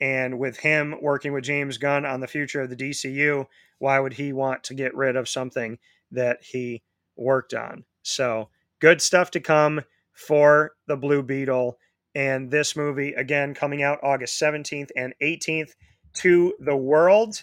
and 0.00 0.38
with 0.38 0.58
him 0.58 0.96
working 1.00 1.32
with 1.32 1.44
James 1.44 1.78
Gunn 1.78 2.04
on 2.04 2.20
the 2.20 2.26
future 2.26 2.60
of 2.60 2.70
the 2.70 2.76
DCU, 2.76 3.46
why 3.78 4.00
would 4.00 4.14
he 4.14 4.32
want 4.32 4.64
to 4.64 4.74
get 4.74 4.94
rid 4.94 5.16
of 5.16 5.28
something 5.28 5.78
that 6.10 6.42
he 6.42 6.82
worked 7.16 7.54
on? 7.54 7.84
So 8.02 8.48
good 8.80 9.00
stuff 9.00 9.30
to 9.32 9.40
come 9.40 9.82
for 10.12 10.72
the 10.86 10.96
Blue 10.96 11.22
Beetle. 11.22 11.78
And 12.14 12.50
this 12.50 12.74
movie, 12.74 13.12
again, 13.12 13.54
coming 13.54 13.82
out 13.82 14.00
August 14.02 14.40
17th 14.40 14.90
and 14.96 15.14
18th 15.22 15.70
to 16.14 16.54
the 16.58 16.76
world. 16.76 17.42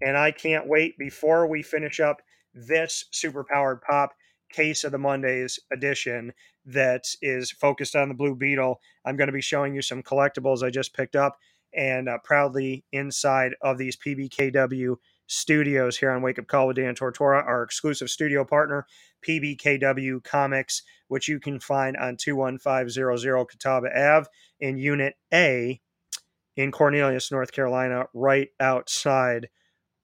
And 0.00 0.16
I 0.16 0.32
can't 0.32 0.66
wait 0.66 0.98
before 0.98 1.46
we 1.46 1.62
finish 1.62 2.00
up 2.00 2.20
this 2.54 3.04
superpowered 3.12 3.80
pop 3.82 4.10
case 4.50 4.84
of 4.84 4.92
the 4.92 4.98
Mondays 4.98 5.58
edition 5.72 6.32
that 6.66 7.04
is 7.22 7.50
focused 7.50 7.96
on 7.96 8.08
the 8.08 8.14
Blue 8.14 8.34
Beetle. 8.34 8.80
I'm 9.04 9.16
going 9.16 9.28
to 9.28 9.32
be 9.32 9.40
showing 9.40 9.74
you 9.74 9.82
some 9.82 10.02
collectibles 10.02 10.62
I 10.62 10.70
just 10.70 10.94
picked 10.94 11.16
up 11.16 11.38
and 11.74 12.08
uh, 12.08 12.18
proudly 12.22 12.84
inside 12.92 13.54
of 13.62 13.78
these 13.78 13.96
PBKW 13.96 14.96
studios 15.26 15.96
here 15.96 16.10
on 16.10 16.22
Wake 16.22 16.38
Up 16.38 16.46
Call 16.46 16.66
with 16.66 16.76
Dan 16.76 16.94
Tortora, 16.94 17.44
our 17.46 17.62
exclusive 17.62 18.10
studio 18.10 18.44
partner, 18.44 18.86
PBKW 19.26 20.22
Comics, 20.24 20.82
which 21.08 21.28
you 21.28 21.40
can 21.40 21.60
find 21.60 21.96
on 21.96 22.16
21500 22.16 23.46
Catawba 23.46 23.88
Ave 23.96 24.26
in 24.60 24.76
Unit 24.76 25.14
A 25.32 25.80
in 26.56 26.70
Cornelius, 26.70 27.32
North 27.32 27.52
Carolina, 27.52 28.06
right 28.12 28.48
outside 28.60 29.48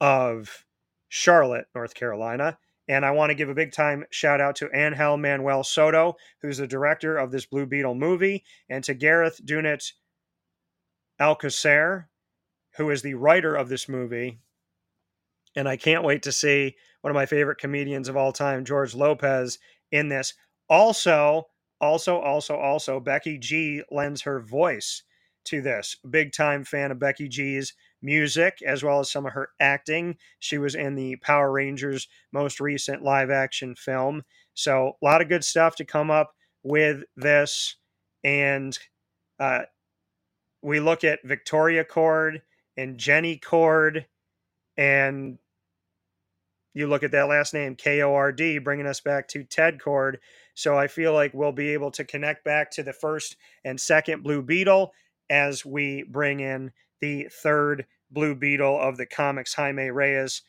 of 0.00 0.64
Charlotte, 1.08 1.66
North 1.74 1.94
Carolina. 1.94 2.58
And 2.88 3.04
I 3.04 3.10
want 3.10 3.30
to 3.30 3.34
give 3.34 3.50
a 3.50 3.54
big 3.54 3.72
time 3.72 4.04
shout 4.10 4.40
out 4.40 4.56
to 4.56 4.70
Angel 4.74 5.18
Manuel 5.18 5.62
Soto, 5.62 6.16
who's 6.40 6.56
the 6.56 6.66
director 6.66 7.18
of 7.18 7.30
this 7.30 7.44
Blue 7.44 7.66
Beetle 7.66 7.94
movie, 7.94 8.44
and 8.70 8.82
to 8.84 8.94
Gareth 8.94 9.40
Dunit 9.44 9.92
Alcacer, 11.20 12.06
who 12.76 12.88
is 12.90 13.02
the 13.02 13.14
writer 13.14 13.54
of 13.54 13.68
this 13.68 13.88
movie 13.88 14.40
and 15.56 15.68
I 15.68 15.76
can't 15.76 16.04
wait 16.04 16.22
to 16.22 16.32
see 16.32 16.76
one 17.00 17.10
of 17.10 17.14
my 17.14 17.26
favorite 17.26 17.58
comedians 17.58 18.08
of 18.08 18.16
all 18.16 18.32
time, 18.32 18.64
George 18.64 18.94
Lopez, 18.94 19.58
in 19.92 20.08
this. 20.08 20.34
Also, 20.68 21.46
also, 21.80 22.18
also, 22.18 22.56
also, 22.56 23.00
Becky 23.00 23.38
G 23.38 23.82
lends 23.90 24.22
her 24.22 24.40
voice 24.40 25.02
to 25.44 25.62
this. 25.62 25.96
Big 26.08 26.32
time 26.32 26.64
fan 26.64 26.90
of 26.90 26.98
Becky 26.98 27.28
G's 27.28 27.74
music 28.02 28.58
as 28.66 28.82
well 28.82 29.00
as 29.00 29.10
some 29.10 29.26
of 29.26 29.32
her 29.32 29.50
acting. 29.60 30.16
She 30.40 30.58
was 30.58 30.74
in 30.74 30.94
the 30.94 31.16
Power 31.16 31.50
Rangers 31.50 32.08
most 32.32 32.60
recent 32.60 33.02
live 33.02 33.30
action 33.30 33.74
film. 33.74 34.22
So, 34.54 34.96
a 35.00 35.04
lot 35.04 35.22
of 35.22 35.28
good 35.28 35.44
stuff 35.44 35.76
to 35.76 35.84
come 35.84 36.10
up 36.10 36.34
with 36.62 37.04
this. 37.16 37.76
And 38.24 38.76
uh, 39.38 39.62
we 40.62 40.80
look 40.80 41.04
at 41.04 41.20
Victoria 41.24 41.84
Kord 41.84 42.42
and 42.76 42.98
Jenny 42.98 43.38
Kord 43.38 44.04
and 44.78 45.38
you 46.72 46.86
look 46.86 47.02
at 47.02 47.10
that 47.10 47.28
last 47.28 47.52
name, 47.52 47.74
K 47.74 48.02
O 48.02 48.14
R 48.14 48.30
D, 48.32 48.58
bringing 48.58 48.86
us 48.86 49.00
back 49.00 49.26
to 49.28 49.42
Ted 49.42 49.78
Kord. 49.78 50.18
So 50.54 50.78
I 50.78 50.86
feel 50.86 51.12
like 51.12 51.34
we'll 51.34 51.52
be 51.52 51.70
able 51.70 51.90
to 51.92 52.04
connect 52.04 52.44
back 52.44 52.70
to 52.72 52.82
the 52.84 52.92
first 52.92 53.36
and 53.64 53.80
second 53.80 54.22
Blue 54.22 54.42
Beetle 54.42 54.92
as 55.28 55.66
we 55.66 56.04
bring 56.08 56.40
in 56.40 56.72
the 57.00 57.28
third 57.30 57.86
Blue 58.10 58.34
Beetle 58.34 58.80
of 58.80 58.96
the 58.96 59.06
comics, 59.06 59.54
Jaime 59.54 59.90
Reyes, 59.90 60.42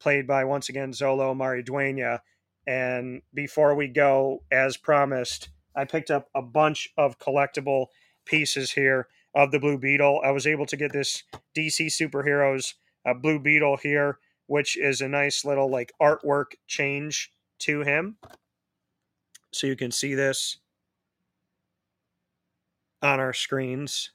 played 0.00 0.26
by 0.26 0.44
once 0.44 0.70
again 0.70 0.92
Xolo 0.92 1.36
Mariduena. 1.36 2.20
And 2.66 3.20
before 3.34 3.74
we 3.74 3.88
go, 3.88 4.42
as 4.50 4.78
promised, 4.78 5.50
I 5.76 5.84
picked 5.84 6.10
up 6.10 6.28
a 6.34 6.42
bunch 6.42 6.88
of 6.96 7.18
collectible 7.18 7.86
pieces 8.24 8.72
here 8.72 9.08
of 9.34 9.50
the 9.50 9.60
Blue 9.60 9.76
Beetle. 9.76 10.22
I 10.24 10.30
was 10.30 10.46
able 10.46 10.66
to 10.66 10.76
get 10.76 10.92
this 10.92 11.24
DC 11.54 11.86
Superheroes 11.88 12.74
uh, 13.06 13.14
Blue 13.14 13.38
Beetle 13.38 13.78
here 13.82 14.18
which 14.46 14.76
is 14.76 15.00
a 15.00 15.08
nice 15.08 15.44
little 15.44 15.70
like 15.70 15.92
artwork 16.00 16.52
change 16.66 17.32
to 17.60 17.80
him. 17.80 18.16
So 19.52 19.66
you 19.66 19.76
can 19.76 19.90
see 19.90 20.14
this 20.14 20.58
on 23.02 23.20
our 23.20 23.32
screens. 23.32 24.10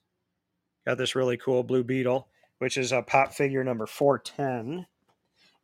Got 0.86 0.98
this 0.98 1.16
really 1.16 1.38
cool 1.38 1.64
Blue 1.64 1.84
Beetle, 1.84 2.28
which 2.60 2.78
is 2.78 2.92
a 2.92 3.02
pop 3.02 3.34
figure 3.34 3.64
number 3.64 3.86
410. 3.86 4.86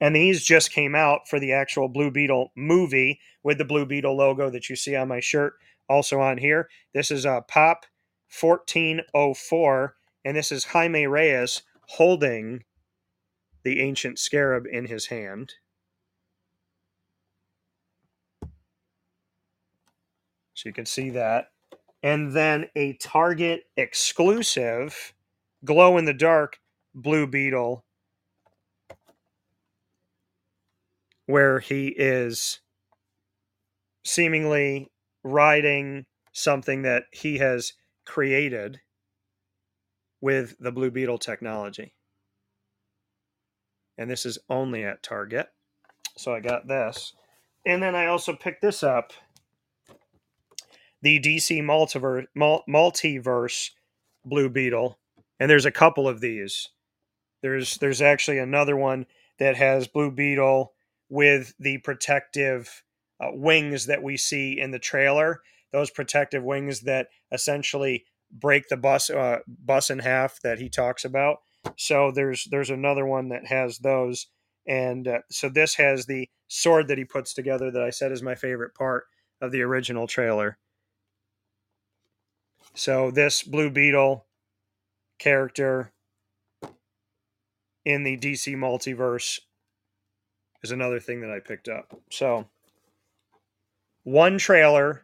And 0.02 0.16
these 0.16 0.44
just 0.44 0.72
came 0.72 0.94
out 0.94 1.28
for 1.28 1.40
the 1.40 1.54
actual 1.54 1.88
Blue 1.88 2.12
Beetle 2.12 2.52
movie 2.56 3.20
with 3.44 3.58
the 3.58 3.66
Blue 3.66 3.86
Beetle 3.86 4.16
logo 4.16 4.50
that 4.50 4.70
you 4.70 4.76
see 4.76 4.96
on 4.96 5.08
my 5.08 5.20
shirt, 5.20 5.54
also 5.88 6.20
on 6.20 6.38
here. 6.38 6.70
This 6.94 7.12
is 7.12 7.26
a 7.26 7.44
Pop 7.48 7.86
1404, 8.40 9.96
and 10.26 10.36
this 10.36 10.52
is 10.52 10.66
Jaime 10.66 11.08
Reyes 11.08 11.62
holding 11.88 12.64
the 13.66 13.82
ancient 13.82 14.20
scarab 14.20 14.68
in 14.72 14.86
his 14.86 15.08
hand. 15.08 15.56
So 20.54 20.70
you 20.70 20.74
can 20.74 20.86
see 20.86 21.10
that. 21.10 21.48
And 22.04 22.34
then 22.34 22.70
a 22.76 22.94
Target 22.94 23.64
exclusive 23.76 25.14
glow 25.66 25.98
in 25.98 26.06
the 26.06 26.14
dark 26.14 26.60
Blue 26.94 27.26
Beetle 27.26 27.84
where 31.26 31.60
he 31.60 31.88
is 31.88 32.60
seemingly 34.04 34.92
riding 35.24 36.06
something 36.32 36.84
that 36.84 37.06
he 37.12 37.40
has 37.40 37.74
created 38.06 38.80
with 40.22 40.56
the 40.60 40.72
Blue 40.72 40.92
Beetle 40.92 41.18
technology 41.18 41.96
and 43.98 44.10
this 44.10 44.26
is 44.26 44.38
only 44.50 44.84
at 44.84 45.04
Target. 45.04 45.48
So 46.18 46.34
I 46.34 46.40
got 46.40 46.68
this. 46.68 47.14
And 47.66 47.82
then 47.82 47.96
I 47.96 48.08
also 48.08 48.34
picked 48.34 48.62
this 48.62 48.84
up 48.84 49.14
the 51.02 51.20
DC 51.20 51.62
Multiverse, 51.62 52.26
Multiverse 52.36 53.72
Blue 54.24 54.50
Beetle. 54.50 54.98
And 55.40 55.50
there's 55.50 55.66
a 55.66 55.72
couple 55.72 56.08
of 56.08 56.22
these. 56.22 56.70
There's 57.42 57.78
there's 57.78 58.02
actually 58.02 58.40
another 58.40 58.76
one 58.76 59.06
that 59.38 59.56
has 59.56 59.88
Blue 59.88 60.10
Beetle 60.10 60.74
with 61.10 61.54
the 61.60 61.78
protective 61.80 62.84
uh, 63.20 63.28
wings 63.34 63.86
that 63.86 64.02
we 64.02 64.18
see 64.18 64.60
in 64.60 64.72
the 64.72 64.80
trailer. 64.80 65.42
Those 65.72 65.92
protective 65.92 66.44
wings 66.44 66.82
that 66.82 67.10
essentially 67.32 68.06
break 68.32 68.68
the 68.70 68.78
bus 68.78 69.10
uh, 69.10 69.40
bus 69.48 69.90
in 69.90 70.00
half 70.00 70.40
that 70.42 70.60
he 70.60 70.70
talks 70.70 71.06
about. 71.06 71.38
So 71.78 72.12
there's 72.12 72.46
there's 72.52 72.70
another 72.70 73.06
one 73.06 73.30
that 73.30 73.48
has 73.48 73.80
those, 73.80 74.28
and 74.68 75.08
uh, 75.08 75.20
so 75.30 75.50
this 75.50 75.76
has 75.76 76.06
the 76.06 76.30
sword 76.48 76.88
that 76.88 76.98
he 76.98 77.06
puts 77.06 77.34
together 77.34 77.72
that 77.72 77.84
I 77.84 77.90
said 77.90 78.12
is 78.12 78.22
my 78.22 78.36
favorite 78.36 78.76
part 78.76 79.06
of 79.42 79.52
the 79.52 79.62
original 79.62 80.08
trailer. 80.08 80.58
So 82.74 83.10
this 83.12 83.44
Blue 83.44 83.70
Beetle 83.70 84.26
character 85.18 85.92
in 87.86 88.04
the 88.04 88.18
DC 88.18 88.56
multiverse 88.56 89.40
is 90.64 90.72
another 90.72 91.00
thing 91.00 91.22
that 91.22 91.32
I 91.32 91.40
picked 91.40 91.70
up. 91.70 91.98
So 92.12 92.48
one 94.04 94.38
trailer 94.38 95.04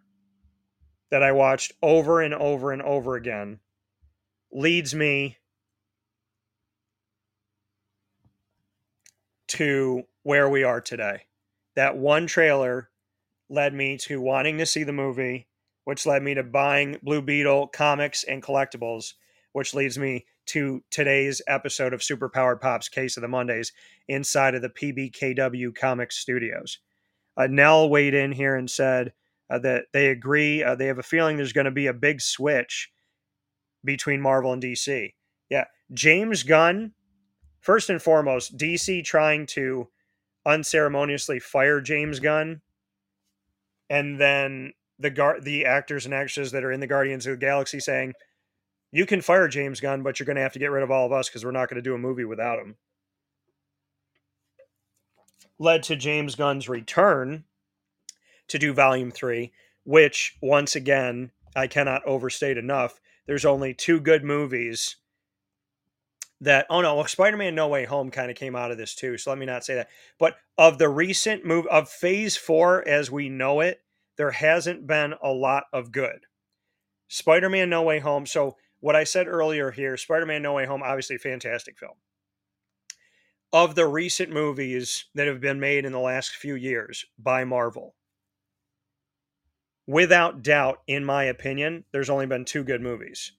that 1.12 1.24
I 1.24 1.32
watched 1.32 1.74
over 1.82 2.22
and 2.22 2.34
over 2.34 2.72
and 2.72 2.82
over 2.82 3.16
again 3.16 3.60
leads 4.52 4.94
me 4.96 5.38
to 9.52 10.04
where 10.24 10.50
we 10.50 10.64
are 10.64 10.80
today. 10.80 11.24
That 11.76 11.98
one 11.98 12.28
trailer 12.28 12.90
led 13.50 13.74
me 13.74 13.98
to 13.98 14.22
wanting 14.22 14.58
to 14.58 14.66
see 14.66 14.84
the 14.84 14.94
movie, 14.94 15.48
which 15.84 16.06
led 16.06 16.24
me 16.24 16.34
to 16.36 16.44
buying 16.44 16.98
Blue 17.04 17.22
Beetle 17.22 17.68
comics 17.68 18.24
and 18.24 18.42
collectibles, 18.42 19.14
which 19.52 19.74
leads 19.74 19.98
me 19.98 20.26
to 20.48 20.82
today's 20.90 21.42
episode 21.48 21.94
of 21.94 22.00
Superpowered 22.00 22.62
Pops 22.62 22.88
Case 22.88 23.18
of 23.18 23.22
the 23.22 23.28
Mondays 23.28 23.74
inside 24.08 24.56
of 24.56 24.62
the 24.62 24.70
PBKW 24.70 25.76
Comics 25.76 26.18
Studios. 26.18 26.80
Uh, 27.36 27.48
Nell 27.48 27.90
weighed 27.90 28.14
in 28.14 28.32
here 28.32 28.56
and 28.56 28.70
said 28.70 29.14
uh, 29.50 29.60
that 29.60 29.86
they 29.92 30.08
agree. 30.08 30.64
Uh, 30.64 30.76
they 30.76 30.88
have 30.88 31.00
a 31.00 31.04
feeling 31.04 31.36
there's 31.36 31.54
going 31.54 31.66
to 31.66 31.72
be 31.72 31.88
a 31.88 31.94
big 31.94 32.22
switch 32.22 32.90
between 33.84 34.22
Marvel 34.22 34.54
and 34.54 34.64
DC. 34.64 35.14
Yeah, 35.50 35.66
James 35.94 36.44
Gunn. 36.44 36.94
First 37.62 37.92
and 37.92 38.02
foremost, 38.02 38.58
DC 38.58 39.04
trying 39.06 39.46
to 39.48 39.88
unceremoniously 40.46 41.40
fire 41.40 41.80
James 41.80 42.20
Gunn, 42.20 42.62
and 43.90 44.20
then 44.20 44.74
the 44.98 45.12
gar- 45.12 45.40
the 45.40 45.66
actors 45.66 46.06
and 46.06 46.14
actresses 46.14 46.52
that 46.52 46.64
are 46.64 46.72
in 46.72 46.80
the 46.80 46.88
Guardians 46.88 47.28
of 47.28 47.34
the 47.34 47.38
Galaxy 47.38 47.80
saying, 47.80 48.14
"You 48.92 49.06
can 49.06 49.22
fire 49.22 49.48
James 49.48 49.80
Gunn, 49.80 50.02
but 50.02 50.20
you're 50.20 50.26
going 50.26 50.38
to 50.38 50.42
have 50.42 50.54
to 50.54 50.60
get 50.60 50.72
rid 50.72 50.84
of 50.84 50.90
all 50.90 51.06
of 51.06 51.12
us 51.12 51.30
because 51.30 51.46
we're 51.46 51.52
not 51.52 51.70
going 51.70 51.76
to 51.76 51.82
do 51.88 51.94
a 51.94 52.00
movie 52.00 52.26
without 52.26 52.60
him." 52.60 52.78
Led 55.60 55.84
to 55.84 55.96
James 55.96 56.34
Gunn's 56.36 56.68
return 56.68 57.44
to 58.48 58.58
do 58.58 58.74
Volume 58.74 59.12
Three, 59.12 59.54
which 59.84 60.36
once 60.42 60.76
again 60.76 61.32
I 61.56 61.68
cannot 61.68 62.04
overstate 62.06 62.58
enough. 62.58 63.00
There's 63.28 63.46
only 63.46 63.76
two 63.76 64.00
good 64.00 64.24
movies 64.24 64.96
that 66.42 66.66
oh 66.70 66.82
no, 66.82 66.96
well, 66.96 67.08
Spider-Man 67.08 67.56
No 67.56 67.68
Way 67.68 67.86
Home 67.86 68.12
kind 68.12 68.30
of 68.30 68.36
came 68.36 68.56
out 68.56 68.72
of 68.72 68.78
this 68.78 68.96
too. 68.96 69.18
So 69.18 69.30
let 69.32 69.40
me 69.40 69.46
not 69.46 69.64
say 69.64 69.76
that. 69.76 69.90
But 70.20 70.36
of 70.58 70.78
the 70.78 70.90
recent 70.90 71.46
move 71.46 71.68
of 71.68 71.88
Phase 71.88 72.36
4 72.36 72.88
as 72.88 73.10
we 73.10 73.30
know 73.30 73.62
it, 73.62 73.82
there 74.18 74.32
hasn't 74.32 74.86
been 74.88 75.14
a 75.24 75.30
lot 75.30 75.66
of 75.72 75.92
good. 75.92 76.26
Spider-Man 77.08 77.70
No 77.70 77.84
Way 77.84 78.00
Home. 78.00 78.26
So 78.26 78.58
what 78.80 78.96
I 78.96 79.04
said 79.04 79.28
earlier 79.28 79.72
here, 79.72 79.96
Spider-Man 79.96 80.42
No 80.42 80.54
Way 80.54 80.66
Home 80.66 80.84
obviously 80.84 81.18
fantastic 81.18 81.78
film. 81.78 81.96
Of 83.54 83.76
the 83.76 83.86
recent 83.86 84.32
movies 84.32 85.06
that 85.14 85.28
have 85.28 85.42
been 85.42 85.60
made 85.60 85.86
in 85.86 85.92
the 85.92 86.00
last 86.00 86.32
few 86.32 86.56
years 86.56 87.06
by 87.20 87.44
Marvel, 87.44 87.96
without 89.86 90.42
doubt, 90.42 90.80
in 90.88 91.04
my 91.04 91.26
opinion, 91.26 91.84
there's 91.92 92.10
only 92.10 92.26
been 92.26 92.46
two 92.46 92.64
good 92.64 92.82
movies 92.82 93.34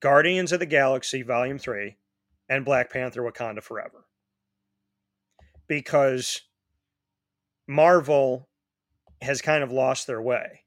Guardians 0.00 0.52
of 0.52 0.60
the 0.60 0.66
Galaxy 0.66 1.22
Volume 1.22 1.58
3 1.58 1.96
and 2.52 2.66
Black 2.66 2.92
Panther 2.92 3.22
Wakanda 3.22 3.62
Forever. 3.62 4.04
Because 5.68 6.42
Marvel 7.66 8.46
has 9.22 9.40
kind 9.40 9.64
of 9.64 9.72
lost 9.72 10.06
their 10.06 10.20
way 10.20 10.60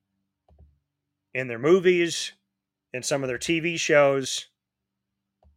in 1.36 1.48
their 1.48 1.60
movies, 1.60 2.32
in 2.92 3.04
some 3.04 3.24
of 3.24 3.28
their 3.28 3.38
TV 3.38 3.80
shows. 3.80 4.48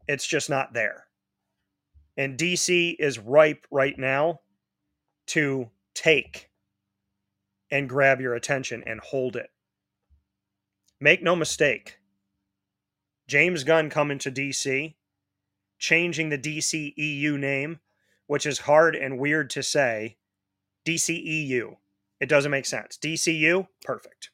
It's 0.06 0.26
just 0.26 0.50
not 0.50 0.74
there. 0.74 1.06
And 2.18 2.36
DC 2.36 2.96
is 2.98 3.18
ripe 3.18 3.66
right 3.70 3.98
now 3.98 4.40
to 5.28 5.70
take 5.94 6.50
and 7.70 7.88
grab 7.88 8.20
your 8.20 8.34
attention 8.34 8.82
and 8.86 9.00
hold 9.00 9.34
it. 9.34 9.48
Make 11.00 11.22
no 11.22 11.34
mistake, 11.34 12.00
James 13.28 13.64
Gunn 13.64 13.88
coming 13.88 14.18
to 14.18 14.30
DC 14.30 14.94
changing 15.78 16.28
the 16.28 16.38
DCEU 16.38 17.38
name, 17.38 17.80
which 18.26 18.46
is 18.46 18.60
hard 18.60 18.94
and 18.94 19.18
weird 19.18 19.50
to 19.50 19.62
say. 19.62 20.16
DCEU. 20.86 21.76
It 22.20 22.28
doesn't 22.28 22.50
make 22.50 22.66
sense. 22.66 22.98
DCU, 22.98 23.68
perfect. 23.84 24.30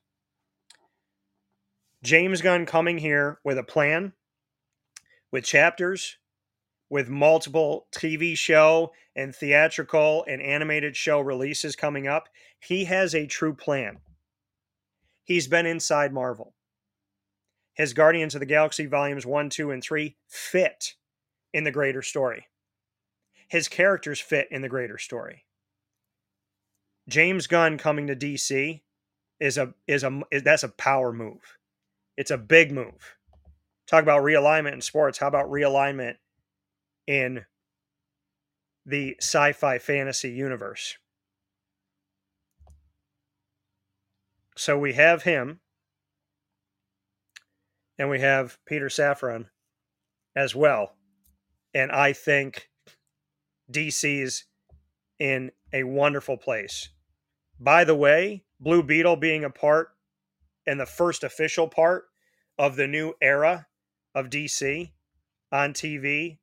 James 2.02 2.42
Gunn 2.42 2.66
coming 2.66 2.98
here 2.98 3.38
with 3.44 3.58
a 3.58 3.62
plan, 3.62 4.12
with 5.30 5.44
chapters, 5.44 6.18
with 6.90 7.08
multiple 7.08 7.86
TV 7.92 8.36
show 8.36 8.92
and 9.16 9.34
theatrical 9.34 10.24
and 10.28 10.42
animated 10.42 10.96
show 10.96 11.20
releases 11.20 11.76
coming 11.76 12.06
up. 12.06 12.28
He 12.60 12.84
has 12.84 13.14
a 13.14 13.26
true 13.26 13.54
plan. 13.54 13.98
He's 15.24 15.48
been 15.48 15.66
inside 15.66 16.12
Marvel. 16.12 16.54
His 17.72 17.94
Guardians 17.94 18.34
of 18.34 18.40
the 18.40 18.46
Galaxy 18.46 18.86
volumes 18.86 19.26
1, 19.26 19.50
2, 19.50 19.70
and 19.70 19.82
3 19.82 20.14
fit 20.28 20.94
in 21.54 21.64
the 21.64 21.70
greater 21.70 22.02
story. 22.02 22.48
His 23.48 23.68
characters 23.68 24.20
fit 24.20 24.48
in 24.50 24.60
the 24.60 24.68
greater 24.68 24.98
story. 24.98 25.44
James 27.08 27.46
Gunn 27.46 27.78
coming 27.78 28.08
to 28.08 28.16
DC 28.16 28.80
is 29.38 29.56
a 29.56 29.72
is 29.86 30.02
a 30.02 30.20
is, 30.30 30.42
that's 30.42 30.64
a 30.64 30.68
power 30.68 31.12
move. 31.12 31.58
It's 32.16 32.30
a 32.32 32.38
big 32.38 32.72
move. 32.72 33.16
Talk 33.86 34.02
about 34.02 34.22
realignment 34.22 34.72
in 34.72 34.80
sports. 34.80 35.18
How 35.18 35.28
about 35.28 35.50
realignment 35.50 36.16
in 37.06 37.44
the 38.84 39.16
sci-fi 39.20 39.78
fantasy 39.78 40.30
universe? 40.30 40.96
So 44.56 44.78
we 44.78 44.94
have 44.94 45.22
him 45.22 45.60
and 47.98 48.08
we 48.08 48.20
have 48.20 48.58
Peter 48.66 48.86
Safran 48.86 49.46
as 50.34 50.54
well 50.54 50.94
and 51.74 51.90
I 51.90 52.12
think 52.12 52.68
DC's 53.70 54.44
in 55.18 55.50
a 55.72 55.84
wonderful 55.84 56.36
place. 56.36 56.88
By 57.58 57.84
the 57.84 57.94
way, 57.94 58.44
Blue 58.60 58.82
Beetle 58.82 59.16
being 59.16 59.44
a 59.44 59.50
part 59.50 59.88
and 60.66 60.78
the 60.78 60.86
first 60.86 61.24
official 61.24 61.68
part 61.68 62.04
of 62.58 62.76
the 62.76 62.86
new 62.86 63.14
era 63.20 63.66
of 64.14 64.30
DC 64.30 64.92
on 65.52 65.72
TV 65.72 66.38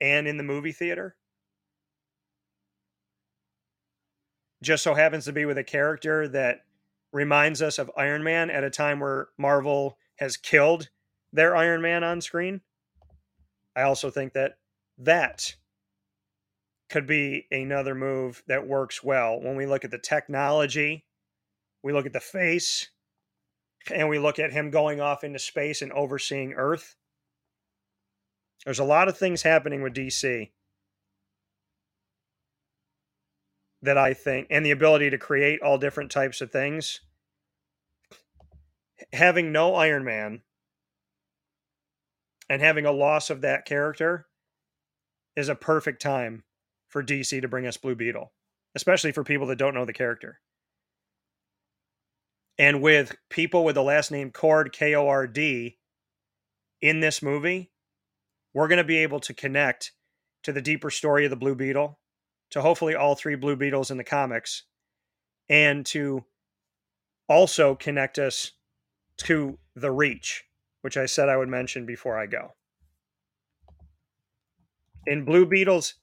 and 0.00 0.26
in 0.26 0.36
the 0.36 0.42
movie 0.42 0.72
theater 0.72 1.16
just 4.62 4.84
so 4.84 4.94
happens 4.94 5.24
to 5.24 5.32
be 5.32 5.44
with 5.44 5.58
a 5.58 5.64
character 5.64 6.28
that 6.28 6.64
reminds 7.12 7.60
us 7.60 7.78
of 7.78 7.90
Iron 7.96 8.22
Man 8.22 8.48
at 8.48 8.64
a 8.64 8.70
time 8.70 9.00
where 9.00 9.28
Marvel 9.36 9.98
has 10.16 10.36
killed 10.36 10.88
their 11.32 11.54
Iron 11.56 11.82
Man 11.82 12.04
on 12.04 12.20
screen. 12.20 12.60
I 13.76 13.82
also 13.82 14.08
think 14.08 14.32
that 14.34 14.58
that 15.04 15.54
could 16.90 17.06
be 17.06 17.46
another 17.50 17.94
move 17.94 18.42
that 18.46 18.66
works 18.66 19.02
well 19.02 19.40
when 19.40 19.56
we 19.56 19.66
look 19.66 19.84
at 19.84 19.90
the 19.90 19.98
technology, 19.98 21.06
we 21.82 21.92
look 21.92 22.06
at 22.06 22.12
the 22.12 22.20
face, 22.20 22.88
and 23.90 24.08
we 24.08 24.18
look 24.18 24.38
at 24.38 24.52
him 24.52 24.70
going 24.70 25.00
off 25.00 25.24
into 25.24 25.38
space 25.38 25.82
and 25.82 25.92
overseeing 25.92 26.52
Earth. 26.52 26.96
There's 28.64 28.78
a 28.78 28.84
lot 28.84 29.08
of 29.08 29.18
things 29.18 29.42
happening 29.42 29.82
with 29.82 29.94
DC 29.94 30.50
that 33.80 33.98
I 33.98 34.14
think, 34.14 34.46
and 34.50 34.64
the 34.64 34.70
ability 34.70 35.10
to 35.10 35.18
create 35.18 35.60
all 35.60 35.78
different 35.78 36.12
types 36.12 36.40
of 36.40 36.52
things. 36.52 37.00
Having 39.12 39.50
no 39.50 39.74
Iron 39.74 40.04
Man 40.04 40.42
and 42.48 42.62
having 42.62 42.86
a 42.86 42.92
loss 42.92 43.30
of 43.30 43.40
that 43.40 43.64
character 43.64 44.26
is 45.36 45.48
a 45.48 45.54
perfect 45.54 46.02
time 46.02 46.44
for 46.88 47.02
DC 47.02 47.40
to 47.40 47.48
bring 47.48 47.66
us 47.66 47.76
Blue 47.76 47.94
Beetle, 47.94 48.32
especially 48.74 49.12
for 49.12 49.24
people 49.24 49.46
that 49.46 49.58
don't 49.58 49.74
know 49.74 49.84
the 49.84 49.92
character. 49.92 50.40
And 52.58 52.82
with 52.82 53.16
people 53.30 53.64
with 53.64 53.74
the 53.74 53.82
last 53.82 54.10
name 54.10 54.30
Kord, 54.30 54.72
K 54.72 54.94
O 54.94 55.08
R 55.08 55.26
D, 55.26 55.78
in 56.80 57.00
this 57.00 57.22
movie, 57.22 57.72
we're 58.52 58.68
going 58.68 58.78
to 58.78 58.84
be 58.84 58.98
able 58.98 59.20
to 59.20 59.32
connect 59.32 59.92
to 60.42 60.52
the 60.52 60.60
deeper 60.60 60.90
story 60.90 61.24
of 61.24 61.30
the 61.30 61.36
Blue 61.36 61.54
Beetle, 61.54 61.98
to 62.50 62.60
hopefully 62.60 62.94
all 62.94 63.14
three 63.14 63.36
Blue 63.36 63.56
Beetles 63.56 63.90
in 63.90 63.96
the 63.96 64.04
comics 64.04 64.64
and 65.48 65.86
to 65.86 66.24
also 67.28 67.74
connect 67.74 68.18
us 68.18 68.52
to 69.18 69.58
the 69.74 69.90
Reach, 69.90 70.44
which 70.82 70.96
I 70.96 71.06
said 71.06 71.28
I 71.28 71.36
would 71.36 71.48
mention 71.48 71.86
before 71.86 72.18
I 72.18 72.26
go. 72.26 72.54
In 75.06 75.24
Blue 75.24 75.46
Beetle's 75.46 75.94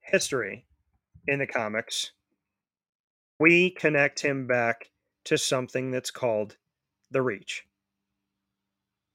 history 0.00 0.66
in 1.28 1.38
the 1.38 1.46
comics, 1.46 2.10
we 3.38 3.70
connect 3.70 4.20
him 4.20 4.48
back 4.48 4.90
to 5.24 5.38
something 5.38 5.92
that's 5.92 6.10
called 6.10 6.56
the 7.12 7.22
Reach. 7.22 7.64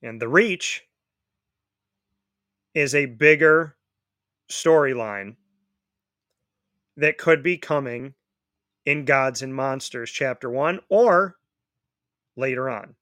And 0.01 0.21
the 0.21 0.29
Reach 0.29 0.83
is 2.73 2.95
a 2.95 3.07
bigger 3.07 3.75
storyline 4.49 5.35
that 6.95 7.17
could 7.17 7.43
be 7.43 7.57
coming 7.57 8.13
in 8.85 9.03
Gods 9.03 9.41
and 9.41 9.53
Monsters 9.53 10.11
Chapter 10.11 10.49
1 10.49 10.79
or 10.87 11.35
later 12.37 12.69
on 12.69 12.95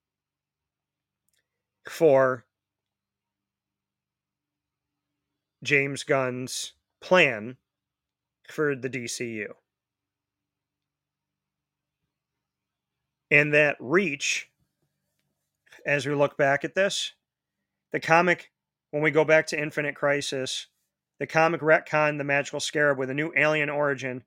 for 1.88 2.46
James 5.64 6.04
Gunn's 6.04 6.74
plan 7.02 7.58
for 8.48 8.76
the 8.76 8.90
DCU. 8.90 9.48
And 13.32 13.54
that 13.54 13.78
reach, 13.80 14.50
as 15.86 16.06
we 16.06 16.14
look 16.14 16.38
back 16.38 16.64
at 16.64 16.76
this, 16.76 17.14
the 17.92 18.00
comic, 18.00 18.52
when 18.92 19.02
we 19.02 19.10
go 19.10 19.26
back 19.26 19.48
to 19.48 19.60
Infinite 19.60 19.96
Crisis, 19.96 20.68
the 21.20 21.28
comic 21.28 21.62
retconned 21.62 22.18
the 22.18 22.24
magical 22.24 22.60
scarab 22.60 22.98
with 22.98 23.10
a 23.10 23.14
new 23.14 23.32
alien 23.36 23.70
origin 23.70 24.24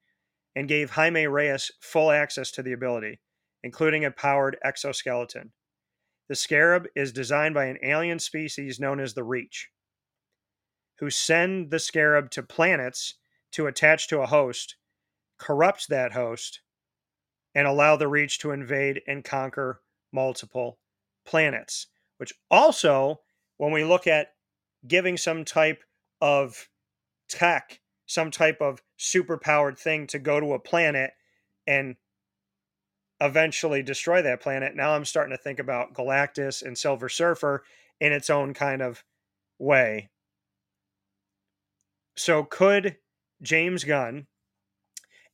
and 0.57 0.67
gave 0.67 0.91
Jaime 0.91 1.27
Reyes 1.27 1.71
full 1.81 2.11
access 2.11 2.51
to 2.53 2.63
the 2.63 2.73
ability, 2.73 3.21
including 3.63 4.05
a 4.05 4.11
powered 4.11 4.57
exoskeleton. 4.65 5.53
The 6.29 6.35
scarab 6.35 6.87
is 6.97 7.13
designed 7.13 7.55
by 7.55 7.67
an 7.67 7.79
alien 7.83 8.19
species 8.19 8.81
known 8.81 8.99
as 8.99 9.15
the 9.15 9.23
Reach, 9.23 9.69
who 10.99 11.11
send 11.11 11.71
the 11.71 11.79
scarab 11.79 12.31
to 12.31 12.43
planets 12.43 13.15
to 13.53 13.67
attach 13.67 14.09
to 14.09 14.21
a 14.21 14.27
host, 14.27 14.77
corrupt 15.39 15.89
that 15.89 16.13
host, 16.13 16.61
and 17.55 17.67
allow 17.67 17.97
the 17.97 18.09
Reach 18.09 18.39
to 18.41 18.51
invade 18.51 19.03
and 19.07 19.25
conquer 19.25 19.81
multiple 20.13 20.79
planets. 21.25 21.87
Which 22.19 22.33
also, 22.51 23.21
when 23.57 23.73
we 23.73 23.85
look 23.85 24.07
at 24.07 24.33
giving 24.87 25.17
some 25.17 25.45
type 25.45 25.83
of 26.21 26.69
tech, 27.29 27.81
some 28.07 28.31
type 28.31 28.61
of 28.61 28.83
superpowered 28.99 29.79
thing 29.79 30.07
to 30.09 30.19
go 30.19 30.41
to 30.41 30.55
a 30.55 30.59
planet 30.59 31.13
and 31.67 31.97
eventually 33.21 33.83
destroy 33.83 34.23
that 34.23 34.41
planet. 34.41 34.77
Now 34.77 34.93
I'm 34.93 35.05
starting 35.05 35.37
to 35.37 35.43
think 35.43 35.59
about 35.59 35.95
Galactus 35.95 36.63
and 36.63 36.77
Silver 36.77 37.09
Surfer 37.09 37.65
in 38.01 38.13
its 38.13 38.31
own 38.31 38.55
kind 38.55 38.83
of 38.83 39.05
way. 39.59 40.11
So 42.17 42.45
could 42.45 42.97
James 43.43 43.85
Gunn, 43.85 44.27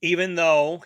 even 0.01 0.35
though 0.35 0.85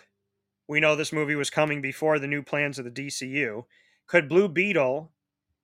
we 0.68 0.78
know 0.78 0.94
this 0.94 1.12
movie 1.12 1.34
was 1.34 1.48
coming 1.48 1.80
before 1.80 2.18
the 2.18 2.26
new 2.26 2.42
plans 2.42 2.78
of 2.78 2.84
the 2.84 2.90
DCU, 2.90 3.64
could 4.06 4.28
Blue 4.28 4.48
Beetle 4.48 5.10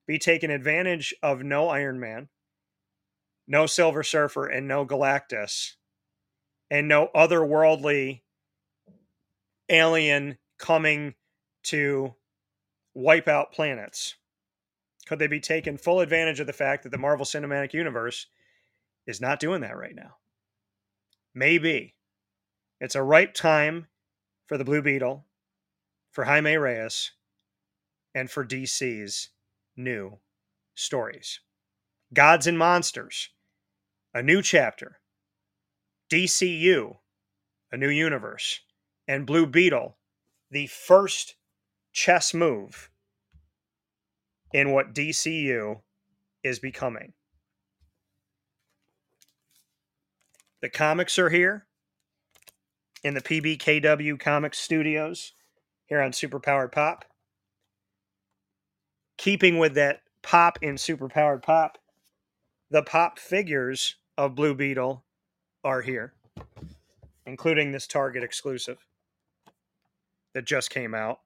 be 0.07 0.19
taking 0.19 0.51
advantage 0.51 1.15
of 1.23 1.43
no 1.43 1.69
Iron 1.69 2.01
Man, 2.01 2.29
no 3.47 3.67
Silver 3.67 4.03
Surfer, 4.03 4.47
and 4.47 4.67
no 4.67 4.87
Galactus, 4.87 5.73
and 6.71 6.89
no 6.89 7.09
otherworldly 7.15 8.23
alien 9.69 10.39
coming 10.59 11.15
to 11.65 12.15
wipe 12.95 13.29
out 13.29 13.53
planets? 13.53 14.15
Could 15.07 15.19
they 15.19 15.27
be 15.27 15.41
taking 15.41 15.77
full 15.77 16.01
advantage 16.01 16.41
of 16.41 16.47
the 16.47 16.53
fact 16.53 16.85
that 16.85 16.91
the 16.91 16.99
Marvel 16.99 17.27
Cinematic 17.27 17.75
Universe 17.75 18.29
is 19.07 19.21
not 19.21 19.41
doing 19.41 19.61
that 19.61 19.77
right 19.77 19.95
now? 19.95 20.17
Maybe. 21.35 21.95
It's 22.81 22.95
a 22.95 23.03
ripe 23.03 23.35
time 23.35 23.87
for 24.47 24.59
the 24.59 24.65
Blue 24.65 24.83
Beetle, 24.83 25.25
for 26.11 26.25
Jaime 26.25 26.57
Reyes, 26.57 27.13
and 28.15 28.31
for 28.31 28.45
DC's 28.45 29.31
new 29.77 30.19
stories. 30.75 31.41
Gods 32.13 32.47
and 32.47 32.59
Monsters, 32.59 33.31
a 34.13 34.23
new 34.23 34.43
chapter. 34.43 34.99
DCU, 36.13 36.97
a 37.71 37.77
new 37.77 37.89
universe. 37.89 38.61
And 39.09 39.27
Blue 39.27 39.47
Beetle, 39.47 39.97
the 40.51 40.67
first 40.67 41.37
chess 41.93 42.35
move 42.35 42.91
in 44.53 44.73
what 44.73 44.95
DCU 44.95 45.81
is 46.45 46.59
becoming. 46.59 47.15
The 50.63 50.71
comics 50.71 51.19
are 51.19 51.29
here 51.29 51.67
in 53.03 53.15
the 53.15 53.21
PBKW 53.21 54.19
Comics 54.21 54.61
Studios 54.61 55.33
here 55.87 56.01
on 56.01 56.13
Superpowered 56.13 56.71
Pop. 56.71 57.05
Keeping 59.19 59.59
with 59.59 59.75
that 59.75 60.03
pop 60.23 60.61
in 60.63 60.77
Superpowered 60.77 61.43
Pop, 61.43 61.79
the 62.71 62.83
pop 62.83 63.19
figures 63.19 63.97
of 64.17 64.37
Blue 64.37 64.55
Beetle 64.55 65.05
are 65.65 65.83
here, 65.83 66.15
including 67.27 67.73
this 67.73 67.89
Target 67.89 68.23
exclusive 68.23 68.87
that 70.33 70.45
just 70.45 70.71
came 70.71 70.95
out 70.95 71.19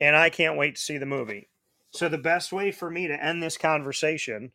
and 0.00 0.14
I 0.14 0.30
can't 0.30 0.56
wait 0.56 0.76
to 0.76 0.80
see 0.80 0.98
the 0.98 1.06
movie. 1.06 1.48
So 1.90 2.08
the 2.08 2.16
best 2.16 2.52
way 2.52 2.70
for 2.70 2.90
me 2.90 3.08
to 3.08 3.24
end 3.24 3.42
this 3.42 3.58
conversation 3.58 4.52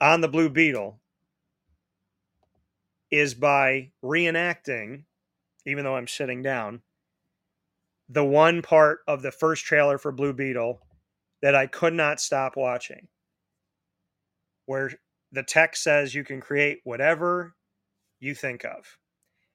on 0.00 0.20
the 0.20 0.28
Blue 0.28 0.48
Beetle 0.48 1.00
is 3.14 3.34
by 3.34 3.92
reenacting, 4.02 5.04
even 5.64 5.84
though 5.84 5.94
I'm 5.94 6.08
sitting 6.08 6.42
down, 6.42 6.82
the 8.08 8.24
one 8.24 8.60
part 8.60 9.00
of 9.06 9.22
the 9.22 9.30
first 9.30 9.64
trailer 9.64 9.98
for 9.98 10.10
Blue 10.10 10.32
Beetle 10.32 10.80
that 11.40 11.54
I 11.54 11.68
could 11.68 11.94
not 11.94 12.20
stop 12.20 12.56
watching, 12.56 13.06
where 14.66 14.92
the 15.30 15.44
text 15.44 15.84
says 15.84 16.14
you 16.14 16.24
can 16.24 16.40
create 16.40 16.80
whatever 16.82 17.54
you 18.18 18.34
think 18.34 18.64
of. 18.64 18.98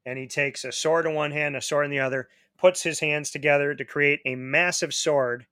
And 0.05 0.18
he 0.18 0.28
takes 0.28 0.64
a 0.64 0.72
sword 0.72 1.05
in 1.05 1.14
one 1.14 1.32
hand, 1.32 1.57
a 1.57 1.62
sword 1.62 1.86
in 1.86 1.91
the 1.91 1.99
other, 1.99 2.30
puts 2.57 2.82
his 2.82 3.01
hands 3.01 3.30
together 3.30 3.76
to 3.76 3.84
create 3.84 4.22
a 4.26 4.36
massive 4.36 4.93
sword, 4.93 5.47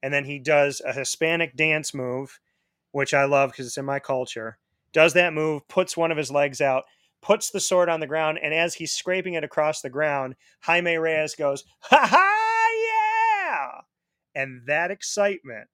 and 0.00 0.14
then 0.14 0.24
he 0.24 0.38
does 0.38 0.80
a 0.84 0.92
Hispanic 0.92 1.56
dance 1.56 1.92
move, 1.92 2.38
which 2.92 3.12
I 3.12 3.24
love 3.24 3.50
because 3.50 3.66
it's 3.66 3.78
in 3.78 3.84
my 3.84 3.98
culture. 3.98 4.58
Does 4.92 5.12
that 5.14 5.34
move, 5.34 5.66
puts 5.66 5.96
one 5.96 6.12
of 6.12 6.16
his 6.16 6.30
legs 6.30 6.60
out, 6.60 6.84
puts 7.20 7.50
the 7.50 7.60
sword 7.60 7.88
on 7.88 8.00
the 8.00 8.06
ground, 8.06 8.38
and 8.42 8.54
as 8.54 8.74
he's 8.74 8.92
scraping 8.92 9.34
it 9.34 9.44
across 9.44 9.80
the 9.80 9.90
ground, 9.90 10.36
Jaime 10.60 10.96
Reyes 10.96 11.34
goes, 11.34 11.64
Ha 11.82 12.06
ha, 12.06 12.68
yeah! 13.54 14.40
And 14.40 14.62
that 14.66 14.90
excitement 14.90 15.68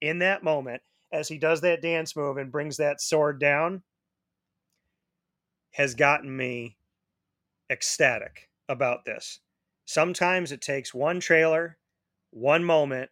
in 0.00 0.18
that 0.20 0.42
moment, 0.42 0.82
as 1.12 1.28
he 1.28 1.38
does 1.38 1.60
that 1.60 1.82
dance 1.82 2.16
move 2.16 2.36
and 2.36 2.50
brings 2.50 2.76
that 2.78 3.00
sword 3.00 3.38
down, 3.38 3.82
has 5.72 5.94
gotten 5.94 6.36
me 6.36 6.76
ecstatic 7.70 8.48
about 8.68 9.04
this. 9.04 9.40
Sometimes 9.84 10.52
it 10.52 10.60
takes 10.60 10.94
one 10.94 11.20
trailer, 11.20 11.78
one 12.30 12.64
moment 12.64 13.10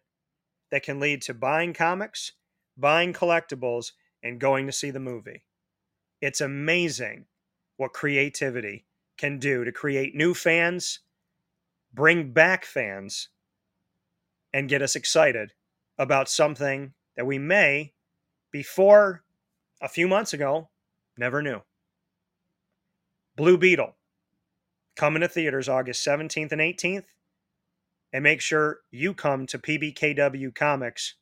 that 0.71 0.83
can 0.83 0.99
lead 0.99 1.21
to 1.23 1.33
buying 1.33 1.73
comics, 1.73 2.33
buying 2.77 3.13
collectibles, 3.13 3.91
and 4.23 4.39
going 4.39 4.65
to 4.67 4.71
see 4.71 4.91
the 4.91 4.99
movie. 4.99 5.43
It's 6.21 6.41
amazing 6.41 7.25
what 7.81 7.93
creativity 7.93 8.85
can 9.17 9.39
do 9.39 9.65
to 9.65 9.71
create 9.71 10.13
new 10.13 10.35
fans, 10.35 10.99
bring 11.91 12.31
back 12.31 12.63
fans, 12.63 13.29
and 14.53 14.69
get 14.69 14.83
us 14.83 14.95
excited 14.95 15.53
about 15.97 16.29
something 16.29 16.93
that 17.15 17.25
we 17.25 17.39
may, 17.39 17.91
before 18.51 19.23
a 19.81 19.87
few 19.87 20.07
months 20.07 20.31
ago, 20.31 20.69
never 21.17 21.41
knew. 21.41 21.59
Blue 23.35 23.57
Beetle 23.57 23.95
Coming 24.95 25.21
to 25.21 25.27
theaters 25.27 25.67
August 25.67 26.05
17th 26.05 26.51
and 26.51 26.61
18th. 26.61 27.05
And 28.13 28.23
make 28.23 28.41
sure 28.41 28.81
you 28.91 29.15
come 29.15 29.47
to 29.47 29.57
PBKW 29.57 30.53
Comics 30.53 31.15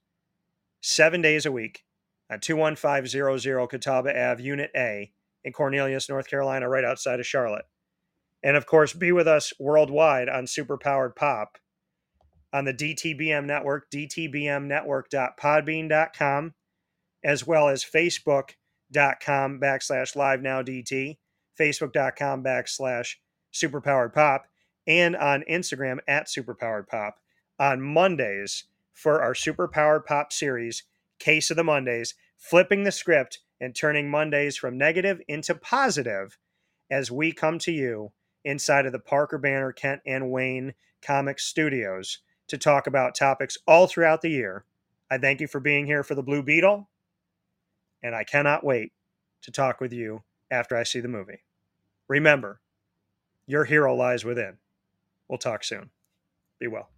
seven 0.82 1.22
days 1.22 1.45
a 1.45 1.53
week 1.53 1.86
at 2.30 2.41
21500 2.41 3.70
Catawba 3.70 4.10
Ave, 4.10 4.43
Unit 4.43 4.72
A 4.76 5.14
in 5.44 5.54
Cornelius, 5.54 6.10
North 6.10 6.30
Carolina, 6.30 6.70
right 6.70 6.84
outside 6.84 7.20
of 7.20 7.26
Charlotte. 7.26 7.66
And 8.44 8.56
of 8.56 8.66
course, 8.66 8.94
be 8.94 9.12
with 9.12 9.28
us 9.28 9.52
worldwide 9.60 10.30
on 10.30 10.46
Superpowered 10.46 11.16
Pop 11.16 11.58
on 12.52 12.66
the 12.66 12.74
DTBM 12.74 13.46
network, 13.46 13.92
dtbmnetwork.podbean.com, 13.92 16.54
as 17.24 17.46
well 17.46 17.68
as 17.68 17.84
facebook.com 17.84 19.60
backslash 19.60 20.16
live 20.16 20.42
now 20.42 20.64
DT 20.64 21.18
facebook.com 21.60 22.44
backslash 22.44 23.16
superpowered 23.54 24.14
pop, 24.14 24.46
and 24.88 25.16
on 25.16 25.44
Instagram 25.50 25.98
at 26.08 26.28
superpowered 26.28 26.88
pop. 26.88 27.18
On 27.60 27.82
Mondays 27.82 28.66
for 28.94 29.22
our 29.22 29.34
superpowered 29.34 30.06
pop 30.06 30.32
series, 30.32 30.84
Case 31.20 31.52
of 31.52 31.58
the 31.58 31.64
Mondays, 31.64 32.16
flipping 32.38 32.84
the 32.84 32.92
script 32.92 33.40
and 33.62 33.76
turning 33.76 34.10
Mondays 34.10 34.57
from 34.57 34.78
negative 34.78 35.22
into 35.28 35.55
positive 35.55 36.38
as 36.89 37.12
we 37.12 37.32
come 37.32 37.60
to 37.60 37.72
you 37.72 38.12
inside 38.43 38.86
of 38.86 38.91
the 38.91 38.99
Parker 38.99 39.38
Banner, 39.38 39.72
Kent, 39.72 40.01
and 40.05 40.32
Wayne 40.32 40.74
Comics 41.01 41.45
Studios 41.45 42.20
to 42.47 42.57
talk 42.57 42.88
about 42.88 43.16
topics 43.16 43.57
all 43.68 43.88
throughout 43.88 44.22
the 44.22 44.30
year. 44.30 44.66
I 45.12 45.18
thank 45.18 45.41
you 45.41 45.47
for 45.47 45.60
being 45.60 45.86
here 45.86 46.03
for 46.03 46.16
the 46.16 46.24
Blue 46.24 46.43
Beetle, 46.43 46.89
and 48.01 48.16
I 48.16 48.24
cannot 48.24 48.64
wait 48.64 48.93
to 49.41 49.51
talk 49.51 49.80
with 49.80 49.93
you 49.93 50.24
after 50.51 50.76
I 50.76 50.84
see 50.84 50.99
the 50.99 51.07
movie. 51.07 51.43
Remember, 52.07 52.62
your 53.45 53.66
hero 53.66 53.95
lies 53.95 54.26
within. 54.26 54.57
We'll 55.28 55.38
talk 55.38 55.64
soon. 55.64 55.91
Be 56.60 56.68
well. 56.68 56.89